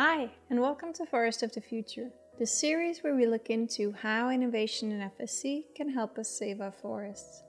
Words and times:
Hi, 0.00 0.30
and 0.48 0.60
welcome 0.60 0.92
to 0.92 1.06
Forest 1.06 1.42
of 1.42 1.52
the 1.52 1.60
Future, 1.60 2.12
the 2.38 2.46
series 2.46 3.00
where 3.00 3.16
we 3.16 3.26
look 3.26 3.50
into 3.50 3.90
how 3.90 4.30
innovation 4.30 4.92
in 4.92 5.10
FSC 5.10 5.64
can 5.74 5.92
help 5.92 6.18
us 6.18 6.28
save 6.28 6.60
our 6.60 6.70
forests. 6.70 7.42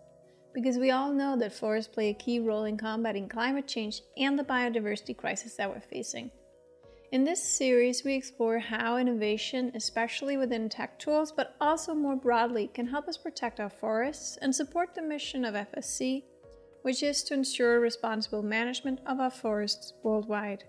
Because 0.52 0.80
we 0.80 0.90
all 0.90 1.14
know 1.14 1.38
that 1.38 1.54
forests 1.54 1.94
play 1.94 2.10
a 2.10 2.16
key 2.16 2.40
role 2.40 2.64
in 2.64 2.76
combating 2.76 3.30
climate 3.30 3.68
change 3.68 4.02
and 4.18 4.40
the 4.40 4.44
biodiversity 4.44 5.16
crisis 5.16 5.58
that 5.58 5.70
we're 5.70 5.80
facing. 5.80 6.32
In 7.12 7.24
this 7.24 7.44
series, 7.44 8.04
we 8.04 8.16
explore 8.16 8.58
how 8.58 8.98
innovation, 8.98 9.72
especially 9.76 10.36
within 10.36 10.70
tech 10.70 10.98
tools, 10.98 11.32
but 11.32 11.56
also 11.62 11.94
more 11.94 12.16
broadly, 12.16 12.72
can 12.74 12.88
help 12.88 13.08
us 13.08 13.16
protect 13.16 13.60
our 13.60 13.70
forests 13.70 14.40
and 14.42 14.56
support 14.56 14.96
the 14.96 15.04
mission 15.04 15.46
of 15.46 15.54
FSC, 15.54 16.24
which 16.82 17.04
is 17.04 17.22
to 17.26 17.36
ensure 17.36 17.80
responsible 17.80 18.42
management 18.42 19.02
of 19.06 19.20
our 19.20 19.30
forests 19.30 19.94
worldwide. 20.02 20.64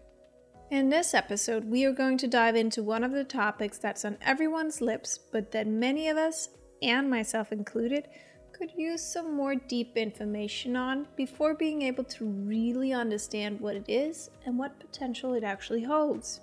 In 0.70 0.88
this 0.88 1.14
episode, 1.14 1.64
we 1.64 1.84
are 1.84 1.92
going 1.92 2.16
to 2.18 2.28
dive 2.28 2.54
into 2.54 2.84
one 2.84 3.02
of 3.02 3.10
the 3.10 3.24
topics 3.24 3.78
that's 3.78 4.04
on 4.04 4.16
everyone's 4.22 4.80
lips, 4.80 5.18
but 5.18 5.50
that 5.50 5.66
many 5.66 6.08
of 6.08 6.16
us, 6.16 6.50
and 6.80 7.10
myself 7.10 7.50
included, 7.50 8.06
could 8.52 8.70
use 8.76 9.02
some 9.02 9.34
more 9.34 9.56
deep 9.56 9.96
information 9.96 10.76
on 10.76 11.08
before 11.16 11.54
being 11.54 11.82
able 11.82 12.04
to 12.04 12.24
really 12.24 12.92
understand 12.92 13.58
what 13.58 13.74
it 13.74 13.86
is 13.88 14.30
and 14.46 14.56
what 14.56 14.78
potential 14.78 15.34
it 15.34 15.42
actually 15.42 15.82
holds. 15.82 16.40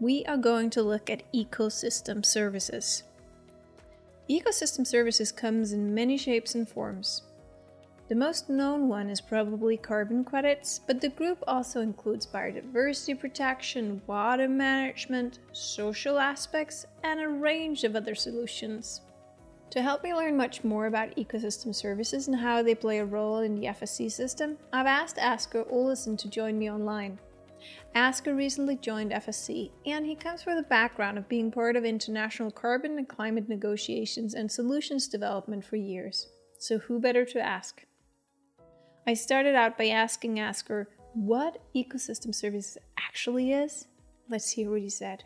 We 0.00 0.24
are 0.24 0.36
going 0.36 0.68
to 0.70 0.82
look 0.82 1.08
at 1.08 1.32
ecosystem 1.32 2.26
services. 2.26 3.04
Ecosystem 4.28 4.84
services 4.84 5.30
comes 5.30 5.70
in 5.70 5.94
many 5.94 6.16
shapes 6.16 6.56
and 6.56 6.68
forms. 6.68 7.22
The 8.06 8.14
most 8.14 8.50
known 8.50 8.88
one 8.88 9.08
is 9.08 9.22
probably 9.22 9.78
carbon 9.78 10.24
credits, 10.24 10.78
but 10.86 11.00
the 11.00 11.08
group 11.08 11.42
also 11.46 11.80
includes 11.80 12.26
biodiversity 12.26 13.18
protection, 13.18 14.02
water 14.06 14.46
management, 14.46 15.38
social 15.52 16.18
aspects, 16.18 16.84
and 17.02 17.18
a 17.18 17.28
range 17.28 17.82
of 17.82 17.96
other 17.96 18.14
solutions. 18.14 19.00
To 19.70 19.80
help 19.80 20.02
me 20.04 20.12
learn 20.12 20.36
much 20.36 20.62
more 20.64 20.86
about 20.86 21.16
ecosystem 21.16 21.74
services 21.74 22.28
and 22.28 22.36
how 22.36 22.62
they 22.62 22.74
play 22.74 22.98
a 22.98 23.06
role 23.06 23.38
in 23.38 23.54
the 23.54 23.68
FSC 23.68 24.12
system, 24.12 24.58
I've 24.70 24.86
asked 24.86 25.16
Asger 25.16 25.66
Olesen 25.72 26.18
to 26.18 26.28
join 26.28 26.58
me 26.58 26.70
online. 26.70 27.18
Asger 27.96 28.36
recently 28.36 28.76
joined 28.76 29.12
FSC, 29.12 29.70
and 29.86 30.04
he 30.04 30.14
comes 30.14 30.42
from 30.42 30.56
the 30.56 30.62
background 30.64 31.16
of 31.16 31.26
being 31.26 31.50
part 31.50 31.74
of 31.74 31.86
international 31.86 32.50
carbon 32.50 32.98
and 32.98 33.08
climate 33.08 33.48
negotiations 33.48 34.34
and 34.34 34.52
solutions 34.52 35.08
development 35.08 35.64
for 35.64 35.76
years. 35.76 36.28
So, 36.58 36.78
who 36.78 37.00
better 37.00 37.24
to 37.24 37.40
ask? 37.40 37.82
I 39.06 39.12
started 39.12 39.54
out 39.54 39.76
by 39.76 39.88
asking 39.88 40.36
Asger 40.36 40.86
what 41.12 41.60
ecosystem 41.76 42.34
services 42.34 42.78
actually 42.96 43.52
is. 43.52 43.86
Let's 44.30 44.50
hear 44.50 44.70
what 44.70 44.80
he 44.80 44.88
said. 44.88 45.24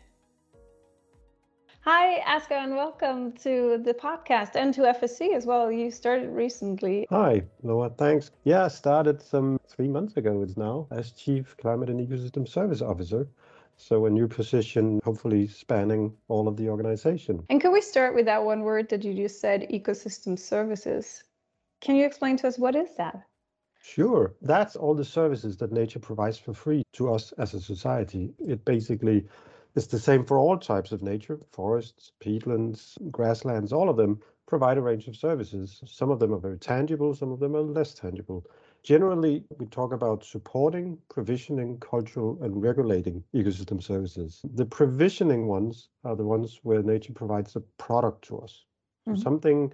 Hi, 1.85 2.19
Asger, 2.27 2.61
and 2.61 2.75
welcome 2.75 3.31
to 3.37 3.81
the 3.81 3.93
podcast 3.93 4.57
and 4.57 4.73
to 4.73 4.81
FSC 4.81 5.33
as 5.33 5.45
well. 5.45 5.71
You 5.71 5.91
started 5.91 6.29
recently. 6.29 7.07
Hi, 7.09 7.41
Loa. 7.63 7.91
Thanks. 7.91 8.31
Yeah, 8.43 8.65
I 8.65 8.67
started 8.67 9.21
some 9.21 9.61
three 9.65 9.87
months 9.87 10.17
ago. 10.17 10.41
It's 10.41 10.57
now 10.57 10.87
as 10.91 11.13
Chief 11.13 11.55
Climate 11.55 11.89
and 11.89 12.05
Ecosystem 12.05 12.45
Service 12.45 12.81
Officer. 12.81 13.29
So 13.77 14.07
a 14.07 14.09
new 14.09 14.27
position, 14.27 14.99
hopefully 15.05 15.47
spanning 15.47 16.13
all 16.27 16.49
of 16.49 16.57
the 16.57 16.67
organization. 16.67 17.45
And 17.49 17.61
can 17.61 17.71
we 17.71 17.79
start 17.79 18.13
with 18.13 18.25
that 18.25 18.43
one 18.43 18.63
word 18.63 18.89
that 18.89 19.05
you 19.05 19.13
just 19.13 19.39
said, 19.39 19.69
ecosystem 19.71 20.37
services? 20.37 21.23
Can 21.79 21.95
you 21.95 22.05
explain 22.05 22.35
to 22.37 22.47
us 22.49 22.59
what 22.59 22.75
is 22.75 22.89
that? 22.97 23.23
Sure. 23.81 24.35
That's 24.41 24.75
all 24.75 24.93
the 24.93 25.05
services 25.05 25.57
that 25.57 25.71
nature 25.71 25.99
provides 25.99 26.37
for 26.37 26.53
free 26.53 26.83
to 26.93 27.13
us 27.13 27.31
as 27.33 27.53
a 27.53 27.61
society. 27.61 28.33
It 28.39 28.65
basically 28.65 29.25
is 29.75 29.87
the 29.87 29.99
same 29.99 30.25
for 30.25 30.37
all 30.37 30.57
types 30.57 30.91
of 30.91 31.01
nature 31.01 31.39
forests, 31.51 32.11
peatlands, 32.19 32.97
grasslands, 33.11 33.71
all 33.71 33.89
of 33.89 33.97
them 33.97 34.19
provide 34.47 34.77
a 34.77 34.81
range 34.81 35.07
of 35.07 35.15
services. 35.15 35.81
Some 35.85 36.09
of 36.09 36.19
them 36.19 36.33
are 36.33 36.39
very 36.39 36.57
tangible, 36.57 37.13
some 37.13 37.31
of 37.31 37.39
them 37.39 37.55
are 37.55 37.61
less 37.61 37.93
tangible. 37.93 38.45
Generally, 38.83 39.43
we 39.57 39.65
talk 39.67 39.93
about 39.93 40.23
supporting, 40.23 40.97
provisioning, 41.09 41.77
cultural, 41.79 42.37
and 42.41 42.61
regulating 42.61 43.23
ecosystem 43.35 43.81
services. 43.81 44.41
The 44.55 44.65
provisioning 44.65 45.47
ones 45.47 45.89
are 46.03 46.15
the 46.15 46.25
ones 46.25 46.59
where 46.63 46.81
nature 46.81 47.13
provides 47.13 47.55
a 47.55 47.61
product 47.77 48.23
to 48.25 48.39
us. 48.39 48.65
Mm-hmm. 49.07 49.21
Something 49.21 49.73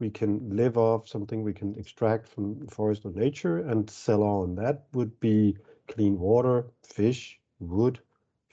we 0.00 0.10
can 0.10 0.56
live 0.56 0.76
off, 0.76 1.08
something 1.08 1.42
we 1.42 1.52
can 1.52 1.76
extract 1.78 2.28
from 2.28 2.66
forest 2.66 3.04
or 3.04 3.12
nature 3.12 3.58
and 3.58 3.88
sell 3.88 4.22
on. 4.22 4.54
That 4.56 4.86
would 4.92 5.18
be 5.20 5.56
clean 5.88 6.18
water, 6.18 6.66
fish, 6.82 7.38
wood, 7.60 8.00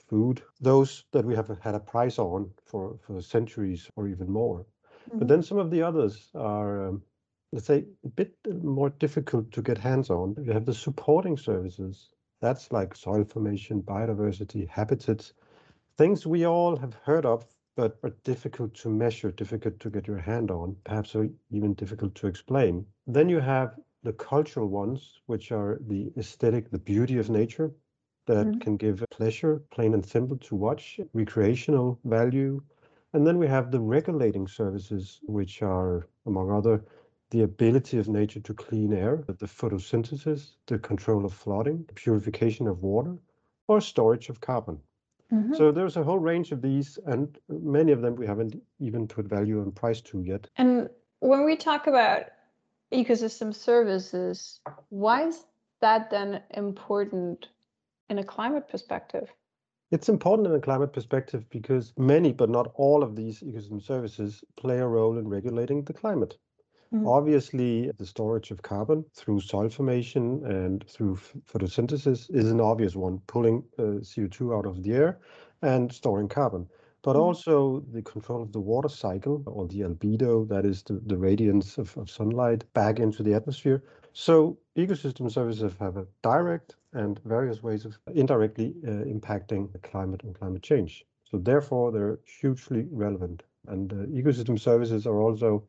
food, 0.08 0.42
those 0.60 1.06
that 1.12 1.26
we 1.26 1.36
have 1.36 1.50
had 1.62 1.76
a 1.76 1.80
price 1.80 2.20
on 2.20 2.52
for, 2.66 2.98
for 3.02 3.22
centuries 3.22 3.90
or 3.96 4.08
even 4.08 4.30
more. 4.32 4.60
Mm-hmm. 4.60 5.20
But 5.20 5.28
then 5.28 5.42
some 5.42 5.58
of 5.58 5.72
the 5.72 5.82
others 5.82 6.30
are, 6.36 6.88
um, 6.88 7.02
let's 7.52 7.66
say, 7.66 7.86
a 8.06 8.10
bit 8.10 8.36
more 8.62 8.90
difficult 8.90 9.52
to 9.52 9.62
get 9.62 9.78
hands 9.78 10.10
on. 10.10 10.36
You 10.44 10.52
have 10.52 10.66
the 10.66 10.74
supporting 10.74 11.38
services. 11.38 12.10
That's 12.42 12.72
like 12.72 12.96
soil 12.96 13.24
formation, 13.24 13.82
biodiversity, 13.82 14.68
habitats, 14.68 15.34
things 15.98 16.26
we 16.26 16.46
all 16.46 16.76
have 16.76 16.96
heard 17.04 17.26
of 17.26 17.46
but 17.76 17.98
are 18.04 18.14
difficult 18.24 18.74
to 18.76 18.90
measure, 18.90 19.32
difficult 19.32 19.80
to 19.80 19.90
get 19.90 20.08
your 20.08 20.18
hand 20.18 20.52
on, 20.52 20.76
perhaps 20.84 21.16
even 21.52 21.74
difficult 21.74 22.14
to 22.16 22.28
explain. 22.28 22.86
Then 23.08 23.30
you 23.30 23.40
have 23.40 23.76
the 24.04 24.14
cultural 24.14 24.68
ones, 24.68 25.22
which 25.28 25.52
are 25.52 25.80
the 25.88 26.12
aesthetic, 26.18 26.70
the 26.70 26.80
beauty 26.80 27.18
of 27.18 27.30
nature 27.30 27.72
that 28.26 28.46
mm-hmm. 28.46 28.60
can 28.60 28.78
give 28.78 29.04
pleasure, 29.12 29.62
plain 29.72 29.94
and 29.94 30.06
simple 30.06 30.38
to 30.38 30.56
watch, 30.56 31.00
recreational 31.14 32.00
value. 32.04 32.62
And 33.14 33.26
then 33.26 33.38
we 33.38 33.48
have 33.48 33.72
the 33.72 33.80
regulating 33.80 34.48
services, 34.48 35.20
which 35.24 35.62
are, 35.62 36.08
among 36.26 36.52
other, 36.52 36.84
the 37.30 37.44
ability 37.44 37.98
of 37.98 38.08
nature 38.08 38.42
to 38.42 38.54
clean 38.54 38.94
air, 38.94 39.24
the 39.28 39.46
photosynthesis, 39.46 40.52
the 40.68 40.78
control 40.80 41.26
of 41.26 41.34
flooding, 41.34 41.86
the 41.88 41.94
purification 41.94 42.68
of 42.68 42.82
water, 42.82 43.18
or 43.68 43.80
storage 43.80 44.30
of 44.30 44.42
carbon. 44.42 44.80
Mm-hmm. 45.34 45.54
So 45.56 45.72
there's 45.72 45.98
a 45.98 46.04
whole 46.04 46.20
range 46.20 46.52
of 46.52 46.62
these, 46.62 47.00
and 47.06 47.38
many 47.48 47.92
of 47.92 48.02
them 48.02 48.16
we 48.16 48.28
haven't 48.28 48.56
even 48.80 49.08
put 49.08 49.26
value 49.26 49.62
and 49.62 49.74
price 49.74 50.02
to 50.02 50.22
yet. 50.22 50.48
And 50.58 50.90
when 51.20 51.46
we 51.46 51.56
talk 51.56 51.88
about 51.88 52.26
ecosystem 52.92 53.56
services, 53.56 54.60
why 54.90 55.28
is 55.28 55.46
that 55.80 56.10
then 56.10 56.42
important 56.52 57.48
in 58.10 58.20
a 58.20 58.24
climate 58.24 58.68
perspective? 58.68 59.30
It's 59.92 60.10
important 60.10 60.48
in 60.48 60.56
a 60.56 60.60
climate 60.60 60.94
perspective 60.94 61.50
because 61.50 61.94
many, 61.98 62.32
but 62.32 62.50
not 62.50 62.72
all 62.76 63.04
of 63.04 63.16
these 63.16 63.42
ecosystem 63.42 63.82
services 63.82 64.44
play 64.58 64.80
a 64.80 64.88
role 64.88 65.18
in 65.18 65.28
regulating 65.28 65.84
the 65.84 65.94
climate. 65.94 66.38
Mm-hmm. 66.94 67.08
Obviously, 67.08 67.90
the 67.98 68.06
storage 68.06 68.52
of 68.52 68.62
carbon 68.62 69.06
through 69.16 69.40
soil 69.40 69.70
formation 69.70 70.46
and 70.46 70.86
through 70.90 71.18
photosynthesis 71.50 72.30
is 72.36 72.52
an 72.52 72.60
obvious 72.60 72.96
one, 72.98 73.22
pulling 73.28 73.64
uh, 73.80 74.04
CO2 74.04 74.58
out 74.58 74.66
of 74.66 74.84
the 74.84 74.92
air 74.92 75.20
and 75.62 75.92
storing 75.92 76.28
carbon. 76.28 76.68
But 77.02 77.14
mm-hmm. 77.14 77.22
also 77.22 77.84
the 77.94 78.02
control 78.02 78.42
of 78.42 78.52
the 78.52 78.60
water 78.60 78.90
cycle 78.90 79.42
or 79.46 79.68
the 79.68 79.82
albedo, 79.82 80.48
that 80.50 80.66
is 80.66 80.84
the, 80.84 81.02
the 81.06 81.18
radiance 81.18 81.78
of, 81.78 81.96
of 81.98 82.10
sunlight 82.10 82.66
back 82.74 83.00
into 83.00 83.24
the 83.24 83.34
atmosphere. 83.34 83.84
So 84.12 84.58
ecosystem 84.76 85.32
services 85.32 85.74
have 85.80 85.96
a 85.96 86.06
direct 86.22 86.76
and 86.92 87.22
various 87.24 87.64
ways 87.64 87.86
of 87.86 87.98
indirectly 88.14 88.76
uh, 88.86 89.06
impacting 89.06 89.72
the 89.72 89.80
climate 89.80 90.24
and 90.24 90.38
climate 90.38 90.62
change. 90.62 91.06
So 91.24 91.38
therefore, 91.38 91.94
they're 91.94 92.20
hugely 92.26 92.86
relevant. 92.92 93.44
And 93.68 93.94
uh, 93.94 93.96
ecosystem 94.08 94.60
services 94.60 95.08
are 95.08 95.22
also 95.22 95.64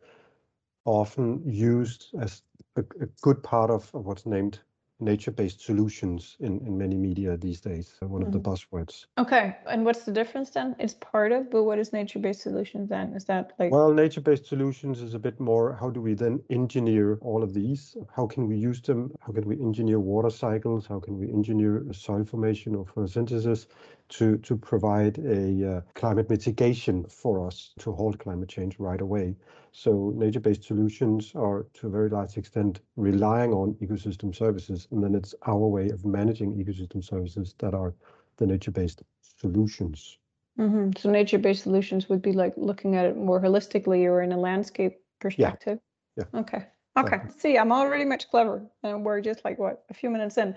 often 0.84 1.43
used 1.44 2.06
as 2.20 2.43
a, 2.76 2.81
a 3.00 3.06
good 3.20 3.43
part 3.43 3.70
of, 3.70 3.91
of 3.94 4.06
what's 4.06 4.26
named 4.26 4.60
nature-based 5.03 5.60
solutions 5.60 6.37
in, 6.41 6.60
in 6.60 6.78
many 6.78 6.97
media 6.97 7.37
these 7.37 7.60
days, 7.60 7.94
one 8.00 8.10
mm-hmm. 8.10 8.26
of 8.26 8.32
the 8.32 8.38
mm-hmm. 8.38 8.76
buzzwords. 8.76 9.06
Okay, 9.19 9.56
and 9.67 9.84
what's 9.84 10.05
the 10.05 10.12
difference 10.12 10.50
then? 10.50 10.76
It's 10.79 10.94
part 10.94 11.32
of, 11.32 11.50
but 11.50 11.64
what 11.64 11.79
is 11.79 11.93
nature-based 11.93 12.40
solutions 12.40 12.88
then? 12.88 13.12
Is 13.14 13.25
that 13.25 13.52
like? 13.58 13.73
Well, 13.73 13.93
nature-based 13.93 14.46
solutions 14.46 15.02
is 15.02 15.14
a 15.14 15.19
bit 15.19 15.40
more. 15.40 15.75
How 15.75 15.90
do 15.90 16.00
we 16.00 16.14
then 16.14 16.40
engineer 16.50 17.19
all 17.20 17.43
of 17.43 17.52
these? 17.52 17.96
How 18.14 18.26
can 18.26 18.46
we 18.46 18.56
use 18.56 18.81
them? 18.81 19.12
How 19.20 19.32
can 19.32 19.44
we 19.44 19.61
engineer 19.61 19.99
water 19.99 20.31
cycles? 20.31 20.87
How 20.87 21.00
can 21.00 21.19
we 21.19 21.28
engineer 21.28 21.85
soil 21.93 22.25
formation 22.25 22.75
or 22.75 22.85
photosynthesis 22.85 23.67
to 24.12 24.37
to 24.38 24.56
provide 24.56 25.19
a 25.19 25.76
uh, 25.76 25.81
climate 25.94 26.29
mitigation 26.29 27.05
for 27.05 27.47
us 27.47 27.73
to 27.79 27.93
halt 27.93 28.19
climate 28.19 28.49
change 28.49 28.79
right 28.79 29.00
away? 29.00 29.35
So 29.73 30.12
nature-based 30.14 30.64
solutions 30.64 31.32
are 31.35 31.67
to 31.75 31.87
a 31.87 31.91
very 31.91 32.11
large 32.11 32.37
extent 32.37 32.81
relying 32.97 33.53
on 33.53 33.75
ecosystem 33.81 34.35
services, 34.35 34.87
and 34.91 35.03
then 35.03 35.14
it's 35.14 35.35
our 35.47 35.67
way 35.67 35.88
of 35.88 36.05
managing 36.05 36.55
ecosystem 36.55 37.03
services 37.03 37.55
that 37.59 37.75
are 37.75 37.94
the 38.37 38.47
nature-based 38.47 39.03
solutions. 39.41 40.19
Mm-hmm. 40.59 40.91
So 40.99 41.11
nature-based 41.11 41.62
solutions 41.62 42.09
would 42.11 42.20
be 42.20 42.32
like 42.32 42.53
looking 42.56 42.97
at 42.97 43.06
it 43.06 43.17
more 43.17 43.41
holistically 43.41 44.05
or 44.05 44.20
in 44.20 44.32
a 44.32 44.38
landscape 44.38 45.00
perspective. 45.20 45.79
Yeah. 46.17 46.25
yeah. 46.35 46.41
Okay. 46.41 46.67
Okay. 46.99 47.20
See, 47.38 47.56
I'm 47.56 47.73
already 47.73 48.05
much 48.05 48.31
clever, 48.31 48.62
and 48.82 49.05
we're 49.05 49.23
just 49.23 49.43
like 49.47 49.59
what 49.59 49.85
a 49.88 49.94
few 49.94 50.11
minutes 50.11 50.37
in. 50.37 50.55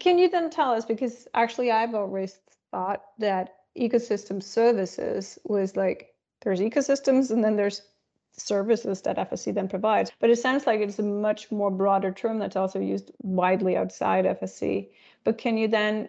Can 0.00 0.18
you 0.18 0.28
then 0.28 0.50
tell 0.50 0.72
us 0.72 0.84
because 0.84 1.28
actually 1.34 1.70
I've 1.70 1.94
always 1.94 2.40
thought 2.72 3.02
that 3.18 3.54
ecosystem 3.78 4.42
services 4.42 5.38
was 5.44 5.76
like 5.76 6.14
there's 6.42 6.60
ecosystems 6.60 7.30
and 7.30 7.44
then 7.44 7.56
there's 7.56 7.82
services 8.36 9.02
that 9.02 9.16
FSC 9.18 9.54
then 9.54 9.68
provides. 9.68 10.10
But 10.18 10.30
it 10.30 10.38
sounds 10.38 10.66
like 10.66 10.80
it's 10.80 10.98
a 10.98 11.02
much 11.02 11.50
more 11.50 11.70
broader 11.70 12.12
term 12.12 12.38
that's 12.38 12.56
also 12.56 12.80
used 12.80 13.12
widely 13.22 13.76
outside 13.76 14.24
FSC. 14.24 14.88
But 15.24 15.38
can 15.38 15.56
you 15.56 15.68
then 15.68 16.08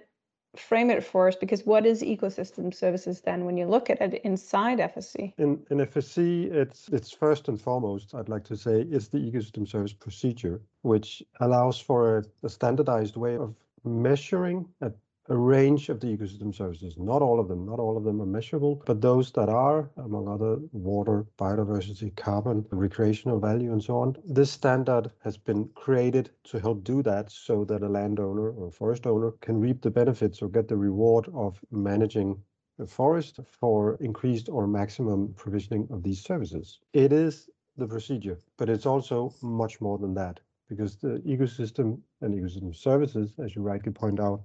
frame 0.56 0.90
it 0.90 1.04
for 1.04 1.28
us? 1.28 1.36
Because 1.36 1.66
what 1.66 1.86
is 1.86 2.02
ecosystem 2.02 2.74
services 2.74 3.22
then 3.22 3.46
when 3.46 3.58
you 3.58 3.66
look 3.66 3.90
at 3.90 4.02
it 4.02 4.22
inside 4.24 4.80
FSC? 4.80 5.34
In, 5.38 5.60
in 5.70 5.80
FSC, 5.80 6.52
it's 6.52 6.90
it's 6.90 7.12
first 7.12 7.48
and 7.48 7.60
foremost, 7.60 8.14
I'd 8.16 8.30
like 8.30 8.46
to 8.46 8.58
say, 8.58 8.82
is 8.82 9.10
the 9.10 9.18
ecosystem 9.18 9.68
service 9.68 9.94
procedure, 9.94 10.62
which 10.82 11.24
allows 11.40 11.80
for 11.80 12.20
a, 12.20 12.24
a 12.44 12.50
standardized 12.50 13.18
way 13.18 13.36
of 13.36 13.56
measuring 13.84 14.66
at 14.82 14.94
a 15.30 15.38
range 15.38 15.88
of 15.90 16.00
the 16.00 16.08
ecosystem 16.08 16.54
services. 16.54 16.98
Not 16.98 17.22
all 17.22 17.40
of 17.40 17.48
them, 17.48 17.66
not 17.66 17.80
all 17.80 17.96
of 17.96 18.04
them 18.04 18.22
are 18.22 18.26
measurable, 18.26 18.84
but 18.86 19.02
those 19.02 19.32
that 19.32 19.48
are, 19.48 19.90
among 19.98 20.28
other 20.28 20.58
water, 20.74 21.26
biodiversity, 21.40 22.14
carbon, 22.16 22.66
recreational 22.72 23.40
value, 23.40 23.72
and 23.72 23.82
so 23.82 23.98
on. 23.98 24.18
This 24.26 24.52
standard 24.52 25.12
has 25.24 25.38
been 25.38 25.70
created 25.76 26.32
to 26.46 26.60
help 26.60 26.84
do 26.84 27.02
that 27.04 27.32
so 27.32 27.64
that 27.66 27.84
a 27.84 27.88
landowner 27.88 28.52
or 28.52 28.70
forest 28.70 29.08
owner 29.08 29.32
can 29.40 29.60
reap 29.60 29.82
the 29.82 29.92
benefits 29.92 30.42
or 30.42 30.50
get 30.50 30.68
the 30.68 30.78
reward 30.78 31.30
of 31.34 31.58
managing 31.72 32.42
a 32.80 32.86
forest 32.86 33.40
for 33.46 33.96
increased 34.02 34.50
or 34.50 34.68
maximum 34.68 35.34
provisioning 35.36 35.88
of 35.92 36.04
these 36.04 36.22
services. 36.22 36.80
It 36.92 37.14
is 37.14 37.50
the 37.78 37.88
procedure, 37.88 38.40
but 38.58 38.70
it's 38.70 38.86
also 38.86 39.34
much 39.42 39.80
more 39.80 39.98
than 39.98 40.14
that 40.16 40.40
because 40.68 40.98
the 40.98 41.22
ecosystem 41.26 42.00
and 42.22 42.34
ecosystem 42.34 42.76
services, 42.76 43.34
as 43.44 43.56
you 43.56 43.62
rightly 43.62 43.92
point 43.92 44.20
out, 44.20 44.42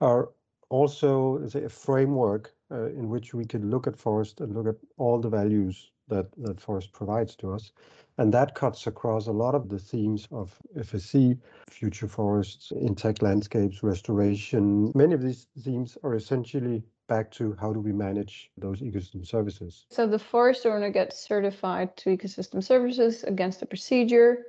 are 0.00 0.30
also 0.68 1.46
say, 1.48 1.64
a 1.64 1.68
framework 1.68 2.52
uh, 2.70 2.86
in 2.86 3.08
which 3.08 3.34
we 3.34 3.44
can 3.44 3.70
look 3.70 3.86
at 3.86 3.96
forest 3.96 4.40
and 4.40 4.54
look 4.54 4.66
at 4.66 4.76
all 4.96 5.20
the 5.20 5.28
values 5.28 5.90
that, 6.08 6.26
that 6.38 6.60
forest 6.60 6.92
provides 6.92 7.36
to 7.36 7.52
us. 7.52 7.72
And 8.18 8.32
that 8.32 8.54
cuts 8.54 8.86
across 8.86 9.26
a 9.26 9.32
lot 9.32 9.54
of 9.54 9.68
the 9.68 9.78
themes 9.78 10.26
of 10.32 10.56
FSC, 10.76 11.38
future 11.68 12.08
forests, 12.08 12.72
intact 12.72 13.22
landscapes, 13.22 13.82
restoration. 13.82 14.90
Many 14.94 15.14
of 15.14 15.22
these 15.22 15.46
themes 15.60 15.98
are 16.02 16.14
essentially 16.14 16.82
back 17.08 17.30
to 17.30 17.56
how 17.60 17.72
do 17.72 17.80
we 17.80 17.92
manage 17.92 18.50
those 18.56 18.80
ecosystem 18.80 19.24
services. 19.26 19.86
So 19.90 20.06
the 20.06 20.18
forest 20.18 20.66
owner 20.66 20.90
gets 20.90 21.20
certified 21.20 21.96
to 21.98 22.16
ecosystem 22.16 22.62
services 22.64 23.22
against 23.24 23.62
a 23.62 23.66
procedure 23.66 24.44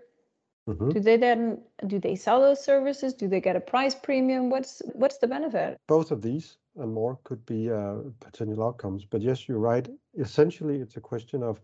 Mm-hmm. 0.68 0.90
Do 0.90 1.00
they 1.00 1.18
then 1.18 1.62
do 1.88 2.00
they 2.00 2.16
sell 2.16 2.42
those 2.42 2.64
services? 2.64 3.14
Do 3.14 3.28
they 3.28 3.40
get 3.40 3.56
a 3.56 3.60
price 3.60 3.96
premium? 3.96 4.50
What's 4.50 4.82
what's 4.94 5.18
the 5.18 5.28
benefit? 5.28 5.80
Both 5.88 6.12
of 6.12 6.22
these 6.22 6.58
and 6.76 6.94
more 6.94 7.18
could 7.24 7.46
be 7.46 7.72
uh, 7.72 7.96
potential 8.20 8.64
outcomes. 8.64 9.06
But 9.06 9.22
yes, 9.22 9.48
you're 9.48 9.60
right. 9.60 9.88
Essentially, 10.18 10.80
it's 10.80 10.98
a 10.98 11.02
question 11.02 11.42
of 11.42 11.62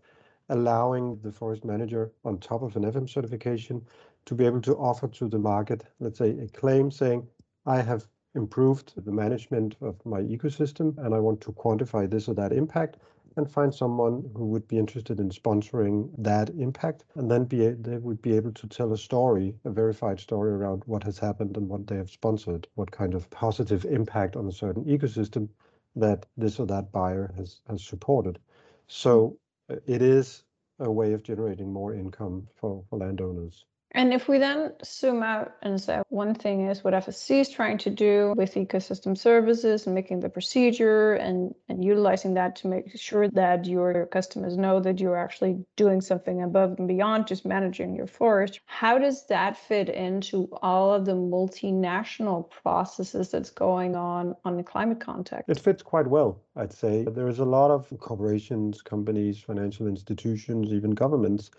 allowing 0.48 1.18
the 1.22 1.32
forest 1.32 1.64
manager 1.64 2.12
on 2.24 2.38
top 2.38 2.62
of 2.62 2.76
an 2.76 2.84
FM 2.84 3.08
certification 3.08 3.82
to 4.26 4.34
be 4.34 4.44
able 4.46 4.60
to 4.62 4.76
offer 4.76 5.08
to 5.08 5.28
the 5.28 5.38
market, 5.38 5.84
let's 6.00 6.18
say, 6.18 6.30
a 6.38 6.48
claim 6.48 6.90
saying, 6.90 7.26
I 7.66 7.80
have 7.80 8.06
improved 8.34 8.92
the 9.04 9.12
management 9.12 9.76
of 9.80 10.04
my 10.04 10.20
ecosystem 10.22 10.96
and 10.98 11.14
I 11.14 11.20
want 11.20 11.40
to 11.42 11.52
quantify 11.52 12.10
this 12.10 12.28
or 12.28 12.34
that 12.34 12.52
impact 12.52 12.96
and 13.36 13.50
find 13.50 13.74
someone 13.74 14.30
who 14.34 14.46
would 14.46 14.66
be 14.68 14.78
interested 14.78 15.18
in 15.20 15.30
sponsoring 15.30 16.10
that 16.18 16.50
impact 16.50 17.04
and 17.16 17.30
then 17.30 17.44
be 17.44 17.68
they 17.70 17.98
would 17.98 18.22
be 18.22 18.36
able 18.36 18.52
to 18.52 18.66
tell 18.68 18.92
a 18.92 18.98
story 18.98 19.54
a 19.64 19.70
verified 19.70 20.20
story 20.20 20.52
around 20.52 20.82
what 20.86 21.02
has 21.02 21.18
happened 21.18 21.56
and 21.56 21.68
what 21.68 21.86
they 21.86 21.96
have 21.96 22.10
sponsored 22.10 22.66
what 22.74 22.90
kind 22.90 23.14
of 23.14 23.28
positive 23.30 23.84
impact 23.84 24.36
on 24.36 24.46
a 24.46 24.52
certain 24.52 24.84
ecosystem 24.84 25.48
that 25.96 26.26
this 26.36 26.58
or 26.58 26.66
that 26.66 26.90
buyer 26.92 27.32
has 27.36 27.60
has 27.68 27.82
supported. 27.84 28.38
So 28.86 29.38
uh, 29.70 29.76
it 29.86 30.02
is 30.02 30.44
a 30.78 30.90
way 30.90 31.12
of 31.12 31.22
generating 31.22 31.72
more 31.72 31.94
income 31.94 32.48
for, 32.56 32.84
for 32.90 32.98
landowners 32.98 33.64
and 33.94 34.12
if 34.12 34.26
we 34.26 34.38
then 34.38 34.72
zoom 34.84 35.22
out 35.22 35.52
and 35.62 35.80
say 35.80 36.02
one 36.08 36.34
thing 36.34 36.66
is 36.66 36.82
what 36.82 36.94
FSC 36.94 37.40
is 37.40 37.48
trying 37.48 37.78
to 37.78 37.90
do 37.90 38.34
with 38.36 38.54
ecosystem 38.54 39.16
services 39.16 39.86
and 39.86 39.94
making 39.94 40.18
the 40.18 40.28
procedure 40.28 41.14
and, 41.14 41.54
and 41.68 41.84
utilizing 41.84 42.34
that 42.34 42.56
to 42.56 42.66
make 42.66 42.98
sure 42.98 43.28
that 43.28 43.66
your 43.66 44.06
customers 44.06 44.56
know 44.56 44.80
that 44.80 44.98
you're 44.98 45.16
actually 45.16 45.64
doing 45.76 46.00
something 46.00 46.42
above 46.42 46.74
and 46.78 46.88
beyond 46.88 47.28
just 47.28 47.46
managing 47.46 47.94
your 47.94 48.08
forest. 48.08 48.58
How 48.66 48.98
does 48.98 49.26
that 49.28 49.56
fit 49.56 49.88
into 49.88 50.48
all 50.60 50.92
of 50.92 51.04
the 51.04 51.14
multinational 51.14 52.50
processes 52.50 53.30
that's 53.30 53.50
going 53.50 53.94
on 53.94 54.34
on 54.44 54.56
the 54.56 54.64
climate 54.64 54.98
context? 54.98 55.48
It 55.48 55.60
fits 55.60 55.84
quite 55.84 56.08
well, 56.08 56.40
I'd 56.56 56.72
say. 56.72 57.04
There 57.04 57.28
is 57.28 57.38
a 57.38 57.44
lot 57.44 57.70
of 57.70 57.92
corporations, 58.00 58.82
companies, 58.82 59.38
financial 59.38 59.86
institutions, 59.86 60.72
even 60.72 60.90
governments 60.90 61.52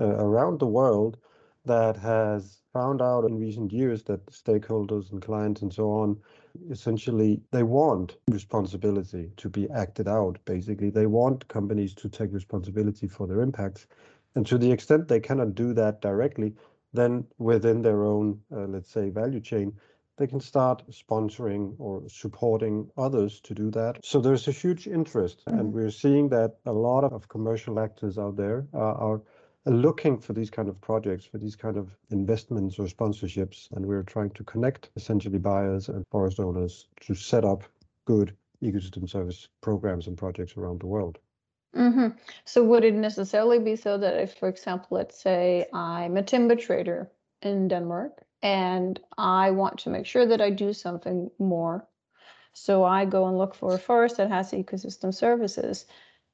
uh, 0.00 0.04
around 0.04 0.58
the 0.58 0.66
world 0.66 1.18
that 1.68 1.96
has 1.96 2.58
found 2.72 3.00
out 3.00 3.24
in 3.24 3.38
recent 3.38 3.72
years 3.72 4.02
that 4.04 4.24
stakeholders 4.26 5.10
and 5.12 5.22
clients 5.22 5.62
and 5.62 5.72
so 5.72 5.90
on 5.90 6.16
essentially 6.70 7.40
they 7.52 7.62
want 7.62 8.16
responsibility 8.30 9.30
to 9.36 9.48
be 9.48 9.68
acted 9.70 10.08
out 10.08 10.38
basically 10.44 10.90
they 10.90 11.06
want 11.06 11.46
companies 11.48 11.94
to 11.94 12.08
take 12.08 12.32
responsibility 12.32 13.06
for 13.06 13.26
their 13.26 13.40
impacts 13.40 13.86
and 14.34 14.46
to 14.46 14.58
the 14.58 14.70
extent 14.70 15.08
they 15.08 15.20
cannot 15.20 15.54
do 15.54 15.72
that 15.72 16.00
directly 16.00 16.52
then 16.92 17.24
within 17.38 17.82
their 17.82 18.04
own 18.04 18.38
uh, 18.52 18.66
let's 18.66 18.90
say 18.90 19.08
value 19.08 19.40
chain 19.40 19.72
they 20.18 20.26
can 20.26 20.40
start 20.40 20.82
sponsoring 20.90 21.74
or 21.78 22.02
supporting 22.08 22.90
others 22.96 23.40
to 23.40 23.54
do 23.54 23.70
that. 23.70 24.04
So 24.04 24.20
there's 24.20 24.48
a 24.48 24.52
huge 24.52 24.88
interest, 24.88 25.44
mm-hmm. 25.46 25.58
and 25.58 25.72
we're 25.72 25.92
seeing 25.92 26.28
that 26.30 26.56
a 26.66 26.72
lot 26.72 27.04
of 27.04 27.28
commercial 27.28 27.78
actors 27.78 28.18
out 28.18 28.36
there 28.36 28.66
are, 28.74 28.94
are 28.94 29.22
looking 29.70 30.18
for 30.18 30.32
these 30.32 30.50
kind 30.50 30.68
of 30.68 30.80
projects, 30.80 31.24
for 31.24 31.38
these 31.38 31.56
kind 31.56 31.76
of 31.76 31.90
investments 32.10 32.78
or 32.78 32.86
sponsorships, 32.86 33.70
and 33.72 33.84
we're 33.84 34.02
trying 34.02 34.30
to 34.30 34.44
connect 34.44 34.90
essentially 34.96 35.38
buyers 35.38 35.88
and 35.88 36.04
forest 36.10 36.40
owners 36.40 36.86
to 37.00 37.14
set 37.14 37.44
up 37.44 37.64
good 38.04 38.34
ecosystem 38.62 39.08
service 39.08 39.48
programs 39.60 40.06
and 40.06 40.16
projects 40.16 40.56
around 40.56 40.80
the 40.80 40.86
world. 40.86 41.18
Mm-hmm. 41.76 42.08
So 42.44 42.64
would 42.64 42.84
it 42.84 42.94
necessarily 42.94 43.58
be 43.58 43.76
so 43.76 43.98
that 43.98 44.20
if, 44.20 44.34
for 44.34 44.48
example, 44.48 44.88
let's 44.90 45.20
say 45.20 45.66
I'm 45.72 46.16
a 46.16 46.22
timber 46.22 46.56
trader 46.56 47.10
in 47.42 47.68
Denmark 47.68 48.24
and 48.42 48.98
I 49.16 49.50
want 49.50 49.78
to 49.80 49.90
make 49.90 50.06
sure 50.06 50.26
that 50.26 50.40
I 50.40 50.50
do 50.50 50.72
something 50.72 51.30
more, 51.38 51.86
so 52.52 52.84
I 52.84 53.04
go 53.04 53.26
and 53.26 53.38
look 53.38 53.54
for 53.54 53.74
a 53.74 53.78
forest 53.78 54.16
that 54.16 54.30
has 54.30 54.52
ecosystem 54.52 55.14
services 55.14 55.86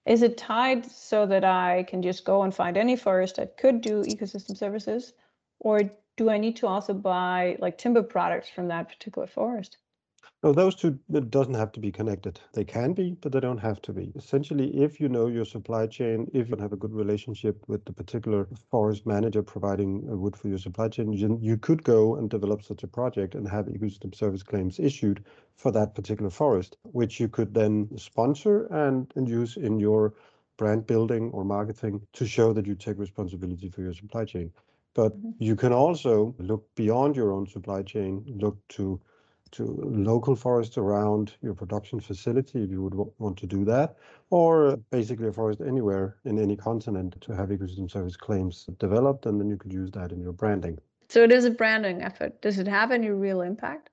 is 0.07 0.23
it 0.23 0.37
tied 0.37 0.85
so 0.91 1.27
that 1.27 1.45
I 1.45 1.85
can 1.85 2.03
just 2.03 2.25
go 2.25 2.43
and 2.43 2.55
find 2.55 2.77
any 2.77 2.97
forest 2.97 3.37
that 3.37 3.57
could 3.57 3.81
do 3.81 4.03
ecosystem 4.03 4.57
services? 4.57 5.15
Or 5.61 5.83
do 6.17 6.31
I 6.31 6.39
need 6.39 6.57
to 6.57 6.67
also 6.67 6.95
buy 6.95 7.57
like 7.59 7.79
timber 7.79 8.03
products 8.03 8.49
from 8.49 8.69
that 8.69 8.89
particular 8.89 9.27
forest? 9.27 9.79
No, 10.45 10.53
those 10.53 10.75
two 10.75 10.99
doesn't 11.31 11.55
have 11.55 11.73
to 11.73 11.81
be 11.81 11.91
connected. 11.91 12.39
They 12.53 12.65
can 12.65 12.93
be, 12.93 13.17
but 13.23 13.33
they 13.33 13.41
don't 13.41 13.57
have 13.57 13.81
to 13.81 13.95
be. 13.95 14.13
Essentially, 14.15 14.83
if 14.83 15.01
you 15.01 15.09
know 15.09 15.27
your 15.27 15.47
supply 15.47 15.87
chain, 15.87 16.31
if 16.35 16.51
you 16.51 16.57
have 16.59 16.75
a 16.75 16.77
good 16.77 16.93
relationship 16.93 17.65
with 17.67 17.87
the 17.87 17.95
particular 17.95 18.47
forest 18.71 19.07
manager 19.07 19.43
providing 19.43 20.07
uh, 20.07 20.15
wood 20.15 20.37
for 20.37 20.49
your 20.49 20.59
supply 20.59 20.89
chain, 20.89 21.15
you, 21.15 21.57
could 21.57 21.83
go 21.83 22.17
and 22.17 22.29
develop 22.29 22.63
such 22.63 22.83
a 22.83 22.87
project 22.87 23.35
and 23.35 23.49
have 23.49 23.65
ecosystem 23.69 24.15
service 24.15 24.43
claims 24.43 24.79
issued 24.79 25.25
for 25.57 25.73
that 25.73 25.95
particular 25.95 26.29
forest, 26.29 26.77
which 26.93 27.19
you 27.19 27.27
could 27.27 27.55
then 27.55 27.89
sponsor 27.97 28.67
and, 28.67 29.11
and 29.17 29.27
use 29.27 29.57
in 29.57 29.81
your 29.81 30.13
brand 30.59 30.87
building 30.87 31.31
or 31.31 31.43
marketing 31.43 32.07
to 32.13 32.27
show 32.27 32.53
that 32.53 32.67
you 32.67 32.75
take 32.75 32.99
responsibility 32.99 33.71
for 33.71 33.81
your 33.81 33.95
supply 33.95 34.27
chain. 34.27 34.53
But 34.93 35.17
mm-hmm. 35.17 35.31
you 35.39 35.57
can 35.57 35.73
also 35.73 36.35
look 36.39 36.69
beyond 36.75 37.17
your 37.17 37.33
own 37.33 37.47
supply 37.47 37.83
chain, 37.83 38.23
look 38.27 38.59
to 38.77 39.01
to 39.55 39.65
local 39.83 40.37
forest 40.37 40.79
around 40.79 41.35
your 41.43 41.55
production 41.55 42.01
facility 42.01 42.63
if 42.63 42.71
you 42.71 42.83
would 42.83 42.95
want 43.19 43.37
to 43.39 43.47
do 43.47 43.65
that, 43.65 43.97
or 44.31 44.77
basically 44.91 45.29
a 45.29 45.33
forest 45.33 45.61
anywhere 45.61 46.17
in 46.25 46.39
any 46.39 46.57
continent 46.57 47.17
to 47.21 47.35
have 47.35 47.49
ecosystem 47.49 47.91
service 47.91 48.17
claims 48.17 48.67
developed, 48.79 49.27
and 49.27 49.41
then 49.41 49.49
you 49.49 49.57
could 49.57 49.73
use 49.73 49.91
that 49.93 50.13
in 50.13 50.21
your 50.21 50.33
branding. 50.33 50.79
So 51.09 51.23
it 51.23 51.33
is 51.33 51.45
a 51.45 51.51
branding 51.51 52.03
effort. 52.03 52.41
Does 52.43 52.59
it 52.59 52.67
have 52.67 52.91
any 52.91 53.11
real 53.11 53.43
impact? 53.43 53.91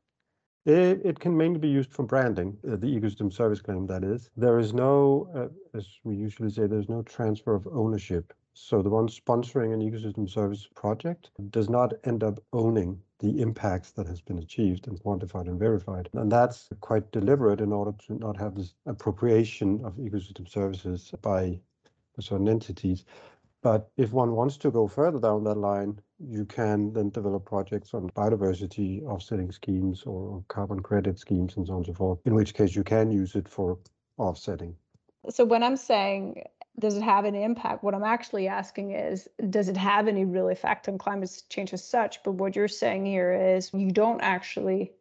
It, 0.65 1.01
it 1.03 1.19
can 1.19 1.35
mainly 1.35 1.59
be 1.59 1.67
used 1.67 1.91
for 1.91 2.03
branding, 2.03 2.57
uh, 2.67 2.75
the 2.75 2.87
ecosystem 2.87 3.33
service 3.33 3.61
claim, 3.61 3.87
that 3.87 4.03
is. 4.03 4.29
There 4.37 4.59
is 4.59 4.73
no, 4.73 5.27
uh, 5.35 5.77
as 5.77 5.87
we 6.03 6.15
usually 6.15 6.51
say, 6.51 6.67
there's 6.67 6.89
no 6.89 7.01
transfer 7.01 7.55
of 7.55 7.67
ownership. 7.67 8.33
So 8.53 8.81
the 8.81 8.89
one 8.89 9.07
sponsoring 9.07 9.73
an 9.73 9.81
ecosystem 9.81 10.29
service 10.29 10.67
project 10.75 11.31
does 11.49 11.69
not 11.69 11.93
end 12.03 12.23
up 12.23 12.39
owning 12.53 12.99
the 13.21 13.39
impacts 13.39 13.91
that 13.91 14.07
has 14.07 14.19
been 14.19 14.39
achieved 14.39 14.87
and 14.87 15.01
quantified 15.01 15.47
and 15.47 15.59
verified. 15.59 16.09
And 16.13 16.31
that's 16.31 16.69
quite 16.81 17.11
deliberate 17.11 17.61
in 17.61 17.71
order 17.71 17.93
to 18.07 18.15
not 18.15 18.35
have 18.37 18.55
this 18.55 18.73
appropriation 18.85 19.79
of 19.85 19.93
ecosystem 19.93 20.49
services 20.49 21.13
by 21.21 21.59
certain 22.19 22.49
entities. 22.49 23.05
But 23.63 23.89
if 23.95 24.11
one 24.11 24.31
wants 24.31 24.57
to 24.57 24.71
go 24.71 24.87
further 24.87 25.19
down 25.19 25.43
that 25.43 25.57
line, 25.57 25.99
you 26.19 26.45
can 26.45 26.93
then 26.93 27.09
develop 27.09 27.45
projects 27.45 27.93
on 27.93 28.09
biodiversity 28.09 29.03
offsetting 29.03 29.51
schemes 29.51 30.03
or 30.03 30.43
carbon 30.47 30.79
credit 30.81 31.19
schemes 31.19 31.57
and 31.57 31.67
so 31.67 31.73
on 31.73 31.77
and 31.77 31.85
so 31.85 31.93
forth, 31.93 32.19
in 32.25 32.33
which 32.33 32.55
case 32.55 32.75
you 32.75 32.83
can 32.83 33.11
use 33.11 33.35
it 33.35 33.47
for 33.47 33.77
offsetting. 34.17 34.75
So 35.29 35.45
when 35.45 35.61
I'm 35.61 35.77
saying 35.77 36.43
does 36.79 36.97
it 36.97 37.03
have 37.03 37.25
an 37.25 37.35
impact? 37.35 37.83
What 37.83 37.93
I'm 37.93 38.03
actually 38.03 38.47
asking 38.47 38.91
is, 38.91 39.27
does 39.49 39.69
it 39.69 39.77
have 39.77 40.07
any 40.07 40.25
real 40.25 40.49
effect 40.49 40.87
on 40.87 40.97
climate 40.97 41.43
change 41.49 41.73
as 41.73 41.83
such? 41.83 42.23
But 42.23 42.33
what 42.33 42.55
you're 42.55 42.67
saying 42.67 43.05
here 43.05 43.33
is 43.33 43.71
you 43.73 43.91
don't 43.91 44.21
actually 44.21 44.93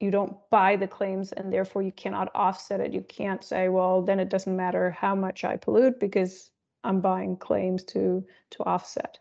you 0.00 0.10
don't 0.10 0.36
buy 0.50 0.76
the 0.76 0.86
claims 0.86 1.32
and 1.32 1.50
therefore 1.52 1.82
you 1.82 1.92
cannot 1.92 2.30
offset 2.34 2.80
it. 2.80 2.92
You 2.92 3.00
can't 3.00 3.42
say, 3.42 3.70
well, 3.70 4.02
then 4.02 4.20
it 4.20 4.28
doesn't 4.28 4.54
matter 4.54 4.90
how 4.90 5.14
much 5.14 5.42
I 5.42 5.56
pollute 5.56 5.98
because 5.98 6.50
I'm 6.84 7.00
buying 7.00 7.36
claims 7.36 7.82
to 7.84 8.26
to 8.50 8.62
offset. 8.64 9.18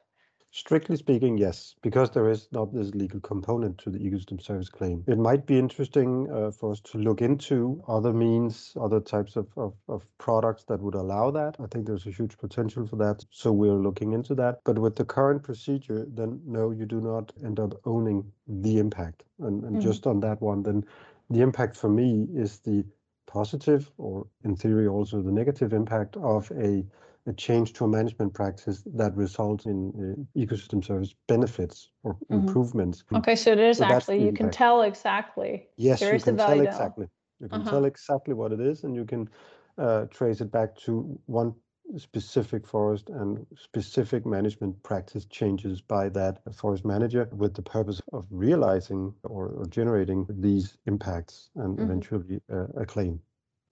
Strictly 0.56 0.96
speaking, 0.96 1.38
yes, 1.38 1.76
because 1.82 2.12
there 2.12 2.30
is 2.30 2.48
not 2.54 2.74
this 2.74 2.96
legal 2.96 3.20
component 3.20 3.78
to 3.80 3.90
the 3.90 4.00
ecosystem 4.00 4.42
service 4.42 4.70
claim. 4.70 5.04
It 5.06 5.18
might 5.18 5.46
be 5.46 5.60
interesting 5.60 6.32
uh, 6.32 6.50
for 6.50 6.72
us 6.72 6.80
to 6.92 6.98
look 6.98 7.22
into 7.22 7.84
other 7.90 8.14
means, 8.14 8.72
other 8.80 9.02
types 9.02 9.36
of, 9.36 9.50
of, 9.58 9.74
of, 9.90 10.06
products 10.18 10.64
that 10.70 10.80
would 10.80 10.96
allow 10.96 11.30
that. 11.32 11.58
I 11.60 11.66
think 11.68 11.86
there's 11.86 12.08
a 12.08 12.12
huge 12.12 12.38
potential 12.38 12.88
for 12.88 12.96
that. 12.96 13.26
So 13.32 13.52
we're 13.52 13.74
looking 13.74 14.14
into 14.14 14.34
that. 14.36 14.62
But 14.64 14.80
with 14.80 14.96
the 14.96 15.04
current 15.04 15.44
procedure, 15.44 16.06
then 16.08 16.40
no, 16.46 16.72
you 16.72 16.86
do 16.86 17.02
not 17.02 17.34
end 17.44 17.60
up 17.60 17.74
owning 17.84 18.32
the 18.48 18.80
impact. 18.80 19.24
And, 19.40 19.62
and 19.66 19.74
mm-hmm. 19.74 19.82
just 19.82 20.08
on 20.08 20.22
that 20.22 20.42
one, 20.42 20.64
then 20.64 20.86
the 21.30 21.42
impact 21.42 21.76
for 21.76 21.90
me 21.90 22.30
is 22.34 22.60
the 22.60 22.86
positive, 23.28 23.92
or 23.98 24.26
in 24.46 24.56
theory, 24.56 24.88
also 24.88 25.22
the 25.22 25.34
negative 25.34 25.74
impact 25.74 26.16
of 26.16 26.50
a 26.52 26.86
a 27.28 27.34
change 27.34 27.74
to 27.74 27.86
a 27.86 27.88
management 27.88 28.34
practice 28.34 28.84
that 28.94 29.16
results 29.16 29.66
in 29.66 30.26
uh, 30.38 30.40
ecosystem 30.40 30.84
service 30.84 31.14
benefits 31.28 31.90
or 32.04 32.14
mm-hmm. 32.14 32.36
improvements. 32.36 33.04
Okay, 33.14 33.36
so 33.36 33.52
it 33.52 33.60
is 33.60 33.80
so 33.80 33.86
actually 33.86 34.24
you 34.24 34.32
can 34.32 34.52
tell 34.52 34.84
exactly. 34.84 35.68
Yes, 35.78 36.02
you 36.02 36.20
can 36.20 36.38
tell 36.38 36.60
exactly. 36.60 37.08
You 37.40 37.50
can 37.50 37.62
uh-huh. 37.62 37.72
tell 37.72 37.86
exactly 37.86 38.34
what 38.34 38.52
it 38.52 38.62
is, 38.62 38.84
and 38.84 38.96
you 38.96 39.06
can 39.06 39.30
uh, 39.78 40.06
trace 40.06 40.42
it 40.42 40.52
back 40.52 40.76
to 40.86 41.20
one 41.26 41.54
specific 41.98 42.68
forest 42.68 43.10
and 43.10 43.46
specific 43.56 44.26
management 44.26 44.82
practice 44.84 45.26
changes 45.26 45.82
by 45.82 46.10
that 46.10 46.40
forest 46.54 46.84
manager 46.84 47.30
with 47.32 47.54
the 47.54 47.62
purpose 47.62 48.02
of 48.12 48.26
realizing 48.32 49.14
or, 49.24 49.50
or 49.50 49.66
generating 49.68 50.26
these 50.30 50.78
impacts 50.88 51.50
and 51.56 51.76
mm-hmm. 51.76 51.84
eventually 51.84 52.42
uh, 52.52 52.66
a 52.76 52.86
claim. 52.86 53.20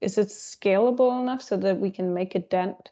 Is 0.01 0.17
it 0.17 0.27
scalable 0.27 1.21
enough 1.21 1.41
so 1.41 1.57
that 1.57 1.79
we 1.79 1.89
can 1.89 2.13
make 2.13 2.35
a 2.35 2.39
dent 2.39 2.91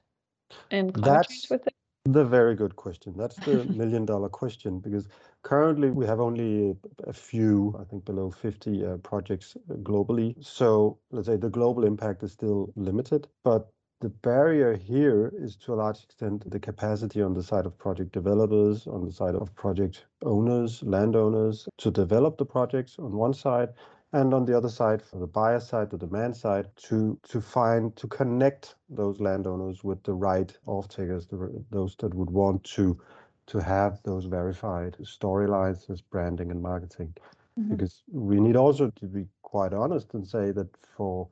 and 0.70 0.94
That's 0.94 1.50
with 1.50 1.68
it? 1.68 1.74
The 2.06 2.26
very 2.26 2.56
good 2.56 2.76
question. 2.76 3.14
That's 3.16 3.36
the 3.36 3.64
million 3.66 4.06
dollar 4.06 4.28
question 4.28 4.80
because 4.80 5.08
currently 5.44 5.92
we 5.92 6.06
have 6.08 6.20
only 6.20 6.76
a 7.06 7.14
few, 7.14 7.76
I 7.80 7.84
think 7.84 8.06
below 8.06 8.32
50 8.32 8.86
uh, 8.86 8.98
projects 8.98 9.56
globally. 9.84 10.36
So 10.44 10.98
let's 11.12 11.28
say 11.28 11.36
the 11.36 11.50
global 11.50 11.86
impact 11.86 12.24
is 12.24 12.32
still 12.32 12.74
limited, 12.76 13.28
but 13.44 13.72
the 14.02 14.10
barrier 14.10 14.76
here 14.76 15.32
is 15.38 15.56
to 15.58 15.74
a 15.74 15.76
large 15.76 16.04
extent 16.04 16.50
the 16.50 16.60
capacity 16.60 17.22
on 17.22 17.36
the 17.36 17.44
side 17.44 17.68
of 17.68 17.78
project 17.78 18.12
developers, 18.14 18.88
on 18.88 19.06
the 19.06 19.12
side 19.12 19.36
of 19.36 19.54
project 19.54 20.06
owners, 20.24 20.82
landowners 20.82 21.70
to 21.78 21.92
develop 21.92 22.40
the 22.40 22.46
projects 22.46 22.98
on 22.98 23.12
one 23.16 23.34
side, 23.34 23.70
and 24.14 24.34
on 24.34 24.46
the 24.46 24.56
other 24.56 24.70
side, 24.70 25.02
for 25.02 25.20
the 25.20 25.28
buyer 25.28 25.60
side, 25.60 25.90
the 25.90 25.98
demand 25.98 26.36
side, 26.36 26.68
to 26.88 27.18
to 27.30 27.42
find 27.42 27.96
to 27.96 28.08
connect 28.08 28.76
those 28.90 29.20
landowners 29.20 29.84
with 29.84 30.04
the 30.04 30.14
right 30.14 30.58
off-takers, 30.66 31.28
those 31.72 31.96
that 31.98 32.14
would 32.14 32.30
want 32.30 32.64
to 32.64 33.00
to 33.48 33.60
have 33.60 34.00
those 34.04 34.26
verified 34.26 34.96
storylines 35.02 35.90
as 35.90 36.02
branding 36.02 36.52
and 36.52 36.62
marketing. 36.62 37.14
Mm-hmm. 37.60 37.72
Because 37.72 38.04
we 38.12 38.40
need 38.40 38.56
also 38.56 38.90
to 38.90 39.06
be 39.06 39.26
quite 39.42 39.74
honest 39.74 40.14
and 40.14 40.26
say 40.26 40.52
that 40.52 40.70
for 40.96 41.28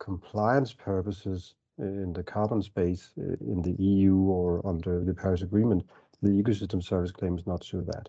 compliance 0.00 0.72
purposes 0.72 1.54
in 1.78 2.12
the 2.12 2.22
carbon 2.22 2.62
space 2.62 3.10
in 3.16 3.62
the 3.62 3.76
EU 3.82 4.16
or 4.16 4.64
under 4.66 5.04
the 5.04 5.14
Paris 5.14 5.42
Agreement, 5.42 5.84
the 6.20 6.30
ecosystem 6.30 6.82
service 6.82 7.12
claim 7.12 7.36
is 7.38 7.46
not 7.46 7.64
so 7.64 7.80
that. 7.80 8.08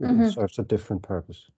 It 0.00 0.04
mm-hmm. 0.04 0.28
serves 0.28 0.58
a 0.58 0.64
different 0.64 1.02
purpose. 1.02 1.50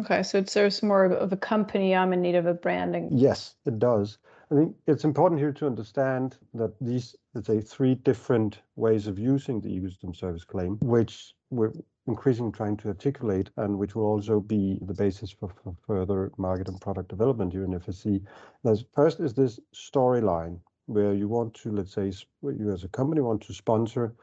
Okay, 0.00 0.22
so 0.22 0.38
it 0.38 0.50
serves 0.50 0.82
more 0.82 1.04
of 1.04 1.32
a 1.32 1.36
company. 1.36 1.94
I'm 1.94 2.12
in 2.12 2.20
need 2.20 2.34
of 2.34 2.46
a 2.46 2.54
branding. 2.54 3.10
Yes, 3.12 3.54
it 3.64 3.78
does. 3.78 4.18
I 4.50 4.56
think 4.56 4.76
it's 4.86 5.04
important 5.04 5.40
here 5.40 5.52
to 5.52 5.66
understand 5.66 6.36
that 6.54 6.74
these, 6.80 7.14
let's 7.32 7.46
say, 7.46 7.60
three 7.60 7.94
different 7.94 8.58
ways 8.76 9.06
of 9.06 9.18
using 9.18 9.60
the 9.60 9.68
ecosystem 9.68 10.14
service 10.14 10.44
claim, 10.44 10.78
which 10.80 11.34
we're 11.50 11.72
increasingly 12.06 12.52
trying 12.52 12.76
to 12.78 12.88
articulate 12.88 13.50
and 13.56 13.78
which 13.78 13.94
will 13.94 14.04
also 14.04 14.40
be 14.40 14.78
the 14.82 14.92
basis 14.92 15.30
for, 15.30 15.48
for 15.62 15.74
further 15.86 16.30
market 16.36 16.68
and 16.68 16.80
product 16.80 17.08
development 17.08 17.52
here 17.52 17.64
in 17.64 17.70
FSC. 17.70 18.22
There's, 18.62 18.84
first 18.92 19.20
is 19.20 19.32
this 19.32 19.58
storyline 19.74 20.58
where 20.86 21.14
you 21.14 21.28
want 21.28 21.54
to, 21.54 21.70
let's 21.70 21.94
say, 21.94 22.12
you 22.42 22.70
as 22.70 22.84
a 22.84 22.88
company 22.88 23.22
want 23.22 23.42
to 23.42 23.54
sponsor 23.54 24.14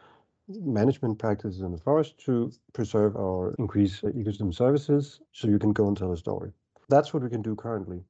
management 0.60 1.20
practices 1.20 1.62
in 1.62 1.72
the 1.72 1.78
forest 1.78 2.18
to 2.26 2.52
preserve 2.74 3.16
or 3.16 3.56
increase 3.60 4.02
ecosystem 4.02 4.54
services 4.54 5.20
so 5.32 5.48
you 5.48 5.60
can 5.60 5.74
go 5.74 5.88
and 5.88 5.98
tell 5.98 6.12
a 6.12 6.18
story. 6.18 6.52
That's 6.90 7.14
what 7.14 7.24
we 7.24 7.30
can 7.30 7.42
do 7.42 7.56
currently. 7.56 8.04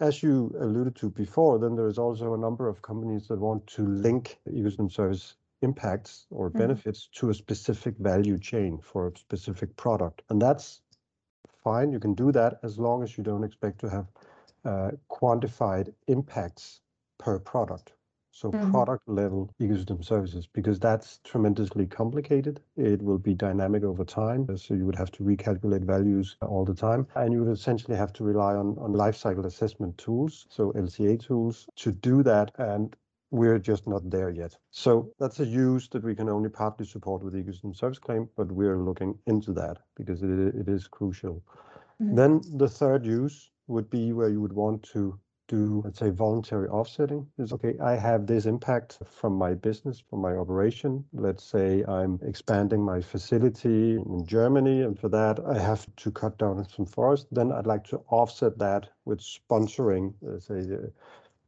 As 0.00 0.22
you 0.22 0.54
alluded 0.58 0.96
to 0.96 1.10
before, 1.10 1.58
then 1.58 1.76
there 1.76 1.86
is 1.86 1.98
also 1.98 2.34
a 2.34 2.38
number 2.38 2.68
of 2.68 2.82
companies 2.82 3.28
that 3.28 3.38
want 3.38 3.66
to 3.68 3.86
link 3.86 4.38
ecosystem 4.48 4.90
service 4.90 5.36
impacts 5.62 6.26
or 6.30 6.48
mm-hmm. 6.48 6.58
benefits 6.58 7.06
mm-hmm. 7.06 7.26
to 7.26 7.30
a 7.30 7.34
specific 7.34 7.96
value 7.98 8.38
chain 8.38 8.78
for 8.78 9.08
a 9.08 9.18
specific 9.18 9.76
product. 9.76 10.22
And 10.30 10.40
that's 10.40 10.80
fine. 11.62 11.92
You 11.92 12.00
can 12.00 12.14
do 12.14 12.32
that 12.32 12.60
as 12.62 12.78
long 12.78 13.02
as 13.02 13.18
you 13.18 13.24
don't 13.24 13.44
expect 13.44 13.78
to 13.80 13.90
have 13.90 14.06
uh, 14.64 14.90
quantified 15.10 15.92
impacts 16.06 16.80
per 17.18 17.38
product 17.38 17.92
so 18.40 18.50
mm-hmm. 18.50 18.70
product 18.70 19.06
level 19.06 19.52
ecosystem 19.60 20.02
services, 20.02 20.46
because 20.46 20.78
that's 20.78 21.20
tremendously 21.24 21.86
complicated. 21.86 22.58
It 22.74 23.02
will 23.02 23.18
be 23.18 23.34
dynamic 23.34 23.84
over 23.84 24.02
time. 24.02 24.46
So 24.56 24.72
you 24.72 24.86
would 24.86 24.96
have 24.96 25.10
to 25.12 25.22
recalculate 25.22 25.84
values 25.84 26.36
all 26.40 26.64
the 26.64 26.74
time. 26.74 27.06
And 27.16 27.34
you 27.34 27.44
would 27.44 27.52
essentially 27.52 27.98
have 27.98 28.14
to 28.14 28.24
rely 28.24 28.54
on, 28.54 28.78
on 28.78 28.94
life 28.94 29.14
cycle 29.14 29.44
assessment 29.44 29.98
tools, 29.98 30.46
so 30.48 30.72
LCA 30.72 31.22
tools, 31.22 31.66
to 31.76 31.92
do 31.92 32.22
that. 32.22 32.52
And 32.56 32.96
we're 33.30 33.58
just 33.58 33.86
not 33.86 34.08
there 34.08 34.30
yet. 34.30 34.56
So 34.70 35.12
that's 35.18 35.40
a 35.40 35.46
use 35.46 35.88
that 35.90 36.02
we 36.02 36.14
can 36.14 36.30
only 36.30 36.48
partly 36.48 36.86
support 36.86 37.22
with 37.22 37.34
the 37.34 37.42
ecosystem 37.42 37.76
service 37.76 37.98
claim, 37.98 38.26
but 38.38 38.50
we're 38.50 38.78
looking 38.78 39.18
into 39.26 39.52
that 39.52 39.76
because 39.96 40.22
it, 40.22 40.30
it 40.30 40.66
is 40.66 40.88
crucial. 40.88 41.42
Mm-hmm. 42.02 42.14
Then 42.16 42.40
the 42.54 42.68
third 42.68 43.04
use 43.04 43.50
would 43.66 43.90
be 43.90 44.14
where 44.14 44.30
you 44.30 44.40
would 44.40 44.54
want 44.54 44.82
to 44.94 45.18
do, 45.50 45.82
let's 45.84 45.98
say, 45.98 46.10
voluntary 46.10 46.68
offsetting 46.68 47.26
is 47.36 47.52
okay, 47.52 47.74
I 47.82 47.96
have 47.96 48.26
this 48.26 48.46
impact 48.46 48.98
from 49.04 49.34
my 49.34 49.52
business, 49.54 50.00
from 50.08 50.20
my 50.20 50.34
operation. 50.34 51.04
Let's 51.12 51.42
say 51.42 51.84
I'm 51.88 52.20
expanding 52.22 52.84
my 52.84 53.00
facility 53.00 53.96
in 53.96 54.24
Germany, 54.24 54.82
and 54.82 54.96
for 54.96 55.08
that, 55.08 55.40
I 55.40 55.58
have 55.58 55.84
to 55.96 56.10
cut 56.12 56.38
down 56.38 56.64
some 56.68 56.86
forest. 56.86 57.26
Then 57.32 57.50
I'd 57.50 57.66
like 57.66 57.84
to 57.88 58.00
offset 58.08 58.58
that 58.58 58.90
with 59.04 59.20
sponsoring, 59.20 60.14
let's 60.22 60.46
say, 60.46 60.60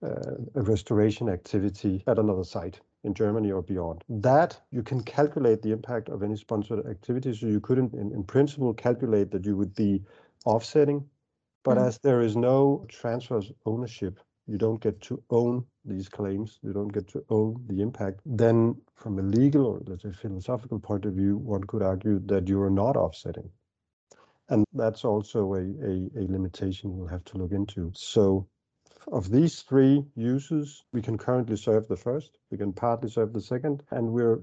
uh, 0.03 0.35
a 0.57 0.63
restoration 0.63 1.29
activity 1.29 2.03
at 2.09 2.19
another 2.19 2.45
site 2.45 2.81
in 3.05 3.15
Germany 3.15 3.53
or 3.53 3.63
beyond. 3.63 4.03
That 4.09 4.61
you 4.73 4.83
can 4.83 5.01
calculate 5.05 5.63
the 5.63 5.71
impact 5.71 6.09
of 6.09 6.25
any 6.25 6.37
sponsored 6.37 6.85
activity. 6.87 7.33
So 7.35 7.47
you 7.47 7.61
couldn't, 7.61 7.95
in, 7.95 8.11
in 8.13 8.25
principle, 8.25 8.75
calculate 8.75 9.31
that 9.31 9.47
you 9.47 9.57
would 9.57 9.77
be 9.77 10.03
offsetting 10.45 11.05
but 11.65 11.79
mm. 11.79 11.87
as 11.87 11.99
there 11.99 12.21
is 12.23 12.37
no 12.37 12.85
transfer 12.89 13.37
of 13.37 13.47
ownership, 13.67 14.19
you 14.47 14.59
don't 14.59 14.81
get 14.81 15.01
to 15.03 15.23
own 15.31 15.65
these 15.85 16.09
claims, 16.09 16.59
you 16.63 16.73
don't 16.73 16.93
get 16.93 17.09
to 17.09 17.25
own 17.31 17.65
the 17.69 17.81
impact, 17.81 18.21
then 18.25 18.75
from 18.95 19.19
a 19.19 19.23
legal 19.23 19.67
or 19.67 19.81
let's 19.87 20.03
say 20.03 20.13
philosophical 20.13 20.79
point 20.79 21.05
of 21.05 21.15
view, 21.15 21.37
one 21.37 21.65
could 21.65 21.83
argue 21.83 22.21
that 22.27 22.49
you 22.49 22.61
are 22.61 22.71
not 22.71 22.97
offsetting. 22.97 23.51
And 24.49 24.65
that's 24.75 25.05
also 25.05 25.55
a, 25.55 25.61
a, 25.61 26.11
a 26.17 26.25
limitation 26.29 26.97
we'll 26.97 27.09
have 27.09 27.25
to 27.27 27.39
look 27.39 27.53
into. 27.53 27.93
So 27.95 28.49
of 29.11 29.31
these 29.31 29.63
three 29.63 30.05
uses, 30.15 30.85
we 30.93 31.03
can 31.03 31.19
currently 31.19 31.57
serve 31.57 31.89
the 31.89 31.97
first, 31.97 32.39
we 32.51 32.59
can 32.59 32.73
partly 32.73 33.11
serve 33.11 33.33
the 33.33 33.41
second, 33.41 33.83
and 33.91 34.13
we're 34.13 34.41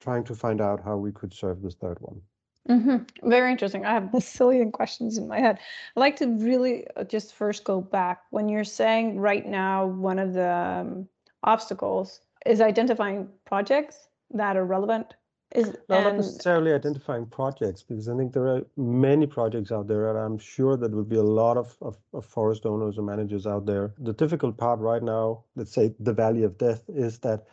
trying 0.00 0.24
to 0.24 0.34
find 0.34 0.60
out 0.60 0.82
how 0.82 0.96
we 0.96 1.12
could 1.12 1.32
serve 1.32 1.62
this 1.62 1.74
third 1.76 1.98
one. 2.00 2.20
Mm-hmm. 2.68 3.28
Very 3.28 3.50
interesting. 3.52 3.84
I 3.84 3.92
have 3.92 4.04
a 4.14 4.18
zillion 4.18 4.72
questions 4.72 5.18
in 5.18 5.28
my 5.28 5.40
head. 5.40 5.58
I'd 5.96 6.00
like 6.00 6.16
to 6.16 6.26
really 6.26 6.86
uh, 6.96 7.04
just 7.04 7.34
first 7.34 7.64
go 7.64 7.80
back. 7.80 8.22
When 8.30 8.48
you're 8.48 8.64
saying 8.64 9.18
right 9.18 9.46
now, 9.46 9.86
one 9.86 10.18
of 10.18 10.32
the 10.32 10.50
um, 10.50 11.08
obstacles 11.42 12.20
is 12.46 12.60
identifying 12.60 13.28
projects 13.44 14.08
that 14.32 14.56
are 14.56 14.64
relevant. 14.64 15.14
Is 15.54 15.76
no, 15.88 16.02
not 16.02 16.16
necessarily 16.16 16.72
identifying 16.72 17.26
projects, 17.26 17.80
because 17.80 18.08
I 18.08 18.16
think 18.16 18.32
there 18.32 18.48
are 18.48 18.62
many 18.76 19.24
projects 19.24 19.70
out 19.70 19.86
there, 19.86 20.10
and 20.10 20.18
I'm 20.18 20.36
sure 20.36 20.76
there 20.76 20.88
will 20.88 21.04
be 21.04 21.16
a 21.16 21.22
lot 21.22 21.56
of, 21.56 21.76
of, 21.80 21.96
of 22.12 22.26
forest 22.26 22.66
owners 22.66 22.96
and 22.96 23.06
managers 23.06 23.46
out 23.46 23.64
there. 23.64 23.94
The 23.98 24.14
difficult 24.14 24.56
part 24.56 24.80
right 24.80 25.02
now, 25.02 25.44
let's 25.54 25.72
say 25.72 25.94
the 26.00 26.12
valley 26.12 26.42
of 26.42 26.58
death, 26.58 26.82
is 26.88 27.20
that 27.20 27.46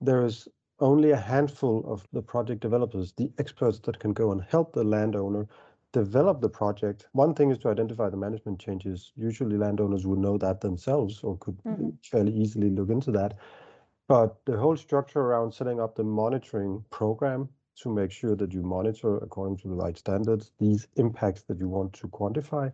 there 0.00 0.24
is 0.24 0.48
only 0.80 1.10
a 1.10 1.16
handful 1.16 1.84
of 1.86 2.06
the 2.12 2.22
project 2.22 2.60
developers, 2.60 3.12
the 3.12 3.30
experts 3.38 3.78
that 3.80 3.98
can 3.98 4.12
go 4.12 4.32
and 4.32 4.42
help 4.42 4.72
the 4.72 4.84
landowner 4.84 5.46
develop 5.92 6.40
the 6.40 6.48
project. 6.48 7.06
One 7.12 7.34
thing 7.34 7.50
is 7.50 7.58
to 7.58 7.68
identify 7.68 8.10
the 8.10 8.16
management 8.16 8.58
changes. 8.58 9.12
Usually, 9.16 9.56
landowners 9.56 10.06
would 10.06 10.18
know 10.18 10.36
that 10.38 10.60
themselves 10.60 11.22
or 11.22 11.38
could 11.38 11.56
mm-hmm. 11.62 11.90
fairly 12.02 12.32
easily 12.32 12.70
look 12.70 12.90
into 12.90 13.12
that. 13.12 13.36
But 14.08 14.44
the 14.44 14.58
whole 14.58 14.76
structure 14.76 15.20
around 15.20 15.54
setting 15.54 15.80
up 15.80 15.94
the 15.94 16.04
monitoring 16.04 16.84
program 16.90 17.48
to 17.76 17.88
make 17.88 18.10
sure 18.10 18.36
that 18.36 18.52
you 18.52 18.62
monitor 18.62 19.16
according 19.18 19.56
to 19.58 19.68
the 19.68 19.74
right 19.74 19.96
standards 19.96 20.52
these 20.58 20.86
impacts 20.96 21.42
that 21.42 21.58
you 21.58 21.68
want 21.68 21.92
to 21.92 22.08
quantify, 22.08 22.72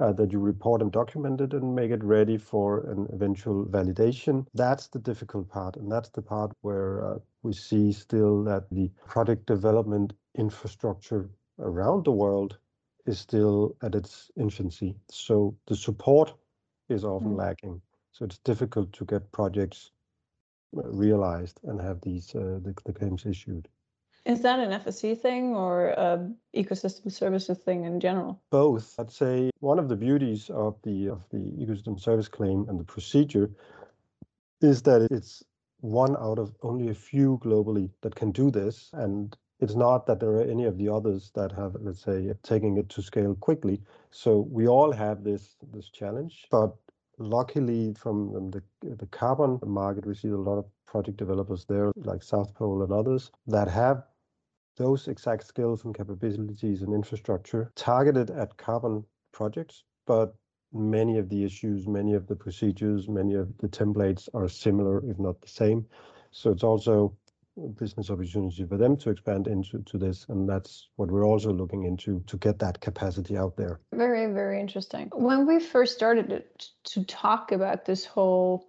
uh, 0.00 0.12
that 0.12 0.32
you 0.32 0.38
report 0.38 0.80
and 0.80 0.92
document 0.92 1.40
it 1.40 1.52
and 1.52 1.74
make 1.74 1.90
it 1.90 2.02
ready 2.04 2.36
for 2.36 2.88
an 2.90 3.06
eventual 3.12 3.64
validation. 3.66 4.46
That's 4.54 4.86
the 4.86 4.98
difficult 4.98 5.48
part. 5.48 5.76
And 5.76 5.90
that's 5.90 6.10
the 6.10 6.22
part 6.22 6.52
where 6.60 7.04
uh, 7.04 7.18
we 7.42 7.52
see 7.52 7.92
still 7.92 8.42
that 8.44 8.68
the 8.70 8.90
product 9.06 9.46
development 9.46 10.12
infrastructure 10.36 11.30
around 11.58 12.04
the 12.04 12.12
world 12.12 12.58
is 13.06 13.18
still 13.18 13.76
at 13.82 13.94
its 13.94 14.30
infancy. 14.36 14.94
So 15.10 15.56
the 15.66 15.76
support 15.76 16.34
is 16.88 17.04
often 17.04 17.32
mm. 17.32 17.38
lacking. 17.38 17.80
So 18.12 18.24
it's 18.24 18.38
difficult 18.38 18.92
to 18.94 19.04
get 19.04 19.32
projects 19.32 19.90
uh, 20.76 20.82
realized 20.88 21.60
and 21.64 21.80
have 21.80 22.00
these 22.00 22.34
uh, 22.34 22.60
the, 22.62 22.74
the 22.84 22.92
claims 22.92 23.24
issued. 23.24 23.68
Is 24.24 24.42
that 24.42 24.58
an 24.58 24.78
FSC 24.78 25.18
thing 25.18 25.54
or 25.54 25.88
a 25.88 26.30
ecosystem 26.54 27.10
services 27.10 27.56
thing 27.58 27.84
in 27.84 28.00
general? 28.00 28.42
Both. 28.50 28.94
I'd 28.98 29.10
say 29.10 29.50
one 29.60 29.78
of 29.78 29.88
the 29.88 29.96
beauties 29.96 30.50
of 30.50 30.76
the 30.82 31.08
of 31.08 31.22
the 31.30 31.38
ecosystem 31.38 31.98
service 31.98 32.28
claim 32.28 32.66
and 32.68 32.78
the 32.78 32.84
procedure 32.84 33.50
is 34.60 34.82
that 34.82 35.08
it's 35.10 35.42
one 35.80 36.16
out 36.16 36.38
of 36.38 36.54
only 36.62 36.88
a 36.88 36.94
few 36.94 37.38
globally 37.38 37.90
that 38.02 38.14
can 38.14 38.32
do 38.32 38.50
this. 38.50 38.90
And 38.92 39.36
it's 39.60 39.74
not 39.74 40.06
that 40.06 40.20
there 40.20 40.30
are 40.30 40.42
any 40.42 40.64
of 40.64 40.78
the 40.78 40.88
others 40.88 41.30
that 41.34 41.52
have, 41.52 41.76
let's 41.80 42.02
say, 42.02 42.32
taking 42.42 42.76
it 42.76 42.88
to 42.90 43.02
scale 43.02 43.34
quickly. 43.34 43.80
So 44.10 44.48
we 44.50 44.68
all 44.68 44.92
have 44.92 45.24
this 45.24 45.56
this 45.72 45.88
challenge, 45.90 46.46
but 46.50 46.74
luckily 47.18 47.94
from 47.94 48.50
the 48.50 48.62
the 48.80 49.06
carbon 49.06 49.58
market, 49.64 50.06
we 50.06 50.14
see 50.14 50.28
a 50.28 50.36
lot 50.36 50.58
of 50.58 50.66
project 50.86 51.18
developers 51.18 51.64
there, 51.64 51.92
like 51.96 52.22
South 52.22 52.54
Pole 52.54 52.82
and 52.82 52.92
others, 52.92 53.30
that 53.46 53.68
have 53.68 54.04
those 54.76 55.08
exact 55.08 55.46
skills 55.46 55.84
and 55.84 55.94
capabilities 55.94 56.82
and 56.82 56.94
infrastructure 56.94 57.72
targeted 57.74 58.30
at 58.30 58.56
carbon 58.56 59.04
projects, 59.32 59.84
but 60.06 60.34
many 60.72 61.18
of 61.18 61.28
the 61.28 61.44
issues, 61.44 61.86
many 61.86 62.14
of 62.14 62.26
the 62.26 62.36
procedures, 62.36 63.08
many 63.08 63.34
of 63.34 63.56
the 63.58 63.68
templates 63.68 64.28
are 64.34 64.48
similar, 64.48 65.04
if 65.10 65.18
not 65.18 65.40
the 65.40 65.48
same. 65.48 65.86
So 66.30 66.50
it's 66.50 66.64
also 66.64 67.16
business 67.76 68.10
opportunity 68.10 68.64
for 68.64 68.76
them 68.76 68.96
to 68.96 69.10
expand 69.10 69.48
into 69.48 69.82
to 69.82 69.98
this 69.98 70.26
and 70.28 70.48
that's 70.48 70.88
what 70.96 71.10
we're 71.10 71.26
also 71.26 71.52
looking 71.52 71.84
into 71.84 72.22
to 72.26 72.36
get 72.36 72.58
that 72.58 72.80
capacity 72.80 73.36
out 73.36 73.56
there 73.56 73.80
very 73.92 74.32
very 74.32 74.60
interesting 74.60 75.10
when 75.14 75.46
we 75.46 75.58
first 75.58 75.94
started 75.94 76.44
to 76.84 77.04
talk 77.04 77.52
about 77.52 77.84
this 77.84 78.04
whole 78.04 78.67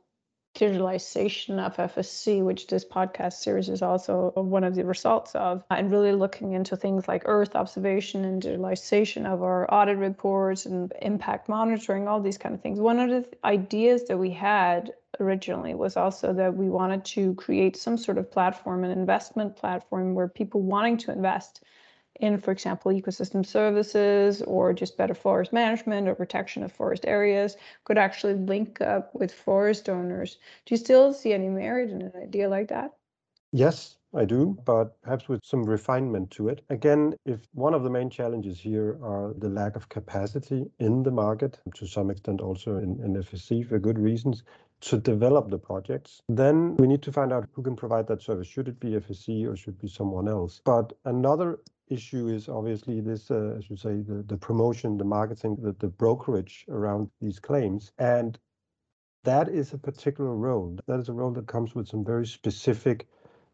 digitalization 0.59 1.57
of 1.65 1.77
FSC, 1.77 2.43
which 2.43 2.67
this 2.67 2.83
podcast 2.83 3.33
series 3.33 3.69
is 3.69 3.81
also 3.81 4.31
one 4.35 4.65
of 4.65 4.75
the 4.75 4.83
results 4.83 5.33
of, 5.33 5.63
and 5.71 5.89
really 5.89 6.11
looking 6.11 6.51
into 6.51 6.75
things 6.75 7.07
like 7.07 7.23
Earth 7.25 7.55
observation 7.55 8.25
and 8.25 8.43
digitalization 8.43 9.25
of 9.25 9.41
our 9.41 9.73
audit 9.73 9.97
reports 9.97 10.65
and 10.65 10.91
impact 11.01 11.47
monitoring, 11.47 12.07
all 12.09 12.19
these 12.19 12.37
kind 12.37 12.53
of 12.53 12.61
things. 12.61 12.79
One 12.79 12.99
of 12.99 13.09
the 13.09 13.25
ideas 13.45 14.03
that 14.09 14.17
we 14.17 14.31
had 14.31 14.91
originally 15.21 15.75
was 15.75 15.95
also 15.95 16.33
that 16.33 16.55
we 16.55 16.69
wanted 16.69 17.05
to 17.05 17.33
create 17.35 17.77
some 17.77 17.97
sort 17.97 18.17
of 18.17 18.29
platform, 18.29 18.83
an 18.83 18.91
investment 18.91 19.55
platform 19.55 20.13
where 20.13 20.27
people 20.27 20.61
wanting 20.61 20.97
to 20.97 21.11
invest 21.11 21.63
in, 22.19 22.37
for 22.37 22.51
example, 22.51 22.91
ecosystem 22.91 23.45
services 23.45 24.41
or 24.41 24.73
just 24.73 24.97
better 24.97 25.13
forest 25.13 25.53
management 25.53 26.07
or 26.07 26.15
protection 26.15 26.63
of 26.63 26.71
forest 26.71 27.05
areas 27.05 27.55
could 27.85 27.97
actually 27.97 28.33
link 28.33 28.81
up 28.81 29.13
with 29.15 29.33
forest 29.33 29.89
owners. 29.89 30.37
Do 30.65 30.73
you 30.73 30.77
still 30.77 31.13
see 31.13 31.33
any 31.33 31.49
merit 31.49 31.89
in 31.89 32.01
an 32.01 32.13
idea 32.21 32.49
like 32.49 32.67
that? 32.69 32.91
Yes, 33.51 33.95
I 34.13 34.25
do, 34.25 34.57
but 34.65 34.99
perhaps 35.01 35.27
with 35.27 35.45
some 35.45 35.63
refinement 35.63 36.31
to 36.31 36.49
it. 36.49 36.63
Again, 36.69 37.15
if 37.25 37.47
one 37.53 37.73
of 37.73 37.83
the 37.83 37.89
main 37.89 38.09
challenges 38.09 38.59
here 38.59 38.97
are 39.03 39.33
the 39.37 39.49
lack 39.49 39.75
of 39.75 39.89
capacity 39.89 40.69
in 40.79 41.03
the 41.03 41.11
market, 41.11 41.59
to 41.75 41.87
some 41.87 42.09
extent 42.09 42.41
also 42.41 42.77
in, 42.77 42.99
in 43.03 43.13
FSC 43.15 43.67
for 43.67 43.79
good 43.79 43.99
reasons, 43.99 44.43
to 44.81 44.97
develop 44.97 45.49
the 45.49 45.57
projects, 45.57 46.21
then 46.29 46.75
we 46.77 46.87
need 46.87 47.01
to 47.03 47.11
find 47.11 47.33
out 47.33 47.47
who 47.53 47.61
can 47.61 47.75
provide 47.75 48.07
that 48.07 48.21
service. 48.21 48.47
Should 48.47 48.67
it 48.67 48.79
be 48.79 48.91
FSC 48.91 49.45
or 49.47 49.55
should 49.55 49.75
it 49.75 49.81
be 49.81 49.89
someone 49.89 50.27
else? 50.27 50.61
But 50.63 50.93
another 51.05 51.59
issue 51.89 52.27
is 52.27 52.49
obviously 52.49 53.01
this, 53.01 53.31
uh, 53.31 53.55
as 53.57 53.69
you 53.69 53.77
say, 53.77 54.01
the, 54.01 54.23
the 54.27 54.37
promotion, 54.37 54.97
the 54.97 55.03
marketing, 55.03 55.57
the, 55.61 55.73
the 55.79 55.87
brokerage 55.87 56.65
around 56.69 57.09
these 57.21 57.39
claims. 57.39 57.91
And 57.97 58.37
that 59.23 59.49
is 59.49 59.73
a 59.73 59.77
particular 59.77 60.35
role. 60.35 60.77
That 60.87 60.99
is 60.99 61.09
a 61.09 61.13
role 61.13 61.31
that 61.31 61.47
comes 61.47 61.75
with 61.75 61.87
some 61.87 62.05
very 62.05 62.25
specific 62.25 63.07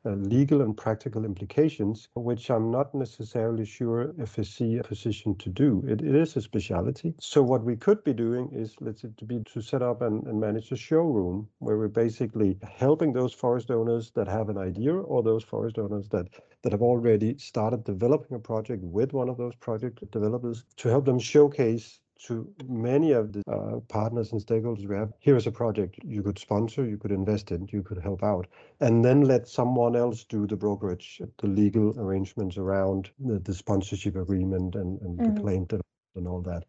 uh, 0.05 0.11
legal 0.11 0.61
and 0.61 0.77
practical 0.77 1.25
implications, 1.25 2.09
which 2.13 2.51
I'm 2.51 2.69
not 2.69 2.93
necessarily 2.93 3.65
sure 3.65 4.13
FSC 4.19 4.79
a 4.79 4.83
position 4.83 5.35
to 5.37 5.49
do. 5.49 5.83
It, 5.87 6.01
it 6.01 6.13
is 6.13 6.35
a 6.35 6.41
speciality. 6.41 7.15
So 7.19 7.41
what 7.41 7.63
we 7.63 7.75
could 7.75 8.03
be 8.03 8.13
doing 8.13 8.51
is, 8.53 8.75
let's 8.81 9.01
say, 9.01 9.09
to 9.17 9.25
be 9.25 9.41
to 9.53 9.61
set 9.61 9.81
up 9.81 10.03
and, 10.03 10.23
and 10.27 10.39
manage 10.39 10.71
a 10.71 10.75
showroom 10.75 11.47
where 11.57 11.77
we're 11.77 11.87
basically 11.87 12.57
helping 12.77 13.13
those 13.13 13.33
forest 13.33 13.71
owners 13.71 14.11
that 14.11 14.27
have 14.27 14.49
an 14.49 14.59
idea 14.59 14.93
or 14.93 15.23
those 15.23 15.43
forest 15.43 15.79
owners 15.79 16.07
that 16.09 16.27
that 16.65 16.71
have 16.71 16.81
already 16.81 17.37
started 17.37 17.83
developing 17.83 18.35
a 18.35 18.39
project 18.39 18.83
with 18.83 19.13
one 19.13 19.29
of 19.29 19.37
those 19.37 19.53
project 19.57 19.99
developers 20.09 20.65
to 20.77 20.89
help 20.89 21.05
them 21.05 21.19
showcase 21.19 21.99
to 22.17 22.51
many 22.67 23.11
of 23.11 23.33
the 23.33 23.43
uh, 23.47 23.79
partners 23.81 24.31
and 24.31 24.41
stakeholders 24.41 24.87
we 24.87 24.95
have 24.95 25.13
here 25.19 25.35
is 25.35 25.45
a 25.45 25.51
project 25.51 25.99
you 26.03 26.23
could 26.23 26.39
sponsor 26.39 26.83
you 26.83 26.97
could 26.97 27.11
invest 27.11 27.51
in 27.51 27.69
you 27.71 27.83
could 27.83 27.99
help 27.99 28.23
out 28.23 28.47
and 28.79 29.05
then 29.05 29.21
let 29.21 29.47
someone 29.47 29.95
else 29.95 30.23
do 30.23 30.47
the 30.47 30.55
brokerage 30.55 31.21
the 31.37 31.47
legal 31.47 31.93
arrangements 31.99 32.57
around 32.57 33.11
the, 33.19 33.37
the 33.37 33.53
sponsorship 33.53 34.15
agreement 34.15 34.73
and, 34.73 34.99
and 35.01 35.19
mm-hmm. 35.19 35.35
the 35.35 35.41
claim 35.41 35.67
and 36.15 36.27
all 36.27 36.41
that 36.41 36.63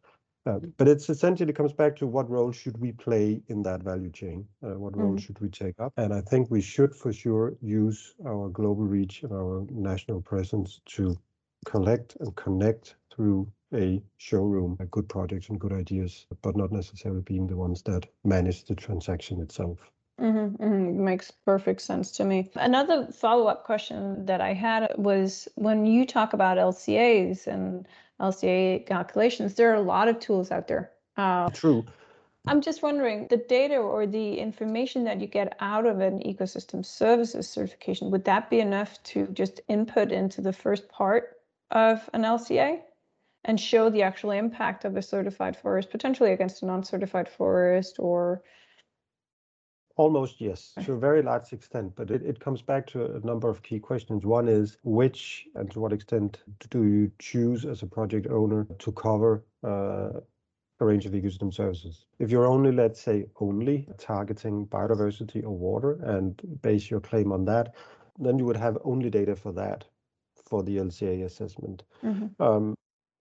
uh, 0.46 0.58
but 0.76 0.88
it's 0.88 1.08
essentially 1.08 1.52
comes 1.52 1.72
back 1.72 1.96
to 1.96 2.06
what 2.06 2.30
role 2.30 2.52
should 2.52 2.78
we 2.78 2.92
play 2.92 3.40
in 3.48 3.62
that 3.62 3.82
value 3.82 4.10
chain 4.10 4.46
uh, 4.64 4.78
what 4.78 4.96
role 4.96 5.10
mm-hmm. 5.10 5.18
should 5.18 5.38
we 5.40 5.48
take 5.48 5.78
up 5.80 5.92
and 5.96 6.12
i 6.12 6.20
think 6.20 6.50
we 6.50 6.60
should 6.60 6.94
for 6.94 7.12
sure 7.12 7.54
use 7.60 8.14
our 8.26 8.48
global 8.48 8.84
reach 8.84 9.22
and 9.22 9.32
our 9.32 9.66
national 9.70 10.20
presence 10.20 10.80
to 10.86 11.16
collect 11.64 12.16
and 12.20 12.34
connect 12.36 12.96
through 13.14 13.50
a 13.74 14.00
showroom, 14.18 14.76
good 14.90 15.08
projects 15.08 15.48
and 15.48 15.58
good 15.58 15.72
ideas, 15.72 16.26
but 16.42 16.56
not 16.56 16.70
necessarily 16.70 17.22
being 17.22 17.46
the 17.46 17.56
ones 17.56 17.82
that 17.82 18.06
manage 18.24 18.64
the 18.64 18.74
transaction 18.74 19.40
itself. 19.40 19.78
Mm-hmm, 20.20 20.62
mm-hmm. 20.62 21.04
Makes 21.04 21.30
perfect 21.30 21.82
sense 21.82 22.10
to 22.12 22.24
me. 22.24 22.50
Another 22.54 23.06
follow 23.12 23.46
up 23.46 23.64
question 23.64 24.24
that 24.26 24.40
I 24.40 24.54
had 24.54 24.92
was 24.96 25.48
when 25.56 25.84
you 25.84 26.06
talk 26.06 26.32
about 26.32 26.56
LCAs 26.56 27.46
and 27.46 27.86
LCA 28.20 28.86
calculations, 28.86 29.54
there 29.54 29.70
are 29.70 29.76
a 29.76 29.82
lot 29.82 30.08
of 30.08 30.18
tools 30.18 30.50
out 30.50 30.68
there. 30.68 30.90
Uh, 31.16 31.50
True. 31.50 31.84
I'm 32.46 32.60
just 32.60 32.82
wondering 32.82 33.26
the 33.28 33.36
data 33.36 33.76
or 33.76 34.06
the 34.06 34.38
information 34.38 35.04
that 35.04 35.20
you 35.20 35.26
get 35.26 35.56
out 35.60 35.84
of 35.84 36.00
an 36.00 36.20
ecosystem 36.20 36.84
services 36.84 37.48
certification, 37.48 38.10
would 38.10 38.24
that 38.24 38.48
be 38.48 38.60
enough 38.60 39.02
to 39.04 39.26
just 39.28 39.60
input 39.68 40.12
into 40.12 40.40
the 40.40 40.52
first 40.52 40.88
part 40.88 41.36
of 41.70 42.08
an 42.14 42.22
LCA? 42.22 42.80
and 43.46 43.60
show 43.60 43.88
the 43.88 44.02
actual 44.02 44.32
impact 44.32 44.84
of 44.84 44.96
a 44.96 45.02
certified 45.02 45.56
forest 45.56 45.90
potentially 45.90 46.32
against 46.32 46.62
a 46.62 46.66
non-certified 46.66 47.28
forest 47.28 47.96
or 47.98 48.42
Almost 49.96 50.42
yes, 50.42 50.74
to 50.84 50.92
a 50.92 50.98
very 50.98 51.22
large 51.22 51.54
extent, 51.54 51.94
but 51.96 52.10
it, 52.10 52.22
it 52.22 52.38
comes 52.38 52.60
back 52.60 52.86
to 52.88 53.16
a 53.16 53.20
number 53.20 53.48
of 53.48 53.62
key 53.62 53.78
questions. 53.78 54.26
One 54.26 54.46
is 54.46 54.76
which 54.84 55.46
and 55.54 55.70
to 55.70 55.80
what 55.80 55.92
extent 55.92 56.42
do 56.68 56.84
you 56.84 57.10
choose 57.18 57.64
as 57.64 57.82
a 57.82 57.86
project 57.86 58.26
owner 58.26 58.66
to 58.78 58.92
cover 58.92 59.42
uh, 59.64 60.20
a 60.80 60.84
range 60.84 61.06
of 61.06 61.12
ecosystem 61.12 61.52
services? 61.52 62.04
If 62.18 62.30
you're 62.30 62.46
only, 62.46 62.72
let's 62.72 63.00
say, 63.00 63.24
only 63.40 63.88
targeting 63.96 64.66
biodiversity 64.66 65.42
or 65.42 65.56
water 65.56 65.92
and 66.02 66.40
base 66.60 66.90
your 66.90 67.00
claim 67.00 67.32
on 67.32 67.46
that, 67.46 67.74
then 68.18 68.38
you 68.38 68.44
would 68.44 68.56
have 68.56 68.76
only 68.84 69.08
data 69.08 69.34
for 69.34 69.52
that 69.52 69.86
for 70.44 70.62
the 70.62 70.76
LCA 70.76 71.24
assessment. 71.24 71.84
Mm-hmm. 72.04 72.42
Um, 72.42 72.74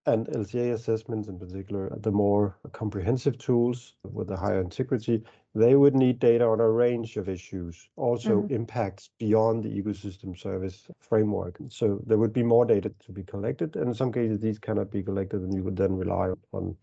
and 0.06 0.28
LCA 0.28 0.74
assessments 0.74 1.28
in 1.28 1.40
particular, 1.40 1.92
the 2.02 2.12
more 2.12 2.58
comprehensive 2.74 3.38
tools 3.38 3.96
with 4.04 4.30
a 4.30 4.38
higher 4.38 4.62
integrity, 4.62 5.24
they 5.56 5.76
would 5.76 5.96
need 5.96 6.20
data 6.20 6.46
on 6.46 6.60
a 6.60 6.70
range 6.70 7.16
of 7.16 7.30
issues, 7.30 7.88
also 7.96 8.42
mm-hmm. 8.42 8.54
impacts 8.54 9.10
beyond 9.18 9.64
the 9.64 9.70
ecosystem 9.70 10.38
service 10.38 10.88
framework. 11.00 11.58
So 11.70 12.02
there 12.06 12.18
would 12.18 12.34
be 12.34 12.44
more 12.44 12.66
data 12.66 12.92
to 13.06 13.12
be 13.12 13.24
collected. 13.24 13.78
And 13.78 13.88
in 13.88 13.94
some 13.94 14.12
cases, 14.12 14.40
these 14.40 14.60
cannot 14.60 14.92
be 14.92 15.02
collected, 15.02 15.42
and 15.42 15.54
you 15.54 15.64
would 15.64 15.78
then 15.78 15.96
rely 15.96 16.32
on 16.52 16.76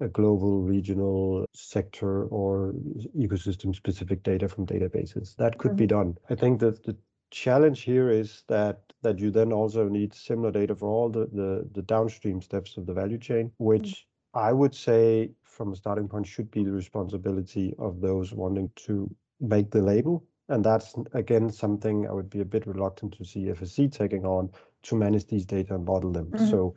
a 0.00 0.08
global, 0.08 0.62
regional 0.62 1.46
sector 1.54 2.24
or 2.26 2.74
ecosystem 3.16 3.74
specific 3.74 4.22
data 4.22 4.48
from 4.48 4.66
databases. 4.66 5.34
That 5.36 5.58
could 5.58 5.72
mm-hmm. 5.72 5.78
be 5.78 5.86
done. 5.86 6.18
I 6.28 6.34
think 6.34 6.60
that 6.60 6.84
the 6.84 6.96
challenge 7.30 7.82
here 7.82 8.10
is 8.10 8.42
that 8.48 8.80
that 9.02 9.18
you 9.18 9.30
then 9.30 9.52
also 9.52 9.88
need 9.88 10.12
similar 10.12 10.50
data 10.50 10.74
for 10.74 10.88
all 10.88 11.08
the, 11.08 11.26
the, 11.32 11.66
the 11.72 11.82
downstream 11.82 12.42
steps 12.42 12.76
of 12.76 12.84
the 12.84 12.92
value 12.92 13.16
chain, 13.16 13.50
which 13.56 14.06
mm. 14.34 14.40
I 14.40 14.52
would 14.52 14.74
say 14.74 15.30
from 15.50 15.72
a 15.72 15.76
starting 15.76 16.08
point 16.08 16.26
should 16.26 16.50
be 16.50 16.64
the 16.64 16.72
responsibility 16.72 17.74
of 17.78 18.00
those 18.00 18.32
wanting 18.32 18.70
to 18.76 19.14
make 19.40 19.70
the 19.70 19.82
label. 19.82 20.24
And 20.48 20.64
that's 20.64 20.94
again 21.12 21.50
something 21.50 22.08
I 22.08 22.12
would 22.12 22.30
be 22.30 22.40
a 22.40 22.44
bit 22.44 22.66
reluctant 22.66 23.16
to 23.18 23.24
see 23.24 23.46
FSC 23.46 23.92
taking 23.92 24.24
on 24.24 24.50
to 24.84 24.96
manage 24.96 25.26
these 25.26 25.46
data 25.46 25.74
and 25.74 25.84
model 25.84 26.12
them. 26.12 26.26
Mm-hmm. 26.26 26.48
So 26.48 26.74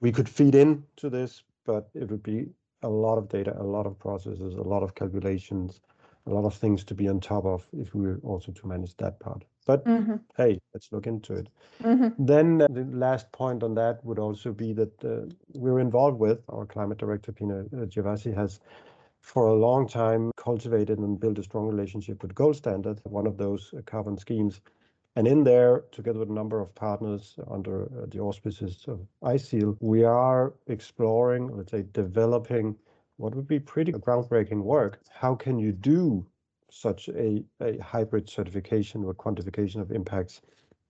we 0.00 0.12
could 0.12 0.28
feed 0.28 0.54
into 0.54 1.08
this, 1.08 1.42
but 1.64 1.88
it 1.94 2.10
would 2.10 2.22
be 2.22 2.48
a 2.82 2.88
lot 2.88 3.16
of 3.16 3.28
data, 3.28 3.54
a 3.58 3.62
lot 3.62 3.86
of 3.86 3.98
processes, 3.98 4.54
a 4.54 4.62
lot 4.62 4.82
of 4.82 4.94
calculations, 4.94 5.80
a 6.26 6.30
lot 6.30 6.44
of 6.44 6.54
things 6.54 6.84
to 6.84 6.94
be 6.94 7.08
on 7.08 7.20
top 7.20 7.44
of 7.44 7.66
if 7.72 7.94
we 7.94 8.06
were 8.06 8.20
also 8.22 8.52
to 8.52 8.66
manage 8.66 8.96
that 8.96 9.20
part. 9.20 9.44
But 9.66 9.84
mm-hmm. 9.84 10.16
hey, 10.36 10.60
let's 10.72 10.92
look 10.92 11.06
into 11.06 11.34
it. 11.34 11.48
Mm-hmm. 11.82 12.24
Then 12.24 12.62
uh, 12.62 12.66
the 12.70 12.84
last 12.84 13.30
point 13.32 13.62
on 13.62 13.74
that 13.74 14.04
would 14.04 14.18
also 14.18 14.52
be 14.52 14.72
that 14.74 15.04
uh, 15.04 15.32
we're 15.54 15.80
involved 15.80 16.18
with 16.18 16.42
our 16.48 16.66
climate 16.66 16.98
director, 16.98 17.32
Pina 17.32 17.60
uh, 17.60 17.86
Gervasi, 17.86 18.34
has 18.34 18.60
for 19.20 19.46
a 19.48 19.54
long 19.54 19.88
time 19.88 20.30
cultivated 20.36 20.98
and 20.98 21.18
built 21.18 21.38
a 21.38 21.42
strong 21.42 21.66
relationship 21.66 22.22
with 22.22 22.34
Gold 22.34 22.56
Standard, 22.56 23.00
one 23.04 23.26
of 23.26 23.38
those 23.38 23.72
uh, 23.76 23.80
carbon 23.86 24.18
schemes. 24.18 24.60
And 25.16 25.26
in 25.26 25.44
there, 25.44 25.84
together 25.92 26.18
with 26.18 26.28
a 26.28 26.34
number 26.34 26.60
of 26.60 26.74
partners 26.74 27.36
under 27.50 27.84
uh, 27.84 28.06
the 28.08 28.18
auspices 28.20 28.84
of 28.88 29.00
ISEAL, 29.22 29.76
we 29.80 30.04
are 30.04 30.52
exploring, 30.66 31.56
let's 31.56 31.70
say, 31.70 31.84
developing 31.92 32.76
what 33.16 33.34
would 33.34 33.46
be 33.46 33.60
pretty 33.60 33.92
groundbreaking 33.92 34.62
work. 34.62 35.00
How 35.10 35.34
can 35.34 35.58
you 35.58 35.72
do 35.72 36.26
such 36.70 37.08
a, 37.08 37.44
a 37.60 37.78
hybrid 37.78 38.28
certification 38.28 39.04
or 39.04 39.14
quantification 39.14 39.80
of 39.80 39.92
impacts 39.92 40.40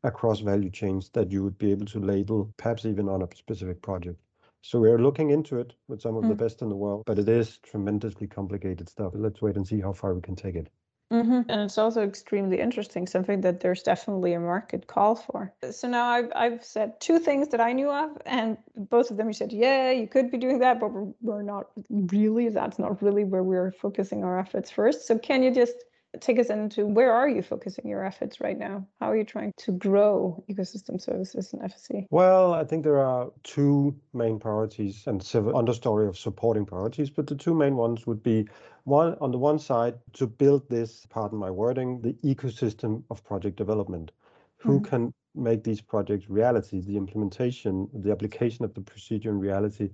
across 0.02 0.40
value 0.40 0.70
chains 0.70 1.10
that 1.10 1.30
you 1.30 1.42
would 1.42 1.58
be 1.58 1.70
able 1.70 1.86
to 1.86 2.00
label, 2.00 2.52
perhaps 2.56 2.86
even 2.86 3.08
on 3.08 3.22
a 3.22 3.28
specific 3.36 3.82
project? 3.82 4.18
So 4.62 4.80
we're 4.80 4.98
looking 4.98 5.30
into 5.30 5.58
it 5.58 5.74
with 5.88 6.00
some 6.00 6.16
of 6.16 6.24
mm. 6.24 6.28
the 6.28 6.34
best 6.34 6.62
in 6.62 6.70
the 6.70 6.76
world, 6.76 7.02
but 7.06 7.18
it 7.18 7.28
is 7.28 7.58
tremendously 7.58 8.26
complicated 8.26 8.88
stuff. 8.88 9.12
Let's 9.14 9.42
wait 9.42 9.56
and 9.56 9.66
see 9.66 9.80
how 9.80 9.92
far 9.92 10.14
we 10.14 10.22
can 10.22 10.36
take 10.36 10.54
it. 10.54 10.70
Mm-hmm. 11.12 11.42
And 11.48 11.60
it's 11.60 11.78
also 11.78 12.02
extremely 12.02 12.58
interesting, 12.60 13.06
something 13.06 13.42
that 13.42 13.60
there's 13.60 13.82
definitely 13.82 14.32
a 14.32 14.40
market 14.40 14.86
call 14.86 15.14
for. 15.14 15.52
So 15.70 15.86
now 15.86 16.08
I've, 16.08 16.32
I've 16.34 16.64
said 16.64 17.00
two 17.00 17.18
things 17.18 17.48
that 17.48 17.60
I 17.60 17.72
knew 17.72 17.90
of, 17.90 18.10
and 18.26 18.56
both 18.74 19.10
of 19.10 19.16
them 19.16 19.28
you 19.28 19.34
said, 19.34 19.52
yeah, 19.52 19.90
you 19.90 20.08
could 20.08 20.30
be 20.30 20.38
doing 20.38 20.58
that, 20.60 20.80
but 20.80 20.90
we're, 20.92 21.12
we're 21.20 21.42
not 21.42 21.66
really, 21.88 22.48
that's 22.48 22.78
not 22.78 23.02
really 23.02 23.24
where 23.24 23.44
we're 23.44 23.70
focusing 23.72 24.24
our 24.24 24.38
efforts 24.38 24.70
first. 24.70 25.06
So 25.06 25.18
can 25.18 25.42
you 25.42 25.52
just 25.52 25.76
take 26.20 26.38
us 26.38 26.50
into 26.50 26.86
where 26.86 27.12
are 27.12 27.28
you 27.28 27.42
focusing 27.42 27.88
your 27.88 28.04
efforts 28.04 28.40
right 28.40 28.58
now? 28.58 28.86
How 29.00 29.10
are 29.10 29.16
you 29.16 29.24
trying 29.24 29.52
to 29.58 29.72
grow 29.72 30.42
ecosystem 30.50 31.00
services 31.00 31.52
in 31.52 31.60
FSC? 31.60 32.06
Well, 32.10 32.54
I 32.54 32.64
think 32.64 32.84
there 32.84 32.98
are 32.98 33.30
two 33.42 33.94
main 34.12 34.38
priorities 34.38 35.06
and 35.06 35.22
several 35.22 35.60
understory 35.60 36.08
of 36.08 36.18
supporting 36.18 36.66
priorities, 36.66 37.10
but 37.10 37.26
the 37.26 37.34
two 37.34 37.54
main 37.54 37.76
ones 37.76 38.06
would 38.06 38.22
be 38.22 38.48
one 38.84 39.16
on 39.20 39.30
the 39.30 39.38
one 39.38 39.58
side 39.58 39.94
to 40.14 40.26
build 40.26 40.68
this, 40.68 41.06
pardon 41.08 41.38
my 41.38 41.50
wording, 41.50 42.00
the 42.00 42.12
ecosystem 42.24 43.02
of 43.10 43.24
project 43.24 43.56
development. 43.56 44.12
Who 44.58 44.80
mm-hmm. 44.80 44.84
can 44.84 45.14
make 45.34 45.64
these 45.64 45.80
projects 45.80 46.30
reality, 46.30 46.80
the 46.80 46.96
implementation, 46.96 47.88
the 47.92 48.12
application 48.12 48.64
of 48.64 48.72
the 48.74 48.80
procedure 48.80 49.30
in 49.30 49.38
reality, 49.38 49.90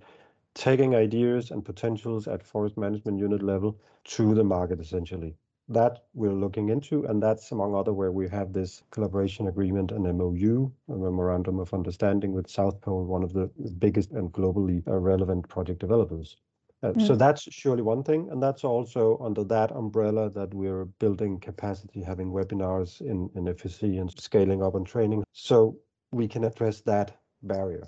taking 0.54 0.94
ideas 0.94 1.50
and 1.50 1.64
potentials 1.64 2.28
at 2.28 2.42
forest 2.42 2.76
management 2.76 3.18
unit 3.18 3.42
level 3.42 3.78
to 4.04 4.35
the 4.35 4.44
market 4.44 4.80
essentially 4.80 5.37
that 5.70 6.04
we're 6.14 6.35
looking 6.35 6.68
into, 6.68 7.04
and 7.04 7.22
that's 7.22 7.52
among 7.52 7.74
other 7.74 7.92
where 7.92 8.12
we 8.12 8.28
have 8.28 8.52
this 8.52 8.83
collaboration 8.90 9.46
agreement 9.46 9.92
and 9.92 10.04
MOU, 10.18 10.70
a 10.88 10.96
memorandum 10.96 11.61
of 11.61 11.72
understanding 11.72 12.33
with 12.33 12.50
South 12.50 12.80
Pole, 12.80 13.04
one 13.04 13.22
of 13.22 13.33
the 13.33 13.50
biggest 13.78 14.11
and 14.11 14.33
globally 14.33 14.87
uh, 14.88 14.98
relevant 14.98 15.48
project 15.48 15.78
developers. 15.78 16.37
Uh, 16.83 16.88
mm. 16.92 17.06
So 17.06 17.14
that's 17.14 17.42
surely 17.52 17.83
one 17.83 18.02
thing, 18.02 18.28
and 18.30 18.42
that's 18.42 18.64
also 18.64 19.18
under 19.22 19.44
that 19.44 19.70
umbrella 19.70 20.28
that 20.30 20.52
we're 20.52 20.87
building 20.87 21.38
capacity, 21.38 22.02
having 22.02 22.33
webinars 22.33 23.00
in, 23.00 23.30
in 23.35 23.44
FSC 23.44 24.00
and 24.00 24.12
scaling 24.18 24.62
up 24.62 24.74
and 24.74 24.87
training, 24.87 25.22
so 25.33 25.78
we 26.11 26.26
can 26.26 26.44
address 26.44 26.80
that 26.80 27.16
barrier. 27.42 27.87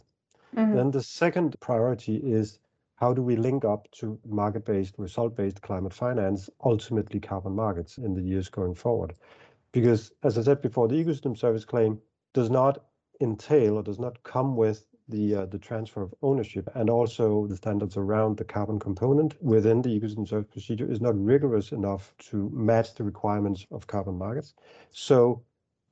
Mm-hmm. 0.56 0.76
Then 0.76 0.90
the 0.90 1.02
second 1.02 1.56
priority 1.60 2.16
is 2.16 2.58
how 3.02 3.12
do 3.12 3.20
we 3.20 3.34
link 3.34 3.64
up 3.64 3.90
to 3.90 4.16
market-based, 4.24 4.94
result-based 4.96 5.60
climate 5.60 5.92
finance, 5.92 6.48
ultimately 6.64 7.18
carbon 7.18 7.52
markets 7.52 7.98
in 7.98 8.14
the 8.14 8.22
years 8.22 8.48
going 8.48 8.76
forward? 8.76 9.12
Because 9.72 10.12
as 10.22 10.38
I 10.38 10.42
said 10.42 10.62
before, 10.62 10.86
the 10.86 11.04
ecosystem 11.04 11.36
service 11.36 11.64
claim 11.64 11.98
does 12.32 12.48
not 12.48 12.84
entail 13.20 13.74
or 13.74 13.82
does 13.82 13.98
not 13.98 14.22
come 14.22 14.54
with 14.54 14.86
the 15.08 15.34
uh, 15.34 15.46
the 15.46 15.58
transfer 15.58 16.00
of 16.00 16.14
ownership 16.22 16.68
and 16.76 16.88
also 16.88 17.48
the 17.48 17.56
standards 17.56 17.96
around 17.96 18.36
the 18.36 18.44
carbon 18.44 18.78
component 18.78 19.34
within 19.42 19.82
the 19.82 19.88
ecosystem 19.88 20.28
service 20.28 20.52
procedure 20.52 20.88
is 20.88 21.00
not 21.00 21.18
rigorous 21.18 21.72
enough 21.72 22.14
to 22.30 22.50
match 22.54 22.94
the 22.94 23.02
requirements 23.02 23.66
of 23.72 23.88
carbon 23.88 24.16
markets. 24.16 24.54
So 24.92 25.42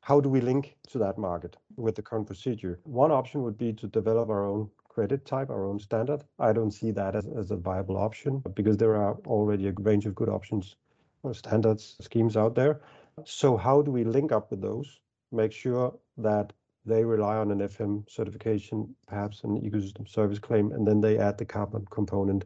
how 0.00 0.20
do 0.20 0.28
we 0.28 0.40
link 0.40 0.76
to 0.90 0.98
that 0.98 1.18
market 1.18 1.56
with 1.76 1.96
the 1.96 2.02
current 2.02 2.28
procedure? 2.28 2.78
One 2.84 3.10
option 3.10 3.42
would 3.42 3.58
be 3.58 3.72
to 3.72 3.88
develop 3.88 4.28
our 4.28 4.46
own 4.46 4.70
credit 4.90 5.24
type, 5.24 5.50
our 5.50 5.64
own 5.64 5.78
standard. 5.78 6.24
I 6.38 6.52
don't 6.52 6.72
see 6.72 6.90
that 6.90 7.14
as, 7.14 7.26
as 7.38 7.50
a 7.52 7.56
viable 7.56 7.96
option 7.96 8.42
because 8.54 8.76
there 8.76 8.96
are 8.96 9.16
already 9.26 9.68
a 9.68 9.72
range 9.72 10.04
of 10.04 10.14
good 10.14 10.28
options 10.28 10.76
or 11.22 11.32
standards 11.32 11.96
schemes 12.00 12.36
out 12.36 12.54
there. 12.54 12.80
So 13.24 13.56
how 13.56 13.82
do 13.82 13.90
we 13.90 14.04
link 14.04 14.32
up 14.32 14.50
with 14.50 14.60
those? 14.60 15.00
Make 15.32 15.52
sure 15.52 15.94
that 16.18 16.52
they 16.84 17.04
rely 17.04 17.36
on 17.36 17.50
an 17.50 17.60
FM 17.60 18.10
certification, 18.10 18.94
perhaps 19.06 19.44
an 19.44 19.60
ecosystem 19.60 20.08
service 20.08 20.38
claim, 20.38 20.72
and 20.72 20.86
then 20.86 21.00
they 21.00 21.18
add 21.18 21.38
the 21.38 21.44
carbon 21.44 21.84
component, 21.90 22.44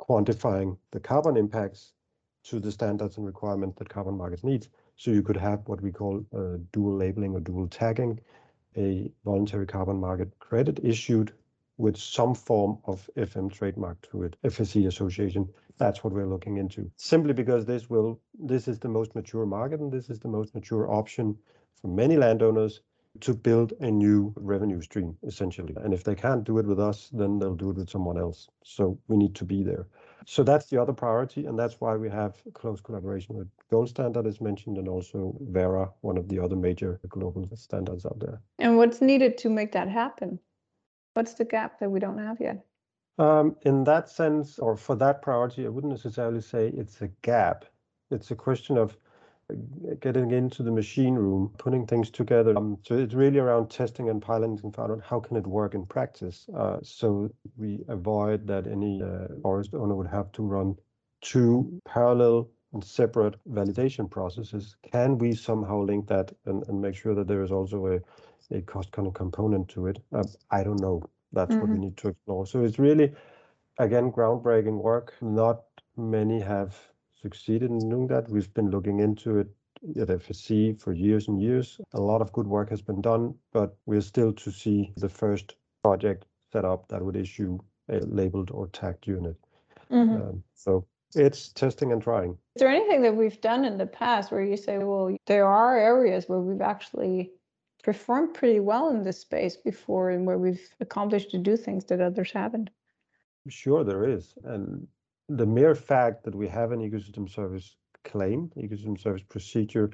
quantifying 0.00 0.76
the 0.92 1.00
carbon 1.00 1.36
impacts 1.36 1.94
to 2.44 2.60
the 2.60 2.70
standards 2.70 3.16
and 3.16 3.26
requirements 3.26 3.78
that 3.78 3.88
carbon 3.88 4.16
markets 4.16 4.44
need. 4.44 4.66
So 4.96 5.10
you 5.10 5.22
could 5.22 5.36
have 5.36 5.66
what 5.66 5.80
we 5.80 5.90
call 5.90 6.24
uh, 6.36 6.58
dual 6.72 6.96
labeling 6.96 7.34
or 7.34 7.40
dual 7.40 7.66
tagging, 7.68 8.20
a 8.76 9.10
voluntary 9.24 9.66
carbon 9.66 9.98
market 9.98 10.38
credit 10.38 10.80
issued 10.82 11.32
with 11.82 11.96
some 11.96 12.32
form 12.32 12.78
of 12.84 13.10
FM 13.16 13.52
trademark 13.52 14.00
to 14.08 14.22
it, 14.22 14.36
FSC 14.44 14.86
association. 14.86 15.48
That's 15.78 16.04
what 16.04 16.12
we're 16.12 16.28
looking 16.28 16.58
into. 16.58 16.88
Simply 16.96 17.32
because 17.32 17.64
this 17.64 17.90
will 17.90 18.20
this 18.38 18.68
is 18.68 18.78
the 18.78 18.88
most 18.88 19.16
mature 19.16 19.44
market 19.46 19.80
and 19.80 19.90
this 19.90 20.08
is 20.08 20.20
the 20.20 20.28
most 20.28 20.54
mature 20.54 20.88
option 20.88 21.36
for 21.80 21.88
many 21.88 22.16
landowners 22.16 22.82
to 23.20 23.34
build 23.34 23.72
a 23.80 23.90
new 23.90 24.32
revenue 24.36 24.80
stream, 24.80 25.18
essentially. 25.24 25.74
And 25.82 25.92
if 25.92 26.04
they 26.04 26.14
can't 26.14 26.44
do 26.44 26.58
it 26.58 26.66
with 26.66 26.78
us, 26.78 27.10
then 27.12 27.40
they'll 27.40 27.62
do 27.64 27.70
it 27.70 27.76
with 27.76 27.90
someone 27.90 28.16
else. 28.16 28.48
So 28.62 28.96
we 29.08 29.16
need 29.16 29.34
to 29.34 29.44
be 29.44 29.64
there. 29.64 29.88
So 30.24 30.44
that's 30.44 30.66
the 30.66 30.80
other 30.80 30.92
priority, 30.92 31.46
and 31.46 31.58
that's 31.58 31.80
why 31.80 31.96
we 31.96 32.08
have 32.10 32.36
close 32.54 32.80
collaboration 32.80 33.34
with 33.34 33.48
Gold 33.72 33.88
Standard, 33.88 34.26
as 34.26 34.40
mentioned, 34.40 34.78
and 34.78 34.88
also 34.88 35.36
Verra, 35.50 35.90
one 36.02 36.16
of 36.16 36.28
the 36.28 36.38
other 36.38 36.56
major 36.56 37.00
global 37.08 37.48
standards 37.56 38.06
out 38.06 38.20
there. 38.20 38.40
And 38.60 38.76
what's 38.76 39.00
needed 39.00 39.36
to 39.38 39.50
make 39.50 39.72
that 39.72 39.88
happen? 39.88 40.38
What's 41.14 41.34
the 41.34 41.44
gap 41.44 41.78
that 41.80 41.90
we 41.90 42.00
don't 42.00 42.18
have 42.18 42.40
yet? 42.40 42.64
Um, 43.18 43.56
in 43.62 43.84
that 43.84 44.08
sense, 44.08 44.58
or 44.58 44.76
for 44.76 44.96
that 44.96 45.20
priority, 45.22 45.66
I 45.66 45.68
wouldn't 45.68 45.92
necessarily 45.92 46.40
say 46.40 46.68
it's 46.68 47.02
a 47.02 47.08
gap. 47.20 47.66
It's 48.10 48.30
a 48.30 48.34
question 48.34 48.78
of 48.78 48.96
uh, 49.50 49.54
getting 50.00 50.30
into 50.30 50.62
the 50.62 50.70
machine 50.70 51.14
room, 51.14 51.52
putting 51.58 51.86
things 51.86 52.10
together. 52.10 52.56
Um, 52.56 52.78
so 52.82 52.96
it's 52.96 53.14
really 53.14 53.38
around 53.38 53.68
testing 53.68 54.08
and 54.08 54.22
piloting 54.22 54.60
and 54.62 54.74
find 54.74 54.90
out 54.90 55.02
how 55.04 55.20
can 55.20 55.36
it 55.36 55.46
work 55.46 55.74
in 55.74 55.84
practice. 55.84 56.46
Uh, 56.56 56.78
so 56.82 57.30
we 57.56 57.84
avoid 57.88 58.46
that 58.46 58.66
any 58.66 59.02
uh, 59.02 59.28
forest 59.42 59.74
owner 59.74 59.94
would 59.94 60.08
have 60.08 60.32
to 60.32 60.42
run 60.42 60.76
two 61.20 61.80
parallel 61.84 62.48
and 62.72 62.82
separate 62.82 63.36
validation 63.50 64.10
processes. 64.10 64.76
Can 64.90 65.18
we 65.18 65.34
somehow 65.34 65.82
link 65.82 66.08
that 66.08 66.32
and, 66.46 66.66
and 66.68 66.80
make 66.80 66.94
sure 66.96 67.14
that 67.14 67.28
there 67.28 67.42
is 67.42 67.52
also 67.52 67.86
a 67.88 68.00
a 68.50 68.60
cost 68.62 68.92
kind 68.92 69.06
of 69.06 69.14
component 69.14 69.68
to 69.68 69.86
it. 69.86 70.02
Uh, 70.12 70.24
I 70.50 70.62
don't 70.62 70.80
know. 70.80 71.02
That's 71.32 71.50
mm-hmm. 71.50 71.60
what 71.60 71.68
we 71.68 71.74
mm-hmm. 71.74 71.84
need 71.84 71.96
to 71.98 72.08
explore. 72.08 72.46
So 72.46 72.64
it's 72.64 72.78
really, 72.78 73.12
again, 73.78 74.12
groundbreaking 74.12 74.80
work. 74.82 75.14
Not 75.20 75.62
many 75.96 76.40
have 76.40 76.76
succeeded 77.20 77.70
in 77.70 77.78
doing 77.88 78.06
that. 78.08 78.28
We've 78.28 78.52
been 78.54 78.70
looking 78.70 79.00
into 79.00 79.38
it 79.38 79.48
at 80.00 80.08
FSC 80.08 80.80
for 80.80 80.92
years 80.92 81.28
and 81.28 81.40
years. 81.40 81.80
A 81.94 82.00
lot 82.00 82.20
of 82.20 82.32
good 82.32 82.46
work 82.46 82.70
has 82.70 82.82
been 82.82 83.00
done, 83.00 83.34
but 83.52 83.76
we're 83.86 84.00
still 84.00 84.32
to 84.32 84.50
see 84.50 84.92
the 84.96 85.08
first 85.08 85.56
project 85.82 86.26
set 86.52 86.64
up 86.64 86.88
that 86.88 87.02
would 87.02 87.16
issue 87.16 87.58
a 87.88 87.98
labeled 88.00 88.50
or 88.50 88.68
tagged 88.68 89.06
unit. 89.06 89.36
Mm-hmm. 89.90 90.14
Um, 90.14 90.42
so 90.54 90.86
it's 91.14 91.48
testing 91.48 91.92
and 91.92 92.02
trying. 92.02 92.30
Is 92.54 92.60
there 92.60 92.68
anything 92.68 93.02
that 93.02 93.16
we've 93.16 93.40
done 93.40 93.64
in 93.64 93.76
the 93.76 93.86
past 93.86 94.30
where 94.30 94.44
you 94.44 94.56
say, 94.56 94.78
well, 94.78 95.16
there 95.26 95.46
are 95.46 95.76
areas 95.76 96.28
where 96.28 96.38
we've 96.38 96.60
actually 96.60 97.32
performed 97.82 98.34
pretty 98.34 98.60
well 98.60 98.88
in 98.90 99.02
this 99.02 99.20
space 99.20 99.56
before 99.56 100.10
and 100.10 100.26
where 100.26 100.38
we've 100.38 100.68
accomplished 100.80 101.30
to 101.30 101.38
do 101.38 101.56
things 101.56 101.84
that 101.86 102.00
others 102.00 102.32
haven't. 102.32 102.70
Sure, 103.48 103.84
there 103.84 104.08
is. 104.08 104.34
And 104.44 104.86
the 105.28 105.46
mere 105.46 105.74
fact 105.74 106.24
that 106.24 106.34
we 106.34 106.48
have 106.48 106.72
an 106.72 106.80
ecosystem 106.80 107.28
service 107.28 107.76
claim, 108.04 108.50
ecosystem 108.56 109.00
service 109.00 109.22
procedure 109.28 109.90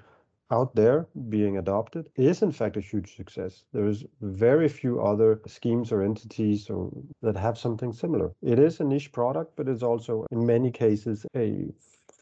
out 0.51 0.75
there 0.75 1.07
being 1.29 1.59
adopted 1.59 2.09
is 2.17 2.43
in 2.43 2.53
fact 2.53 2.77
a 2.77 2.81
huge 2.81 3.17
success. 3.17 3.65
There's 3.73 4.05
very 4.23 4.69
few 4.69 5.01
other 5.01 5.41
schemes 5.47 5.93
or 5.93 6.03
entities 6.03 6.71
or, 6.71 6.91
that 7.23 7.37
have 7.37 7.59
something 7.59 7.93
similar. 7.93 8.33
It 8.43 8.59
is 8.59 8.81
a 8.81 8.85
niche 8.85 9.13
product, 9.13 9.53
but 9.57 9.69
it's 9.69 9.83
also 9.83 10.27
in 10.31 10.47
many 10.47 10.71
cases 10.71 11.27
a 11.37 11.69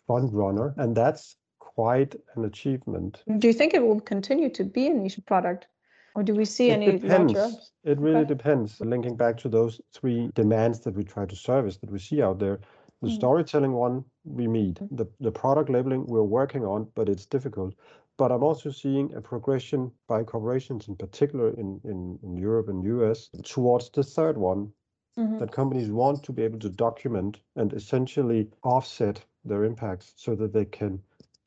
front 0.07 0.33
runner, 0.33 0.75
and 0.77 0.97
that's 0.97 1.37
quite 1.77 2.17
an 2.35 2.45
achievement. 2.47 3.23
Do 3.39 3.47
you 3.47 3.53
think 3.53 3.75
it 3.75 3.87
will 3.87 4.01
continue 4.01 4.49
to 4.51 4.65
be 4.65 4.87
a 4.87 4.95
niche 4.95 5.21
product? 5.27 5.67
Or 6.15 6.23
do 6.23 6.35
we 6.35 6.47
see 6.47 6.71
it 6.71 6.75
any 6.81 6.99
depends. 6.99 7.35
larger? 7.35 7.57
It 7.85 8.01
really 8.01 8.23
Okay. 8.23 8.35
depends. 8.35 8.81
Linking 8.81 9.17
back 9.17 9.37
to 9.39 9.49
those 9.49 9.81
three 9.93 10.31
demands 10.35 10.81
that 10.81 10.95
we 10.95 11.05
try 11.05 11.27
to 11.27 11.37
service 11.37 11.77
that 11.79 11.91
we 11.91 11.99
see 11.99 12.23
out 12.23 12.39
there, 12.39 12.59
the 13.03 13.09
Mm. 13.09 13.13
storytelling 13.21 13.73
one 13.73 14.05
we 14.25 14.49
meet, 14.49 14.81
the, 14.91 15.07
the 15.21 15.31
product 15.31 15.69
labeling 15.69 16.07
we're 16.07 16.23
working 16.41 16.65
on, 16.65 16.89
but 16.95 17.09
it's 17.11 17.27
difficult. 17.27 17.75
But 18.17 18.33
I'm 18.33 18.43
also 18.43 18.71
seeing 18.71 19.13
a 19.13 19.21
progression 19.21 19.93
by 20.09 20.25
corporations, 20.25 20.89
in 20.89 20.97
particular 20.97 21.51
in, 21.51 21.79
in, 21.85 22.19
in 22.23 22.39
Europe 22.39 22.69
and 22.71 22.83
US, 22.85 23.29
towards 23.45 23.91
the 23.91 24.03
third 24.03 24.39
one, 24.39 24.73
Mhm. 25.19 25.39
that 25.39 25.53
companies 25.53 25.91
want 25.91 26.23
to 26.23 26.33
be 26.33 26.43
able 26.43 26.59
to 26.61 26.71
document 26.71 27.41
and 27.57 27.73
essentially 27.75 28.49
offset 28.63 29.23
their 29.45 29.65
impacts 29.65 30.15
so 30.17 30.35
that 30.35 30.53
they 30.55 30.65
can 30.65 31.03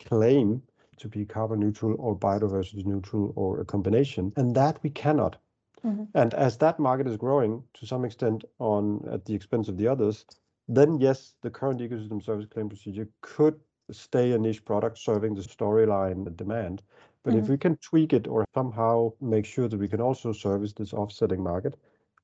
claim 0.05 0.61
to 0.97 1.07
be 1.07 1.25
carbon 1.25 1.59
neutral 1.59 1.95
or 1.99 2.17
biodiversity 2.17 2.85
neutral 2.85 3.31
or 3.35 3.59
a 3.59 3.65
combination. 3.65 4.33
And 4.35 4.55
that 4.55 4.81
we 4.83 4.89
cannot. 4.89 5.37
Mhm. 5.83 6.07
And 6.13 6.33
as 6.33 6.57
that 6.57 6.79
market 6.79 7.07
is 7.07 7.17
growing 7.17 7.63
to 7.75 7.85
some 7.85 8.03
extent 8.03 8.43
on 8.59 9.07
at 9.09 9.25
the 9.25 9.33
expense 9.33 9.69
of 9.69 9.77
the 9.77 9.87
others, 9.87 10.25
then 10.67 10.99
yes, 10.99 11.35
the 11.41 11.49
current 11.49 11.79
ecosystem 11.79 12.21
service 12.21 12.45
claim 12.47 12.67
procedure 12.67 13.07
could 13.21 13.59
stay 13.91 14.33
a 14.33 14.37
niche 14.37 14.65
product 14.65 14.97
serving 14.97 15.35
the 15.35 15.41
storyline 15.41 16.27
and 16.27 16.37
demand. 16.37 16.83
But 17.23 17.33
if 17.33 17.45
Mhm. 17.45 17.49
we 17.49 17.57
can 17.57 17.77
tweak 17.77 18.13
it 18.13 18.27
or 18.27 18.45
somehow 18.53 19.13
make 19.19 19.45
sure 19.45 19.67
that 19.67 19.79
we 19.79 19.87
can 19.87 20.01
also 20.01 20.31
service 20.31 20.73
this 20.73 20.93
offsetting 20.93 21.41
market, 21.41 21.75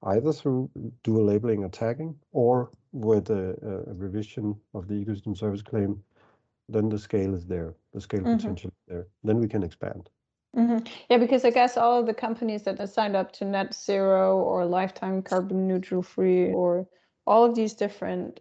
either 0.04 0.32
through 0.32 0.70
dual 1.04 1.24
labeling 1.24 1.64
or 1.64 1.70
tagging 1.70 2.16
or 2.34 2.70
with 2.92 3.30
a- 3.30 3.84
a 3.90 3.94
revision 3.94 4.56
of 4.74 4.88
the 4.88 4.94
ecosystem 4.94 5.36
service 5.36 5.62
claim, 5.62 6.04
then 6.68 6.90
the 6.90 7.00
scale 7.00 7.36
is 7.36 7.46
there, 7.46 7.76
the 7.94 8.02
scale 8.02 8.22
Mhm. 8.22 8.38
potential 8.38 8.70
is 8.70 8.84
there. 8.88 9.08
Then 9.24 9.40
we 9.40 9.48
can 9.48 9.64
expand. 9.64 10.10
Mhm. 10.56 10.88
Yeah, 11.10 11.18
because 11.18 11.44
I 11.46 11.50
guess 11.52 11.78
all 11.78 12.00
of 12.00 12.06
the 12.06 12.14
companies 12.14 12.64
that 12.64 12.80
have 12.80 12.90
signed 12.90 13.16
up 13.16 13.32
to 13.34 13.46
net 13.46 13.74
zero 13.74 14.38
or 14.38 14.66
lifetime 14.66 15.22
carbon 15.22 15.68
neutral 15.68 16.02
free 16.02 16.54
or 16.54 16.88
all 17.28 17.44
of 17.44 17.56
these 17.56 17.74
different, 17.74 18.40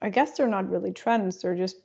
I 0.00 0.10
guess 0.10 0.36
they're 0.36 0.46
not 0.46 0.68
really 0.70 0.92
trends, 0.92 1.40
they're 1.40 1.56
just 1.56 1.76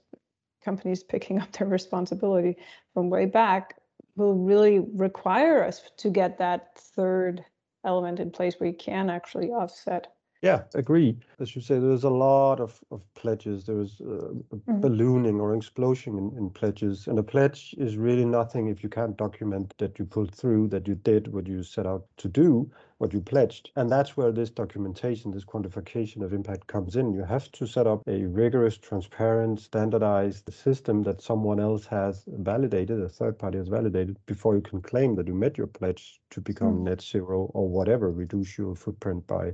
companies 0.62 1.03
picking 1.03 1.39
up 1.41 1.51
their 1.53 1.67
responsibility 1.67 2.58
from 2.93 3.10
way 3.10 3.25
back, 3.25 3.80
will 4.15 4.36
really 4.36 4.80
require 4.80 5.63
us 5.63 5.89
to 5.97 6.10
get 6.10 6.38
that 6.38 6.77
third 6.77 7.45
element 7.84 8.19
in 8.19 8.32
place 8.32 8.60
where 8.60 8.69
you 8.69 8.75
can 8.75 9.10
actually 9.10 9.51
offset. 9.51 10.16
Yeah, 10.43 10.63
agree. 10.76 11.17
As 11.39 11.56
you 11.56 11.62
say, 11.62 11.80
there's 11.80 12.04
a 12.04 12.10
lot 12.10 12.60
of, 12.60 12.80
of 12.91 13.02
pledges. 13.15 13.65
There's 13.65 14.00
uh, 14.02 14.34
a 14.52 14.58
Mhm. 14.67 14.82
ballooning 14.82 15.39
or 15.41 15.56
explosion 15.56 16.17
in, 16.17 16.38
in 16.38 16.50
pledges. 16.52 17.08
And 17.08 17.17
a 17.17 17.23
pledge 17.23 17.73
is 17.80 17.97
really 17.97 18.26
nothing 18.26 18.67
if 18.67 18.84
you 18.84 18.89
can't 18.89 19.17
document 19.17 19.73
that 19.80 19.97
you 19.97 20.06
pulled 20.06 20.34
through, 20.36 20.67
that 20.69 20.88
you 20.88 20.95
did 20.95 21.34
what 21.34 21.47
you 21.47 21.63
set 21.63 21.88
out 21.88 22.06
to 22.17 22.28
do, 22.28 22.69
what 23.00 23.13
you 23.13 23.21
pledged. 23.21 23.71
And 23.76 23.89
that's 23.89 24.15
where 24.15 24.32
this 24.32 24.50
documentation, 24.52 25.32
this 25.32 25.45
quantification 25.45 26.21
of 26.23 26.34
impact 26.34 26.67
comes 26.67 26.95
in. 26.95 27.13
You 27.13 27.23
have 27.23 27.52
to 27.54 27.65
set 27.65 27.88
up 27.88 28.04
a 28.08 28.26
rigorous, 28.26 28.78
transparent, 28.78 29.60
standardized 29.60 30.54
system 30.54 31.02
that 31.04 31.21
someone 31.21 31.60
else 31.60 31.86
has 31.88 32.26
validated, 32.28 33.02
a 33.02 33.10
third 33.10 33.39
party 33.39 33.58
has 33.58 33.69
validated, 33.69 34.17
before 34.28 34.56
you 34.56 34.62
can 34.62 34.82
claim 34.82 35.15
that 35.15 35.28
you 35.28 35.34
met 35.34 35.58
your 35.58 35.67
pledge 35.67 36.21
to 36.30 36.41
become 36.41 36.82
Mm. 36.82 36.84
net 36.84 37.02
zero 37.02 37.50
or 37.56 37.67
whatever, 37.67 38.12
reduce 38.12 38.58
your 38.58 38.76
footprint 38.76 39.26
by 39.26 39.54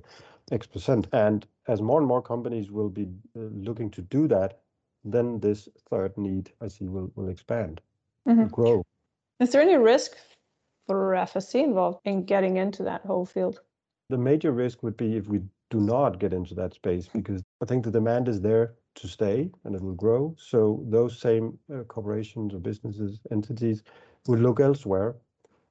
X 0.52 0.68
percent. 0.68 1.08
And 1.14 1.48
as 1.68 1.82
more 1.82 2.00
and 2.00 2.08
more 2.08 2.22
companies 2.22 2.72
will 2.72 2.90
be 2.90 3.08
uh, 3.36 3.40
looking 3.54 3.90
to 3.92 4.02
do 4.02 4.28
that, 4.28 4.60
then 5.04 5.40
this 5.40 5.70
third 5.90 6.18
need 6.18 6.52
I 6.62 6.68
see 6.68 6.88
will, 6.88 7.12
will 7.16 7.30
expand, 7.30 7.82
Mhm. 8.28 8.52
grow. 8.52 8.84
Is 9.40 9.52
there 9.52 9.62
any 9.62 9.76
risk 9.78 10.18
for 10.88 11.16
FSC 11.16 11.62
involved 11.64 12.00
in 12.06 12.24
getting 12.26 12.58
into 12.58 12.84
that 12.84 13.06
whole 13.06 13.26
field? 13.26 13.62
The 14.10 14.18
major 14.18 14.52
risk 14.52 14.84
would 14.84 14.98
be 14.98 15.16
if 15.18 15.28
we 15.28 15.42
do 15.70 15.80
not 15.80 16.20
get 16.20 16.34
into 16.34 16.54
that 16.56 16.74
space, 16.74 17.08
because 17.08 17.42
I 17.62 17.66
think 17.66 17.84
the 17.84 17.92
demand 17.92 18.28
is 18.28 18.42
there 18.42 18.76
to 18.96 19.08
stay 19.08 19.50
and 19.64 19.76
it 19.76 19.82
will 19.82 19.96
grow. 19.96 20.36
So 20.38 20.84
those 20.88 21.18
same 21.18 21.58
uh, 21.74 21.84
corporations 21.84 22.54
or 22.54 22.60
businesses, 22.60 23.20
entities 23.32 23.84
would 24.28 24.40
look 24.40 24.60
elsewhere. 24.60 25.16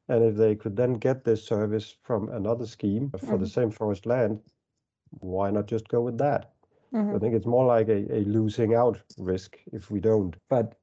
And 0.08 0.24
if 0.24 0.34
they 0.34 0.56
could 0.56 0.76
then 0.76 0.94
get 0.94 1.24
this 1.24 1.44
service 1.44 1.96
from 2.02 2.28
another 2.30 2.66
scheme 2.66 3.10
for 3.10 3.38
the 3.38 3.46
Mhm. 3.46 3.50
same 3.52 3.70
forest 3.70 4.06
land, 4.06 4.40
why 5.20 5.50
not 5.50 5.66
just 5.66 5.88
go 5.88 6.00
with 6.02 6.18
that? 6.18 6.52
I 7.12 7.18
Mhm. 7.18 7.20
think 7.20 7.34
it's 7.34 7.46
more 7.46 7.66
like 7.66 7.88
a, 7.88 8.14
a 8.14 8.24
losing 8.24 8.74
out 8.74 9.02
risk 9.18 9.58
if 9.72 9.90
we 9.90 10.00
don't. 10.00 10.36
But 10.48 10.76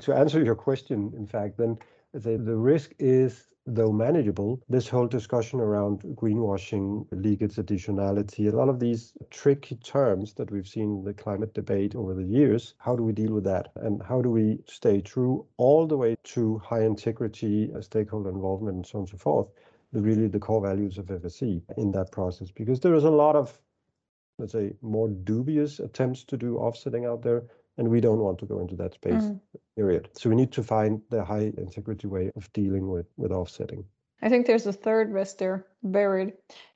to 0.00 0.12
answer 0.12 0.42
your 0.42 0.54
question, 0.56 1.12
in 1.16 1.26
fact, 1.26 1.56
then 1.58 1.78
I'd 2.14 2.22
say 2.22 2.36
the 2.36 2.56
risk 2.56 2.92
is, 2.98 3.48
though 3.66 3.92
manageable, 3.92 4.60
this 4.68 4.88
whole 4.88 5.06
discussion 5.06 5.60
around 5.60 6.02
greenwashing, 6.16 7.06
leakage 7.12 7.56
additionality, 7.56 8.52
a 8.52 8.56
lot 8.56 8.68
of 8.68 8.80
these 8.80 9.12
tricky 9.30 9.76
terms 9.76 10.34
that 10.34 10.50
we've 10.50 10.66
seen 10.68 10.98
in 10.98 11.04
the 11.04 11.14
climate 11.14 11.54
debate 11.54 11.94
over 11.94 12.14
the 12.14 12.24
years. 12.24 12.74
How 12.78 12.96
do 12.96 13.02
we 13.04 13.12
deal 13.12 13.32
with 13.32 13.44
that? 13.44 13.70
And 13.76 14.02
how 14.02 14.22
do 14.22 14.30
we 14.30 14.62
stay 14.66 15.00
true 15.00 15.46
all 15.56 15.86
the 15.86 15.96
way 15.96 16.16
to 16.24 16.58
high 16.58 16.82
integrity, 16.84 17.70
stakeholder 17.80 18.30
involvement, 18.30 18.76
and 18.76 18.86
so 18.86 18.98
on 18.98 19.02
and 19.02 19.08
so 19.10 19.16
forth? 19.18 19.48
The 19.92 20.00
really 20.00 20.28
the 20.28 20.38
core 20.38 20.60
values 20.60 20.98
of 20.98 21.06
FSC 21.06 21.62
in 21.76 21.92
that 21.92 22.12
process, 22.12 22.50
because 22.50 22.80
there 22.80 22.94
is 22.94 23.04
a 23.04 23.10
lot 23.10 23.36
of 23.36 23.58
let's 24.40 24.52
say, 24.52 24.72
more 24.80 25.08
dubious 25.08 25.80
attempts 25.80 26.24
to 26.24 26.36
do 26.36 26.56
offsetting 26.56 27.04
out 27.04 27.22
there, 27.22 27.42
and 27.76 27.88
we 27.88 28.00
don't 28.00 28.20
want 28.20 28.38
to 28.38 28.46
go 28.46 28.58
into 28.60 28.74
that 28.74 28.94
space, 28.94 29.24
Mhm. 29.24 29.40
period. 29.76 30.08
So 30.14 30.30
we 30.30 30.36
need 30.36 30.50
to 30.52 30.62
find 30.62 31.02
the 31.10 31.22
high 31.22 31.52
integrity 31.58 32.06
way 32.08 32.30
of 32.36 32.50
dealing 32.54 32.88
with, 32.90 33.06
with 33.18 33.32
offsetting. 33.32 33.84
I 34.22 34.28
think 34.30 34.46
there's 34.46 34.66
a 34.66 34.72
third 34.72 35.12
risk 35.12 35.38
there 35.38 35.66
buried 35.82 36.32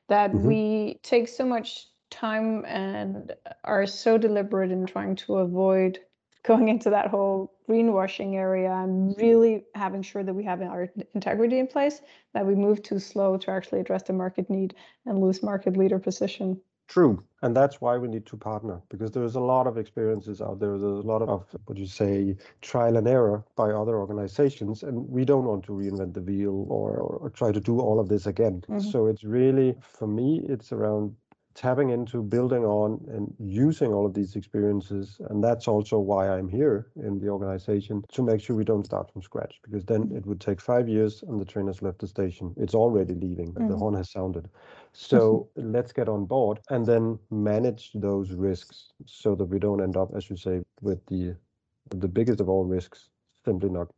that 0.08 0.32
Mhm. 0.32 0.44
we 0.44 1.00
take 1.02 1.28
so 1.28 1.46
much 1.46 1.90
time 2.10 2.64
and 2.66 3.34
are 3.64 3.86
so 3.86 4.18
deliberate 4.18 4.70
in 4.70 4.84
trying 4.86 5.16
to 5.16 5.38
avoid 5.38 5.98
going 6.44 6.68
into 6.68 6.90
that 6.90 7.08
whole 7.08 7.52
greenwashing 7.68 8.34
area 8.34 8.70
and 8.70 9.16
really 9.16 9.64
having 9.74 10.02
sure 10.02 10.22
that 10.22 10.34
we 10.34 10.44
have 10.44 10.60
our 10.60 10.88
integrity 11.14 11.58
in 11.58 11.66
place 11.66 12.02
that 12.34 12.46
we 12.46 12.54
move 12.54 12.82
too 12.82 12.98
slow 12.98 13.36
to 13.38 13.50
actually 13.50 13.80
address 13.80 14.02
the 14.02 14.12
market 14.12 14.48
need 14.50 14.74
and 15.06 15.18
lose 15.18 15.42
market 15.42 15.76
leader 15.76 15.98
position. 15.98 16.60
True. 16.86 17.24
And 17.40 17.56
that's 17.56 17.80
why 17.80 17.96
we 17.96 18.08
need 18.08 18.26
to 18.26 18.36
partner 18.36 18.82
because 18.90 19.10
there's 19.10 19.36
a 19.36 19.40
lot 19.40 19.66
of 19.66 19.78
experiences 19.78 20.42
out 20.42 20.60
there. 20.60 20.78
There's 20.78 21.04
a 21.04 21.08
lot 21.08 21.22
of, 21.22 21.46
what 21.64 21.78
you 21.78 21.86
say, 21.86 22.36
trial 22.60 22.98
and 22.98 23.08
error 23.08 23.42
by 23.56 23.70
other 23.70 23.96
organizations. 23.96 24.82
And 24.82 25.08
we 25.08 25.24
don't 25.24 25.44
want 25.44 25.64
to 25.64 25.72
reinvent 25.72 26.12
the 26.12 26.20
wheel 26.20 26.66
or, 26.68 26.98
or 26.98 27.30
try 27.30 27.52
to 27.52 27.60
do 27.60 27.80
all 27.80 27.98
of 27.98 28.08
this 28.08 28.26
again. 28.26 28.62
Mhm. 28.68 28.82
So 28.82 29.06
it's 29.06 29.24
really, 29.24 29.74
for 29.80 30.06
me, 30.06 30.44
it's 30.46 30.72
around 30.72 31.16
tapping 31.54 31.90
into 31.90 32.22
building 32.22 32.64
on 32.64 33.04
and 33.08 33.34
using 33.38 33.92
all 33.92 34.06
of 34.06 34.14
these 34.14 34.36
experiences. 34.36 35.20
And 35.30 35.42
that's 35.42 35.68
also 35.68 35.98
why 35.98 36.28
I'm 36.28 36.48
here 36.48 36.90
in 36.96 37.18
the 37.18 37.28
organization 37.28 38.04
to 38.12 38.22
make 38.22 38.40
sure 38.40 38.56
we 38.56 38.64
don't 38.64 38.84
start 38.84 39.10
from 39.10 39.22
scratch 39.22 39.60
because 39.62 39.84
then 39.84 40.10
it 40.14 40.26
would 40.26 40.40
take 40.40 40.60
five 40.60 40.88
years 40.88 41.22
and 41.22 41.40
the 41.40 41.44
train 41.44 41.66
has 41.66 41.82
left 41.82 42.00
the 42.00 42.06
station. 42.08 42.54
It's 42.56 42.74
already 42.74 43.14
leaving. 43.14 43.56
The 43.66 43.76
Mhm. 43.76 43.78
horn 43.78 43.94
has 43.94 44.10
sounded. 44.10 44.48
So 44.92 45.48
let's 45.56 45.92
get 45.92 46.08
on 46.08 46.26
board 46.26 46.60
and 46.70 46.86
then 46.86 47.18
manage 47.30 47.92
those 47.94 48.32
risks 48.32 48.92
so 49.06 49.34
that 49.36 49.46
we 49.46 49.58
don't 49.58 49.80
end 49.82 49.96
up, 49.96 50.10
as 50.14 50.30
you 50.30 50.36
say, 50.36 50.62
with 50.80 51.04
the 51.06 51.36
the 51.90 52.08
biggest 52.08 52.40
of 52.40 52.48
all 52.48 52.64
risks 52.64 53.10
simply 53.44 53.68
not 53.70 53.88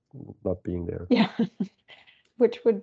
not 0.45 0.63
being 0.63 0.87
there. 0.87 1.09
Yeah, 1.09 1.31
which 2.37 2.65
would 2.65 2.83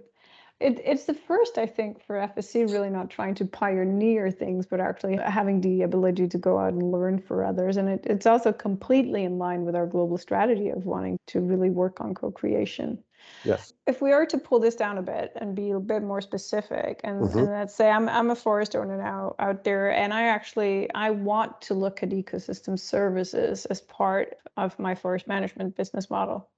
it, 0.60 0.80
it's 0.84 1.06
the 1.06 1.14
first 1.14 1.58
I 1.58 1.66
think 1.66 2.02
for 2.06 2.16
FSC 2.16 2.72
really 2.72 2.90
not 2.90 3.10
trying 3.10 3.36
to 3.36 3.46
pioneer 3.46 4.32
things, 4.32 4.66
but 4.66 4.80
actually 4.80 5.18
having 5.18 5.62
the 5.62 5.82
ability 5.82 6.28
to 6.30 6.38
go 6.38 6.58
out 6.58 6.74
and 6.74 6.92
learn 6.92 7.20
for 7.20 7.44
others. 7.44 7.78
And 7.78 7.90
it, 7.90 8.06
it's 8.06 8.26
also 8.26 8.54
completely 8.54 9.24
in 9.24 9.38
line 9.38 9.66
with 9.66 9.76
our 9.76 9.86
global 9.86 10.18
strategy 10.18 10.70
of 10.70 10.86
wanting 10.86 11.18
to 11.28 11.42
really 11.42 11.70
work 11.70 12.00
on 12.00 12.14
co-creation. 12.14 13.04
Yes. 13.44 13.74
If 13.88 14.02
we 14.02 14.12
are 14.12 14.26
to 14.26 14.38
pull 14.38 14.60
this 14.60 14.76
down 14.76 14.98
a 14.98 15.02
bit 15.02 15.34
and 15.36 15.56
be 15.56 15.72
a 15.72 15.80
bit 15.80 16.04
more 16.04 16.22
specific, 16.22 17.02
and, 17.04 17.22
Mhm. 17.22 17.36
and 17.36 17.52
let's 17.52 17.76
say 17.76 17.90
I'm 17.90 18.08
I'm 18.10 18.32
a 18.32 18.36
forest 18.36 18.76
owner 18.76 18.98
now 18.98 19.36
out 19.40 19.64
there, 19.64 19.92
and 19.92 20.14
I 20.14 20.24
actually 20.24 20.94
I 20.94 21.12
want 21.12 21.62
to 21.64 21.74
look 21.74 22.04
at 22.04 22.10
ecosystem 22.10 22.78
services 22.78 23.66
as 23.66 23.82
part 23.82 24.38
of 24.58 24.78
my 24.78 24.96
forest 24.96 25.28
management 25.28 25.76
business 25.76 26.10
model 26.10 26.50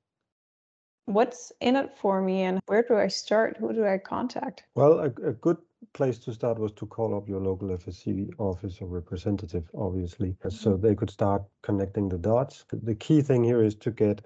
what's 1.06 1.52
in 1.62 1.76
it 1.76 1.98
for 1.98 2.22
me 2.22 2.44
and 2.44 2.60
where 2.68 2.84
do 2.84 2.96
I 2.96 3.08
start? 3.08 3.58
Who 3.58 3.74
do 3.74 3.86
I 3.86 3.98
contact? 3.98 4.64
Well, 4.76 5.00
a, 5.00 5.06
a 5.06 5.34
good 5.34 5.58
place 5.94 6.18
to 6.20 6.34
start 6.34 6.60
was 6.60 6.72
to 6.74 6.86
call 6.86 7.16
up 7.16 7.28
your 7.28 7.40
local 7.40 7.70
FSC 7.70 8.30
office 8.38 8.80
or 8.82 8.88
representative, 8.88 9.70
obviously, 9.76 10.36
so 10.50 10.76
they 10.76 10.96
could 10.96 11.10
start 11.10 11.44
connecting 11.62 12.10
the 12.10 12.18
dots. 12.18 12.66
The 12.72 12.96
key 12.96 13.22
thing 13.22 13.44
here 13.44 13.64
is 13.64 13.76
to 13.76 13.92
get 13.92 14.26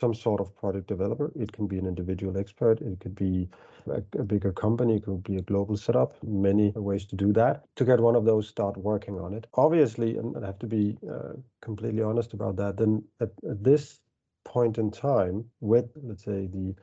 some 0.00 0.14
sort 0.14 0.40
of 0.40 0.54
product 0.56 0.88
developer. 0.88 1.32
It 1.36 1.52
can 1.52 1.66
be 1.66 1.78
an 1.78 1.86
individual 1.86 2.36
expert. 2.36 2.80
It 2.80 3.00
could 3.00 3.14
be 3.14 3.48
a, 3.86 4.02
a, 4.18 4.24
bigger 4.24 4.52
company. 4.52 4.96
It 4.96 5.04
could 5.04 5.22
be 5.22 5.36
a 5.36 5.42
global 5.42 5.76
setup. 5.76 6.14
Many 6.24 6.72
ways 6.74 7.06
to 7.06 7.16
do 7.16 7.32
that. 7.34 7.64
To 7.76 7.84
get 7.84 8.00
one 8.00 8.16
of 8.16 8.24
those, 8.24 8.48
start 8.48 8.76
working 8.76 9.18
on 9.18 9.32
it. 9.32 9.46
Obviously, 9.54 10.16
and 10.18 10.36
I 10.36 10.46
have 10.46 10.58
to 10.58 10.66
be 10.66 10.98
uh, 11.08 11.34
completely 11.62 12.02
honest 12.02 12.34
about 12.34 12.56
that. 12.56 12.76
Then 12.76 13.04
at, 13.20 13.30
at 13.48 13.62
this 13.62 14.00
point 14.46 14.78
in 14.78 14.90
time, 14.90 15.44
with 15.60 15.90
let's 16.02 16.24
say 16.24 16.46
the 16.46 16.74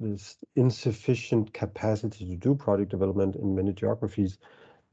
this 0.00 0.36
insufficient 0.56 1.52
capacity 1.52 2.24
to 2.26 2.36
do 2.36 2.54
product 2.54 2.90
development 2.90 3.36
in 3.36 3.54
many 3.54 3.72
geographies, 3.72 4.38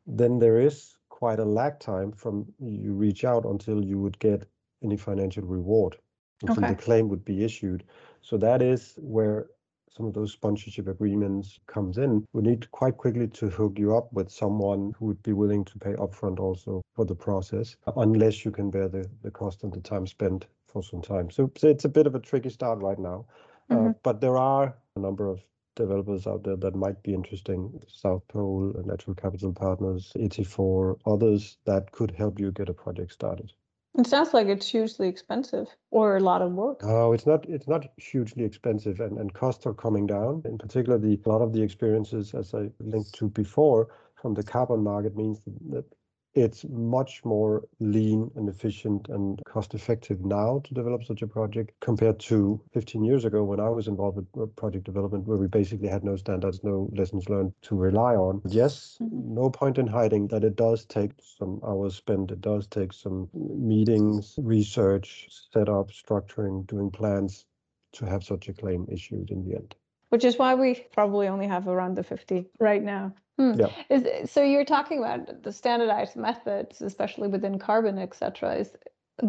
then 0.05 0.37
there 0.37 0.59
is 0.59 0.97
quite 1.09 1.39
a 1.39 1.45
lag 1.45 1.79
time 1.79 2.11
from 2.11 2.45
you 2.59 2.93
reach 2.93 3.23
out 3.23 3.45
until 3.45 3.83
you 3.83 3.99
would 3.99 4.17
get 4.19 4.47
any 4.83 4.97
financial 4.97 5.43
reward 5.43 5.95
until 6.41 6.63
okay. 6.63 6.73
the 6.73 6.81
claim 6.81 7.09
would 7.09 7.25
be 7.25 7.43
issued. 7.43 7.83
So 8.21 8.37
that 8.37 8.61
is 8.61 8.93
where 8.97 9.47
some 9.91 10.05
of 10.05 10.13
those 10.13 10.31
sponsorship 10.31 10.87
agreements 10.87 11.59
comes 11.67 11.97
in. 11.97 12.25
We 12.33 12.41
need 12.43 12.71
quite 12.71 12.97
quickly 12.97 13.27
to 13.27 13.49
hook 13.49 13.77
you 13.77 13.95
up 13.97 14.13
with 14.13 14.29
someone 14.31 14.93
who 14.97 15.07
would 15.07 15.21
be 15.23 15.33
willing 15.33 15.65
to 15.65 15.79
pay 15.79 15.93
upfront 15.93 16.39
also 16.39 16.81
for 16.95 17.05
the 17.05 17.15
process, 17.15 17.75
unless 17.97 18.45
you 18.45 18.51
can 18.51 18.69
bear 18.69 18.87
the, 18.87 19.09
the 19.23 19.31
cost 19.31 19.63
and 19.63 19.73
the 19.73 19.81
time 19.81 20.07
spent 20.07 20.45
for 20.71 20.83
some 20.83 21.01
time. 21.01 21.29
So, 21.29 21.51
so 21.57 21.67
it's 21.67 21.85
a 21.85 21.89
bit 21.89 22.07
of 22.07 22.15
a 22.15 22.19
tricky 22.19 22.49
start 22.49 22.79
right 22.79 22.99
now. 22.99 23.25
Uh, 23.69 23.75
mm-hmm. 23.75 23.87
Uh, 23.87 23.93
but 24.03 24.21
there 24.21 24.37
are 24.37 24.75
a 24.95 24.99
number 24.99 25.27
of 25.27 25.41
developers 25.75 26.27
out 26.27 26.43
there 26.43 26.57
that 26.57 26.75
might 26.75 27.01
be 27.03 27.13
interesting 27.13 27.79
South 27.87 28.27
Pole, 28.27 28.73
Natural 28.85 29.15
Capital 29.15 29.53
Partners, 29.53 30.11
ET4, 30.17 30.99
others 31.05 31.57
that 31.65 31.91
could 31.91 32.11
help 32.11 32.39
you 32.39 32.51
get 32.51 32.69
a 32.69 32.73
project 32.73 33.13
started. 33.13 33.53
It 33.97 34.05
sounds 34.05 34.33
like 34.33 34.47
it's 34.47 34.67
hugely 34.67 35.07
expensive 35.07 35.67
or 35.89 36.17
a 36.17 36.19
lot 36.19 36.41
of 36.41 36.51
work. 36.51 36.83
No, 36.83 37.11
it's 37.11 37.25
not. 37.25 37.49
It's 37.49 37.67
not 37.67 37.87
hugely 37.97 38.43
expensive, 38.43 38.99
and, 38.99 39.17
and 39.17 39.33
costs 39.33 39.65
are 39.65 39.73
coming 39.73 40.05
down. 40.05 40.43
In 40.45 40.57
particular, 40.59 40.99
the 40.99 41.19
a 41.25 41.29
lot 41.29 41.41
of 41.41 41.53
the 41.53 41.61
experiences, 41.61 42.33
as 42.35 42.53
I 42.53 42.69
linked 42.79 43.13
to 43.15 43.29
before, 43.29 43.87
from 44.21 44.35
the 44.35 44.43
carbon 44.43 44.83
market 44.83 45.17
means 45.17 45.41
that 45.69 45.85
it's 46.33 46.65
much 46.69 47.25
more 47.25 47.63
lean 47.79 48.29
and 48.35 48.47
efficient 48.47 49.07
and 49.09 49.41
cost 49.45 49.73
effective 49.73 50.23
now 50.23 50.61
to 50.63 50.73
develop 50.73 51.03
such 51.03 51.21
a 51.21 51.27
project 51.27 51.71
compared 51.79 52.19
to 52.19 52.61
15 52.73 53.03
years 53.03 53.25
ago 53.25 53.43
when 53.43 53.59
I 53.59 53.69
was 53.69 53.87
involved 53.87 54.25
with 54.33 54.55
project 54.55 54.85
development, 54.85 55.25
where 55.25 55.37
we 55.37 55.47
basically 55.47 55.87
had 55.87 56.03
no 56.03 56.15
standards, 56.15 56.63
no 56.63 56.89
lessons 56.93 57.29
learned 57.29 57.53
to 57.63 57.75
rely 57.75 58.15
on. 58.15 58.41
Yes, 58.45 58.97
mm-hmm. 59.01 59.33
no 59.33 59.49
point 59.49 59.77
in 59.77 59.87
hiding 59.87 60.27
that 60.27 60.43
it 60.43 60.55
does 60.55 60.85
take 60.85 61.11
some 61.19 61.59
hours 61.65 61.95
spent, 61.95 62.31
it 62.31 62.41
does 62.41 62.67
take 62.67 62.93
some 62.93 63.29
meetings, 63.33 64.35
research, 64.37 65.27
setup, 65.51 65.89
structuring, 65.89 66.67
doing 66.67 66.91
plans 66.91 67.45
to 67.93 68.05
have 68.05 68.23
such 68.23 68.49
a 68.49 68.53
claim 68.53 68.85
issued 68.91 69.31
in 69.31 69.43
the 69.43 69.55
end. 69.55 69.75
Which 70.09 70.25
is 70.25 70.37
why 70.37 70.55
we 70.55 70.85
probably 70.91 71.27
only 71.27 71.47
have 71.47 71.67
around 71.67 71.95
the 71.95 72.03
50 72.03 72.49
right 72.59 72.83
now. 72.83 73.13
Hmm. 73.37 73.53
Yeah. 73.59 73.69
Is, 73.89 74.31
so 74.31 74.43
you're 74.43 74.65
talking 74.65 74.99
about 74.99 75.43
the 75.43 75.53
standardized 75.53 76.15
methods, 76.15 76.81
especially 76.81 77.27
within 77.27 77.59
carbon, 77.59 77.97
etc. 77.97 78.55
Is 78.55 78.71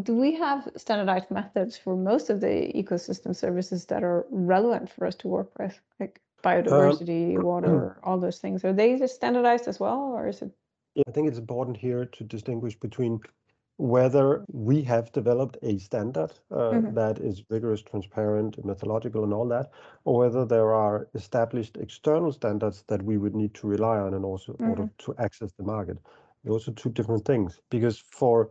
do 0.03 0.17
we 0.17 0.35
have 0.35 0.69
standardized 0.77 1.31
methods 1.31 1.77
for 1.77 1.97
most 1.97 2.31
of 2.31 2.41
the 2.41 2.73
ecosystem 2.75 3.35
services 3.35 3.87
that 3.87 4.03
are 4.03 4.27
relevant 4.31 4.91
for 4.91 5.07
us 5.07 5.17
to 5.17 5.29
work 5.29 5.59
with, 5.59 5.81
like 5.99 6.21
biodiversity, 6.43 7.37
um, 7.37 7.43
water, 7.45 7.99
all 8.03 8.19
those 8.19 8.39
things? 8.39 8.65
Are 8.65 8.73
they 8.73 9.05
standardized 9.07 9.69
as 9.69 9.81
well, 9.81 10.13
or 10.15 10.29
is 10.29 10.43
it? 10.43 10.51
Yeah, 10.95 11.05
I 11.07 11.13
think 11.13 11.29
it's 11.29 11.39
important 11.39 11.77
here 11.77 12.05
to 12.05 12.25
distinguish 12.25 12.79
between 12.79 13.21
whether 13.81 14.45
we 14.53 14.83
have 14.83 15.11
developed 15.13 15.57
a 15.63 15.79
standard 15.79 16.31
uh, 16.51 16.57
mm-hmm. 16.57 16.95
that 16.95 17.19
is 17.19 17.43
rigorous, 17.49 17.81
transparent, 17.81 18.63
methodological, 18.63 19.25
and 19.25 19.33
all 19.33 19.49
that, 19.49 19.71
or 20.05 20.19
whether 20.19 20.45
there 20.45 20.75
are 20.75 21.09
established 21.15 21.79
external 21.79 22.31
standards 22.31 22.85
that 22.89 23.03
we 23.03 23.17
would 23.17 23.35
need 23.35 23.55
to 23.55 23.67
rely 23.67 23.99
on 23.99 24.13
in 24.13 24.23
also 24.23 24.53
mm-hmm. 24.53 24.69
order 24.69 24.91
to 24.99 25.15
access 25.17 25.53
the 25.53 25.63
market. 25.63 25.97
Those 26.45 26.69
are 26.69 26.73
two 26.73 26.91
different 26.91 27.25
things 27.25 27.59
because 27.71 27.99
for 27.99 28.51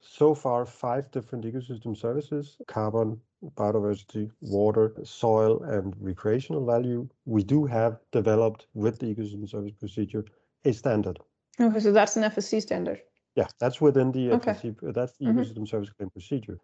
so 0.00 0.34
far 0.34 0.66
five 0.66 1.08
different 1.12 1.44
ecosystem 1.44 1.96
services 1.96 2.58
carbon 2.66 3.18
biodiversity 3.56 4.30
water 4.42 4.92
soil 5.02 5.62
and 5.62 5.94
recreational 5.98 6.66
value 6.66 7.08
we 7.24 7.42
do 7.42 7.64
have 7.64 7.96
developed 8.12 8.66
with 8.74 8.98
the 8.98 9.06
ecosystem 9.06 9.48
service 9.48 9.72
procedure 9.72 10.22
a 10.66 10.72
standard 10.74 11.18
okay 11.58 11.80
so 11.80 11.90
that's 11.90 12.16
an 12.16 12.22
fsc 12.24 12.60
standard 12.60 13.00
yeah, 13.34 13.46
that's 13.58 13.80
within 13.80 14.12
the 14.12 14.32
okay. 14.32 14.52
FSC, 14.52 14.94
that's 14.94 15.16
the 15.16 15.26
mm-hmm. 15.26 15.38
ecosystem 15.38 15.68
service 15.68 15.90
claim 15.90 16.10
procedure. 16.10 16.58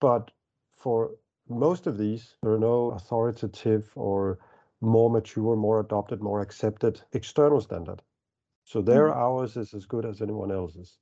But 0.00 0.30
for 0.76 1.12
most 1.48 1.86
of 1.86 1.98
these, 1.98 2.36
there 2.42 2.52
are 2.52 2.58
no 2.58 2.92
authoritative 2.92 3.90
or 3.94 4.38
more 4.80 5.10
mature, 5.10 5.56
more 5.56 5.80
adopted, 5.80 6.22
more 6.22 6.40
accepted 6.40 7.02
external 7.12 7.60
standard. 7.60 8.00
So 8.64 8.80
their 8.80 9.08
mm-hmm. 9.08 9.20
ours 9.20 9.56
is 9.56 9.74
as 9.74 9.84
good 9.84 10.06
as 10.06 10.22
anyone 10.22 10.52
else's. 10.52 10.98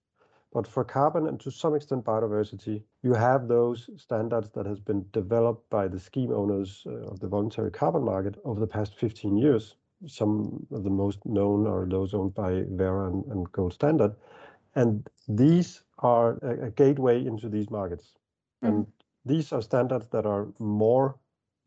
But 0.52 0.66
for 0.66 0.82
carbon 0.82 1.26
and 1.26 1.38
to 1.40 1.50
some 1.50 1.74
extent 1.74 2.04
biodiversity, 2.04 2.82
you 3.02 3.12
have 3.12 3.46
those 3.46 3.90
standards 3.96 4.48
that 4.54 4.64
has 4.64 4.80
been 4.80 5.04
developed 5.12 5.68
by 5.68 5.88
the 5.88 6.00
scheme 6.00 6.32
owners 6.32 6.82
uh, 6.86 7.10
of 7.10 7.20
the 7.20 7.28
voluntary 7.28 7.70
carbon 7.70 8.02
market 8.02 8.36
over 8.44 8.58
the 8.58 8.66
past 8.66 8.96
15 8.96 9.36
years. 9.36 9.76
Some 10.06 10.66
of 10.70 10.84
the 10.84 10.90
most 10.90 11.24
known 11.26 11.66
are 11.66 11.84
those 11.84 12.14
owned 12.14 12.34
by 12.34 12.64
Verra 12.70 13.08
and, 13.08 13.24
and 13.26 13.52
Gold 13.52 13.74
Standard. 13.74 14.14
And 14.74 15.08
these 15.26 15.82
are 15.98 16.38
a, 16.42 16.66
a 16.66 16.70
gateway 16.70 17.24
into 17.24 17.48
these 17.48 17.70
markets. 17.70 18.12
Mm. 18.64 18.68
And 18.68 18.86
these 19.24 19.52
are 19.52 19.62
standards 19.62 20.06
that 20.10 20.26
are 20.26 20.48
more 20.58 21.18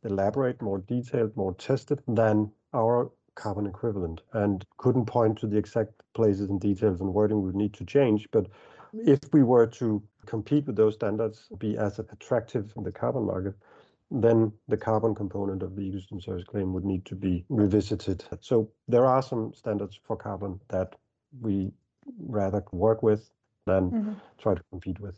elaborate, 0.03 0.61
more 0.61 0.79
detailed, 0.79 1.35
more 1.35 1.53
tested 1.55 2.01
than 2.07 2.51
our 2.73 3.11
carbon 3.35 3.65
equivalent 3.65 4.21
and 4.33 4.65
couldn't 4.77 5.05
point 5.05 5.37
to 5.39 5.47
the 5.47 5.57
exact 5.57 5.91
places 6.13 6.49
and 6.49 6.59
details 6.59 6.99
and 7.01 7.13
wording 7.13 7.41
we 7.41 7.51
need 7.53 7.73
to 7.73 7.85
change. 7.85 8.27
But 8.31 8.47
if 8.93 9.19
we 9.31 9.43
were 9.43 9.67
to 9.67 10.03
compete 10.25 10.67
with 10.67 10.75
those 10.75 10.95
standards, 10.95 11.47
be 11.57 11.77
as 11.77 11.99
attractive 11.99 12.73
in 12.75 12.83
the 12.83 12.91
carbon 12.91 13.25
market, 13.25 13.55
then 14.09 14.51
the 14.67 14.77
carbon 14.77 15.15
component 15.15 15.63
of 15.63 15.75
the 15.75 15.81
ecosystem 15.81 16.21
service 16.21 16.43
claim 16.43 16.73
would 16.73 16.83
need 16.83 17.05
to 17.05 17.15
be 17.15 17.45
revisited. 17.47 18.25
So 18.41 18.69
there 18.87 19.05
are 19.05 19.21
some 19.21 19.53
standards 19.53 19.97
for 20.03 20.17
carbon 20.17 20.59
that 20.67 20.95
we 21.39 21.71
rather 22.19 22.63
work 22.71 23.03
with 23.03 23.29
than 23.65 23.91
mm-hmm. 23.91 24.13
try 24.37 24.55
to 24.55 24.63
compete 24.69 24.99
with. 24.99 25.17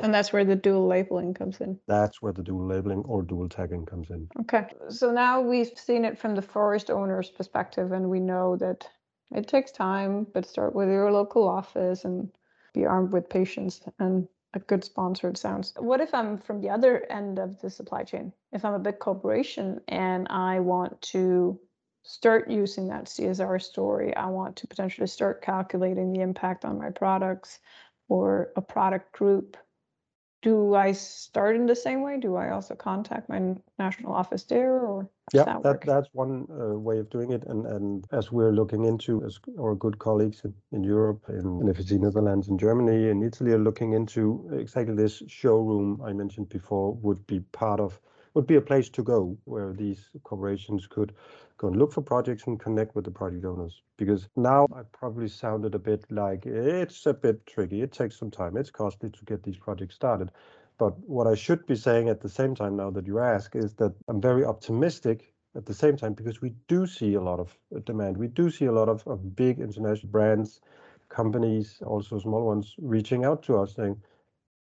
And 0.00 0.12
that's 0.12 0.32
where 0.32 0.44
the 0.44 0.56
dual 0.56 0.86
labeling 0.86 1.32
comes 1.32 1.60
in. 1.60 1.78
That's 1.86 2.20
where 2.20 2.32
the 2.32 2.42
dual 2.42 2.66
labeling 2.66 3.02
or 3.06 3.22
dual 3.22 3.48
tagging 3.48 3.86
comes 3.86 4.10
in. 4.10 4.28
Okay. 4.40 4.66
So 4.90 5.10
now 5.10 5.40
we've 5.40 5.72
seen 5.74 6.04
it 6.04 6.18
from 6.18 6.34
the 6.34 6.42
forest 6.42 6.90
owner's 6.90 7.30
perspective, 7.30 7.92
and 7.92 8.10
we 8.10 8.20
know 8.20 8.56
that 8.56 8.86
it 9.34 9.48
takes 9.48 9.72
time, 9.72 10.26
but 10.34 10.46
start 10.46 10.74
with 10.74 10.88
your 10.88 11.10
local 11.10 11.48
office 11.48 12.04
and 12.04 12.30
be 12.74 12.84
armed 12.84 13.12
with 13.12 13.30
patience 13.30 13.80
and 13.98 14.28
a 14.54 14.58
good 14.60 14.84
sponsor, 14.84 15.28
it 15.28 15.38
sounds. 15.38 15.72
What 15.78 16.00
if 16.00 16.14
I'm 16.14 16.38
from 16.38 16.60
the 16.60 16.70
other 16.70 17.06
end 17.10 17.38
of 17.38 17.60
the 17.60 17.70
supply 17.70 18.04
chain? 18.04 18.32
If 18.52 18.64
I'm 18.64 18.74
a 18.74 18.78
big 18.78 18.98
corporation 18.98 19.80
and 19.88 20.26
I 20.30 20.60
want 20.60 21.00
to 21.12 21.58
start 22.06 22.48
using 22.48 22.86
that 22.88 23.06
CSR 23.06 23.60
story. 23.60 24.14
I 24.14 24.26
want 24.26 24.56
to 24.56 24.66
potentially 24.66 25.08
start 25.08 25.42
calculating 25.42 26.12
the 26.12 26.20
impact 26.20 26.64
on 26.64 26.78
my 26.78 26.90
products 26.90 27.58
or 28.08 28.52
a 28.56 28.62
product 28.62 29.12
group. 29.12 29.56
Do 30.42 30.74
I 30.74 30.92
start 30.92 31.56
in 31.56 31.66
the 31.66 31.74
same 31.74 32.02
way? 32.02 32.20
Do 32.20 32.36
I 32.36 32.50
also 32.50 32.76
contact 32.76 33.28
my 33.28 33.56
national 33.80 34.12
office 34.12 34.44
there, 34.44 34.78
or 34.78 35.10
yeah, 35.32 35.44
that, 35.44 35.62
that 35.64 35.80
that's 35.80 36.08
one 36.12 36.46
uh, 36.48 36.78
way 36.78 37.00
of 37.00 37.10
doing 37.10 37.32
it. 37.32 37.42
And 37.48 37.66
and 37.66 38.04
as 38.12 38.30
we're 38.30 38.52
looking 38.52 38.84
into, 38.84 39.24
as 39.24 39.40
our 39.58 39.74
good 39.74 39.98
colleagues 39.98 40.42
in, 40.44 40.54
in 40.70 40.84
Europe, 40.84 41.24
in, 41.28 41.38
in 41.60 41.74
FSC 41.74 41.98
Netherlands, 41.98 42.48
in 42.48 42.58
Germany, 42.58 43.08
in 43.08 43.24
Italy, 43.24 43.52
are 43.52 43.58
looking 43.58 43.94
into 43.94 44.48
exactly 44.52 44.94
this 44.94 45.20
showroom 45.26 46.00
I 46.04 46.12
mentioned 46.12 46.48
before 46.48 46.94
would 46.94 47.26
be 47.26 47.40
part 47.40 47.80
of 47.80 48.00
would 48.34 48.46
be 48.46 48.56
a 48.56 48.60
place 48.60 48.90
to 48.90 49.02
go 49.02 49.36
where 49.44 49.72
these 49.72 50.10
corporations 50.22 50.86
could 50.86 51.14
go 51.58 51.68
and 51.68 51.76
look 51.76 51.92
for 51.92 52.02
projects 52.02 52.46
and 52.46 52.60
connect 52.60 52.94
with 52.94 53.04
the 53.04 53.10
project 53.10 53.44
owners. 53.44 53.82
Because 53.96 54.28
now 54.36 54.66
I 54.74 54.82
probably 54.92 55.28
sounded 55.28 55.74
a 55.74 55.78
bit 55.78 56.04
like 56.10 56.46
it's 56.46 57.06
a 57.06 57.14
bit 57.14 57.46
tricky. 57.46 57.82
It 57.82 57.92
takes 57.92 58.18
some 58.18 58.30
time. 58.30 58.56
It's 58.56 58.70
costly 58.70 59.10
to 59.10 59.24
get 59.24 59.42
these 59.42 59.56
projects 59.56 59.94
started. 59.94 60.30
But 60.78 60.98
what 60.98 61.26
I 61.26 61.34
should 61.34 61.66
be 61.66 61.76
saying 61.76 62.08
at 62.08 62.20
the 62.20 62.28
same 62.28 62.54
time 62.54 62.76
now 62.76 62.90
that 62.90 63.06
you 63.06 63.18
ask 63.18 63.56
is 63.56 63.74
that 63.74 63.94
I'm 64.08 64.20
very 64.20 64.44
optimistic 64.44 65.32
at 65.54 65.64
the 65.64 65.72
same 65.72 65.96
time 65.96 66.12
because 66.12 66.42
we 66.42 66.52
do 66.68 66.86
see 66.86 67.14
a 67.14 67.20
lot 67.20 67.40
of 67.40 67.56
uh, 67.74 67.78
demand. 67.86 68.18
We 68.18 68.28
do 68.28 68.50
see 68.50 68.66
a 68.66 68.72
lot 68.72 68.90
of, 68.90 69.06
of 69.06 69.34
big 69.34 69.58
international 69.58 70.12
brands, 70.12 70.60
companies, 71.08 71.78
also 71.84 72.18
small 72.18 72.44
ones, 72.44 72.74
reaching 72.78 73.24
out 73.24 73.42
to 73.44 73.56
us 73.56 73.74
saying, 73.74 74.02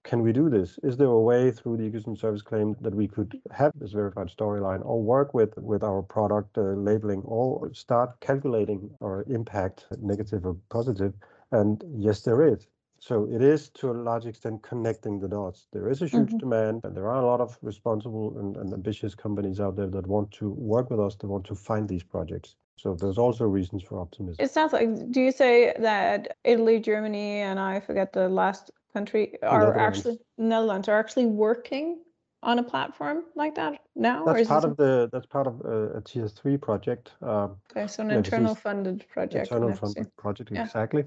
can 0.02 0.22
we 0.22 0.32
do 0.32 0.48
this? 0.48 0.78
Is 0.82 0.96
there 0.96 1.08
a 1.08 1.20
way 1.20 1.50
through 1.50 1.76
the 1.76 1.90
ecosystem 1.90 2.18
service 2.18 2.42
claim 2.42 2.76
that 2.80 2.94
we 2.94 3.06
could 3.06 3.38
have 3.50 3.72
this 3.74 3.92
verified 3.92 4.28
storyline 4.28 4.84
or 4.84 5.02
work 5.02 5.34
with 5.34 5.56
with 5.58 5.82
our 5.82 6.02
product 6.02 6.56
uh, 6.56 6.62
labeling 6.88 7.22
or 7.22 7.72
start 7.74 8.18
calculating 8.20 8.90
our 9.02 9.24
impact, 9.28 9.86
negative 10.00 10.46
or 10.46 10.56
positive? 10.70 11.12
And 11.52 11.82
yes, 11.96 12.22
there 12.22 12.46
is. 12.46 12.66
So 12.98 13.26
it 13.32 13.42
is 13.42 13.70
to 13.70 13.90
a 13.90 13.92
large 13.92 14.26
extent 14.26 14.62
connecting 14.62 15.20
the 15.20 15.28
dots. 15.28 15.68
There 15.72 15.88
is 15.88 16.02
a 16.02 16.06
huge 16.06 16.32
Mhm. 16.32 16.38
demand, 16.38 16.80
and 16.84 16.94
there 16.94 17.08
are 17.08 17.22
a 17.22 17.26
lot 17.26 17.40
of 17.40 17.58
responsible 17.62 18.38
and, 18.38 18.56
and 18.56 18.72
ambitious 18.74 19.14
companies 19.14 19.58
out 19.58 19.74
there 19.76 19.88
that 19.88 20.06
want 20.06 20.30
to 20.32 20.50
work 20.50 20.90
with 20.90 21.00
us, 21.00 21.16
that 21.16 21.26
want 21.26 21.46
to 21.46 21.54
find 21.54 21.88
these 21.88 22.02
projects. 22.04 22.56
So 22.76 22.94
there's 22.94 23.18
also 23.18 23.44
reasons 23.46 23.82
for 23.82 23.98
optimism. 23.98 24.44
It 24.44 24.50
sounds 24.50 24.72
like, 24.72 25.10
do 25.10 25.20
you 25.20 25.32
say 25.32 25.74
that 25.78 26.36
Italy, 26.44 26.78
Germany, 26.78 27.40
and 27.40 27.58
I 27.58 27.80
forget 27.80 28.12
the 28.12 28.28
last 28.28 28.70
country 28.92 29.36
are 29.42 29.60
Netherlands. 29.66 29.98
actually, 29.98 30.18
Netherlands 30.38 30.88
are 30.88 30.98
actually 30.98 31.26
working 31.26 32.02
on 32.42 32.58
a 32.58 32.62
platform 32.62 33.24
like 33.36 33.54
that 33.56 33.80
now? 33.94 34.24
or 34.24 34.34
That's 34.34 34.48
part 34.48 34.64
of 34.64 34.76
the 34.76 35.08
that's 35.12 35.26
part 35.26 35.46
of 35.46 35.60
a, 35.60 35.98
a 35.98 36.00
tier 36.00 36.28
three 36.28 36.56
project. 36.56 37.12
Um, 37.22 37.56
Okay, 37.70 37.86
so 37.86 38.02
an 38.02 38.10
yeah, 38.10 38.16
internal 38.16 38.54
funded 38.54 39.06
project. 39.08 39.46
internal 39.50 39.74
funded 39.74 40.14
project 40.16 40.50
Yeah. 40.50 40.64
exactly. 40.64 41.04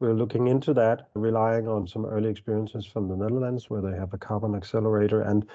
We're 0.00 0.12
looking 0.14 0.48
into 0.48 0.74
that, 0.74 1.08
relying 1.14 1.68
on 1.68 1.86
some 1.86 2.04
early 2.04 2.28
experiences 2.28 2.84
from 2.84 3.08
the 3.08 3.16
Netherlands, 3.16 3.70
where 3.70 3.80
they 3.80 3.96
have 3.96 4.12
a 4.12 4.18
carbon 4.18 4.54
accelerator 4.54 5.22
and 5.22 5.46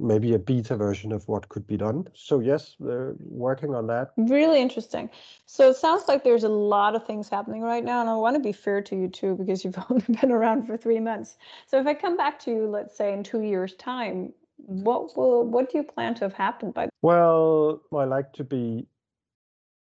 maybe 0.00 0.34
a 0.34 0.38
beta 0.38 0.76
version 0.76 1.12
of 1.12 1.26
what 1.28 1.48
could 1.48 1.66
be 1.66 1.76
done. 1.76 2.08
So 2.12 2.40
yes, 2.40 2.74
they're 2.80 3.14
working 3.20 3.74
on 3.74 3.86
that. 3.86 4.12
Really 4.16 4.60
interesting. 4.60 5.08
So 5.46 5.70
it 5.70 5.76
sounds 5.76 6.08
like 6.08 6.24
there's 6.24 6.44
a 6.44 6.48
lot 6.48 6.96
of 6.96 7.06
things 7.06 7.28
happening 7.28 7.62
right 7.62 7.84
now, 7.84 8.00
and 8.00 8.10
I 8.10 8.14
want 8.14 8.34
to 8.34 8.40
be 8.40 8.52
fair 8.52 8.82
to 8.82 8.96
you 8.96 9.08
too, 9.08 9.36
because 9.36 9.64
you've 9.64 9.78
only 9.90 10.04
been 10.20 10.32
around 10.32 10.66
for 10.66 10.76
three 10.76 11.00
months. 11.00 11.36
So 11.66 11.78
if 11.78 11.86
I 11.86 11.94
come 11.94 12.16
back 12.16 12.38
to 12.40 12.50
you, 12.50 12.66
let's 12.66 12.96
say 12.96 13.12
in 13.12 13.22
two 13.22 13.42
years' 13.42 13.74
time, 13.74 14.32
what 14.56 15.16
will 15.16 15.44
what 15.44 15.70
do 15.70 15.78
you 15.78 15.84
plan 15.84 16.14
to 16.16 16.24
have 16.24 16.32
happened 16.32 16.74
by? 16.74 16.88
Well, 17.02 17.80
I 17.92 18.04
like 18.04 18.32
to 18.34 18.44
be 18.44 18.86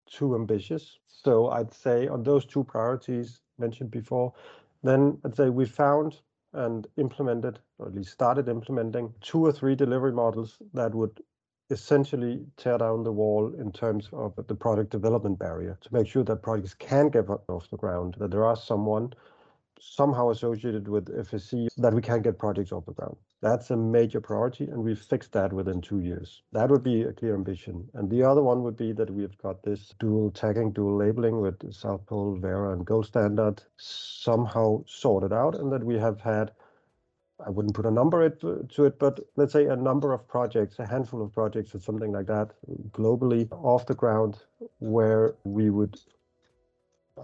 too 0.06 0.36
ambitious. 0.36 1.00
So 1.08 1.50
I'd 1.50 1.74
say 1.74 2.08
on 2.08 2.24
those 2.24 2.46
two 2.46 2.64
priorities 2.64 3.40
mentioned 3.58 3.92
before, 3.92 4.34
then 4.84 5.18
I'd 5.24 5.36
say 5.36 5.50
we 5.50 5.66
found 5.66 6.20
and 6.54 6.88
implemented, 6.98 7.60
or 7.80 7.88
at 7.88 7.96
least 7.96 8.12
started 8.12 8.48
implementing, 8.48 9.14
two 9.22 9.46
or 9.46 9.52
three 9.52 9.76
delivery 9.76 10.12
models 10.12 10.58
that 10.74 10.94
would 10.94 11.22
essentially 11.70 12.46
tear 12.58 12.78
down 12.78 13.04
the 13.04 13.12
wall 13.12 13.54
in 13.58 13.72
terms 13.72 14.10
of 14.14 14.34
the 14.48 14.56
product 14.56 14.92
development 14.92 15.40
barrier 15.40 15.78
to 15.82 15.94
make 15.94 16.08
sure 16.08 16.24
that 16.24 16.44
projects 16.44 16.74
can 16.76 17.10
get 17.10 17.28
off 17.30 17.70
the 17.72 17.78
ground, 17.78 18.16
that 18.20 18.32
there 18.32 18.46
are 18.46 18.56
someone 18.56 19.12
somehow 19.80 20.30
associated 20.30 20.88
with 20.88 21.06
FSC 21.08 21.68
that 21.78 21.94
we 21.94 22.02
can 22.02 22.22
get 22.22 22.38
projects 22.38 22.72
off 22.72 22.86
the 22.86 22.94
ground. 22.94 23.16
That's 23.44 23.72
a 23.72 23.76
major 23.76 24.22
priority, 24.22 24.64
and 24.64 24.82
we've 24.82 24.98
fixed 24.98 25.34
that 25.34 25.52
within 25.52 25.82
two 25.82 26.00
years. 26.00 26.44
That 26.54 26.70
would 26.70 26.82
be 26.82 27.04
a 27.04 27.12
clear 27.12 27.36
ambition. 27.36 27.90
And 27.94 28.10
the 28.10 28.24
other 28.24 28.42
one 28.42 28.64
would 28.64 28.78
be 28.78 28.94
that 28.94 29.10
we've 29.10 29.38
got 29.38 29.62
this 29.64 29.94
dual 30.00 30.32
tagging, 30.32 30.72
dual 30.72 30.96
labeling 30.96 31.42
with 31.42 31.74
South 31.74 32.06
Pole, 32.06 32.38
Verra, 32.40 32.72
and 32.72 32.86
Gold 32.86 33.06
Standard 33.06 33.62
somehow 33.76 34.86
sorted 34.88 35.34
out, 35.34 35.56
and 35.56 35.74
that 35.74 35.84
we 35.84 36.00
have 36.00 36.22
had 36.22 36.54
I 37.46 37.50
wouldn't 37.50 37.76
put 37.76 37.86
a 37.86 37.92
number 37.92 38.24
it, 38.24 38.40
to 38.40 38.86
it, 38.86 38.98
but 38.98 39.20
let's 39.36 39.52
say 39.52 39.66
a 39.66 39.76
number 39.76 40.14
of 40.14 40.26
projects, 40.28 40.80
a 40.80 40.86
handful 40.86 41.22
of 41.22 41.34
projects 41.34 41.76
or 41.76 41.80
something 41.80 42.14
like 42.14 42.28
that, 42.28 42.52
globally 42.92 43.52
off 43.52 43.86
the 43.86 43.96
ground, 43.96 44.38
where 44.80 45.36
we 45.44 45.70
would 45.70 46.00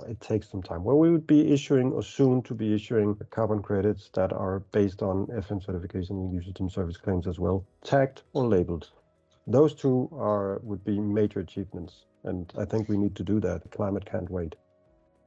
it 0.08 0.20
takes 0.22 0.50
some 0.50 0.62
time. 0.62 0.84
Where 0.84 0.96
we 0.96 1.10
would 1.10 1.28
be 1.28 1.52
issuing 1.52 1.92
or 1.92 2.04
soon 2.04 2.42
to 2.44 2.54
be 2.54 2.74
issuing 2.74 3.16
carbon 3.30 3.62
credits 3.62 4.10
that 4.14 4.32
are 4.32 4.60
based 4.72 5.02
on 5.02 5.28
FM 5.28 5.64
certification 5.64 6.18
and 6.18 6.34
usage 6.34 6.60
and 6.60 6.72
service 6.72 6.98
claims 6.98 7.28
as 7.28 7.40
well, 7.40 7.66
tagged 7.84 8.24
or 8.34 8.48
labeled. 8.48 8.92
Those 9.48 9.74
two 9.74 10.10
are 10.14 10.60
would 10.64 10.84
be 10.84 11.00
major 11.00 11.40
achievements, 11.40 12.06
and 12.24 12.52
I 12.58 12.66
think 12.66 12.88
we 12.88 12.98
need 12.98 13.16
to 13.16 13.24
do 13.24 13.40
that. 13.40 13.64
The 13.64 13.70
climate 13.70 14.06
can't 14.06 14.30
wait. 14.30 14.56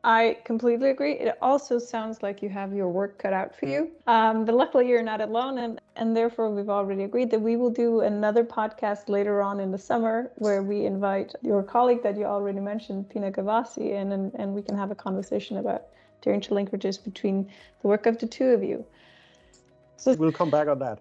I 0.04 0.38
completely 0.44 0.90
agree. 0.90 1.12
It 1.12 1.38
also 1.40 1.78
sounds 1.78 2.24
like 2.24 2.42
you 2.42 2.48
have 2.48 2.72
your 2.74 2.88
work 2.88 3.18
cut 3.18 3.32
out 3.32 3.54
for 3.54 3.66
you. 3.66 3.90
Um, 4.08 4.44
but 4.44 4.56
luckily, 4.56 4.88
you're 4.88 5.02
not 5.02 5.20
alone, 5.20 5.58
and 5.58 5.80
and 5.94 6.16
therefore 6.16 6.50
we've 6.50 6.68
already 6.68 7.04
agreed 7.04 7.30
that 7.30 7.40
we 7.40 7.56
will 7.56 7.70
do 7.70 8.00
another 8.00 8.42
podcast 8.42 9.08
later 9.08 9.40
on 9.40 9.60
in 9.60 9.70
the 9.70 9.78
summer 9.78 10.30
where 10.36 10.62
we 10.62 10.86
invite 10.86 11.34
your 11.42 11.62
colleague 11.62 12.02
that 12.02 12.16
you 12.16 12.24
already 12.24 12.58
mentioned, 12.58 13.08
Pina 13.10 13.30
Gervassi, 13.30 13.92
in, 13.92 14.10
and 14.10 14.32
and 14.34 14.52
we 14.54 14.62
can 14.62 14.76
have 14.76 14.90
a 14.90 14.96
conversation 14.96 15.58
about 15.58 15.84
the 16.22 16.30
interlinkages 16.30 17.02
between 17.02 17.48
the 17.82 17.88
work 17.88 18.06
of 18.06 18.18
the 18.18 18.26
two 18.26 18.46
of 18.46 18.64
you. 18.64 18.84
So 19.96 20.14
We'll 20.14 20.32
come 20.32 20.50
back 20.50 20.66
on 20.66 20.80
that. 20.80 20.98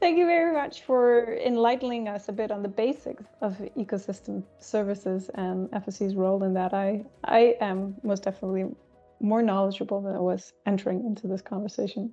Thank 0.00 0.16
you 0.16 0.26
very 0.26 0.52
much 0.52 0.82
for 0.82 1.34
enlightening 1.44 2.06
us 2.06 2.28
a 2.28 2.32
bit 2.32 2.52
on 2.52 2.62
the 2.62 2.68
basics 2.68 3.24
of 3.40 3.58
ecosystem 3.76 4.44
services 4.60 5.28
and 5.34 5.68
FSC's 5.70 6.14
role 6.14 6.44
in 6.44 6.54
that. 6.54 6.72
I, 6.72 7.04
I 7.24 7.56
am 7.60 7.96
most 8.04 8.22
definitely 8.22 8.66
more 9.20 9.42
knowledgeable 9.42 10.00
than 10.00 10.14
I 10.14 10.20
was 10.20 10.52
entering 10.66 11.04
into 11.04 11.26
this 11.26 11.42
conversation. 11.42 12.12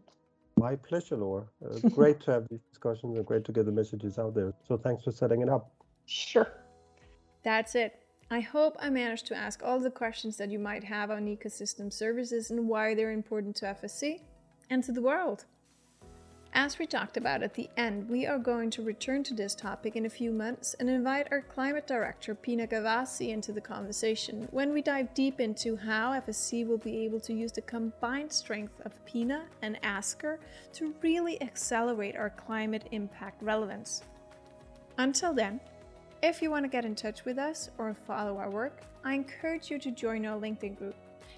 My 0.58 0.76
pleasure, 0.76 1.16
Loa. 1.16 1.44
Uh, 1.64 1.90
great 1.90 2.20
to 2.22 2.32
have 2.32 2.48
these 2.50 2.62
discussions 2.72 3.18
and 3.18 3.26
great 3.26 3.46
to 3.46 3.52
get 3.52 3.66
the 3.66 3.72
messages 3.72 4.18
out 4.18 4.34
there. 4.34 4.54
So 4.68 4.78
thanks 4.78 5.04
for 5.04 5.12
setting 5.12 5.42
it 5.42 5.50
up. 5.50 5.72
Sure. 6.08 6.48
That's 7.44 7.76
it. 7.76 8.00
I 8.32 8.40
hope 8.40 8.76
I 8.80 8.90
managed 8.90 9.28
to 9.28 9.36
ask 9.36 9.62
all 9.64 9.80
the 9.80 9.92
questions 9.92 10.38
that 10.38 10.50
you 10.50 10.58
might 10.58 10.84
have 10.84 11.12
on 11.12 11.28
ecosystem 11.28 11.94
services 11.94 12.50
and 12.50 12.68
why 12.68 12.96
they're 12.96 13.12
important 13.12 13.56
to 13.58 13.66
FSC 13.66 14.22
and 14.72 14.84
to 14.84 14.92
the 14.92 15.02
world. 15.04 15.46
As 16.58 16.80
we 16.80 16.86
talked 16.86 17.18
about 17.18 17.44
at 17.44 17.54
the 17.54 17.70
end, 17.76 18.08
we 18.08 18.26
are 18.26 18.40
going 18.40 18.70
to 18.72 18.82
return 18.82 19.24
to 19.24 19.34
this 19.34 19.54
topic 19.54 19.98
in 19.98 20.06
a 20.06 20.10
few 20.10 20.32
months 20.32 20.74
and 20.80 20.90
invite 20.90 21.28
our 21.30 21.42
climate 21.42 21.86
director 21.86 22.34
Pina 22.34 22.66
Gervassi 22.66 23.28
into 23.28 23.52
the 23.52 23.60
conversation 23.60 24.48
when 24.52 24.72
we 24.72 24.82
dive 24.82 25.14
deep 25.14 25.42
into 25.42 25.76
how 25.76 26.14
FSC 26.14 26.66
will 26.66 26.78
be 26.78 27.00
able 27.00 27.20
to 27.20 27.34
use 27.34 27.52
the 27.52 27.62
combined 27.62 28.32
strength 28.32 28.80
of 28.86 28.94
Pina 29.06 29.44
and 29.64 29.78
Asger 29.82 30.38
to 30.72 30.96
really 31.02 31.42
accelerate 31.42 32.16
our 32.16 32.30
climate 32.30 32.88
impact 32.92 33.44
relevance. 33.44 34.04
Until 34.98 35.34
then, 35.34 35.60
if 36.24 36.42
you 36.42 36.50
want 36.50 36.64
to 36.64 36.70
get 36.70 36.86
in 36.86 36.96
touch 36.96 37.26
with 37.26 37.38
us 37.38 37.70
or 37.78 37.94
follow 38.08 38.38
our 38.38 38.50
work, 38.50 38.80
I 39.04 39.14
encourage 39.16 39.70
you 39.70 39.78
to 39.80 39.92
join 39.92 40.26
our 40.26 40.40
LinkedIn 40.40 40.78
group. 40.78 40.96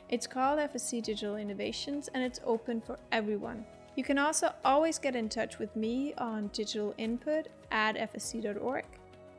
It's 0.09 0.27
called 0.27 0.59
FSC 0.59 1.01
Digital 1.01 1.37
Innovations 1.37 2.07
and 2.09 2.23
it's 2.23 2.39
open 2.45 2.81
for 2.81 2.99
everyone. 3.11 3.65
You 3.97 4.03
can 4.03 4.19
also 4.19 4.53
always 4.63 4.99
get 4.99 5.15
in 5.15 5.27
touch 5.27 5.57
with 5.57 5.75
me 5.75 6.13
on 6.19 6.51
digital 6.53 6.93
input 6.99 7.47
at 7.71 7.95
fsc.org. 7.95 8.85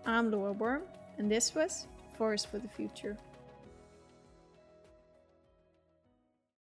I'm 0.04 0.32
Loa 0.32 0.50
Worm, 0.50 0.82
and 1.16 1.30
this 1.30 1.54
was 1.54 1.86
Forest 2.16 2.48
for 2.48 2.58
the 2.58 2.66
Future. 2.66 3.16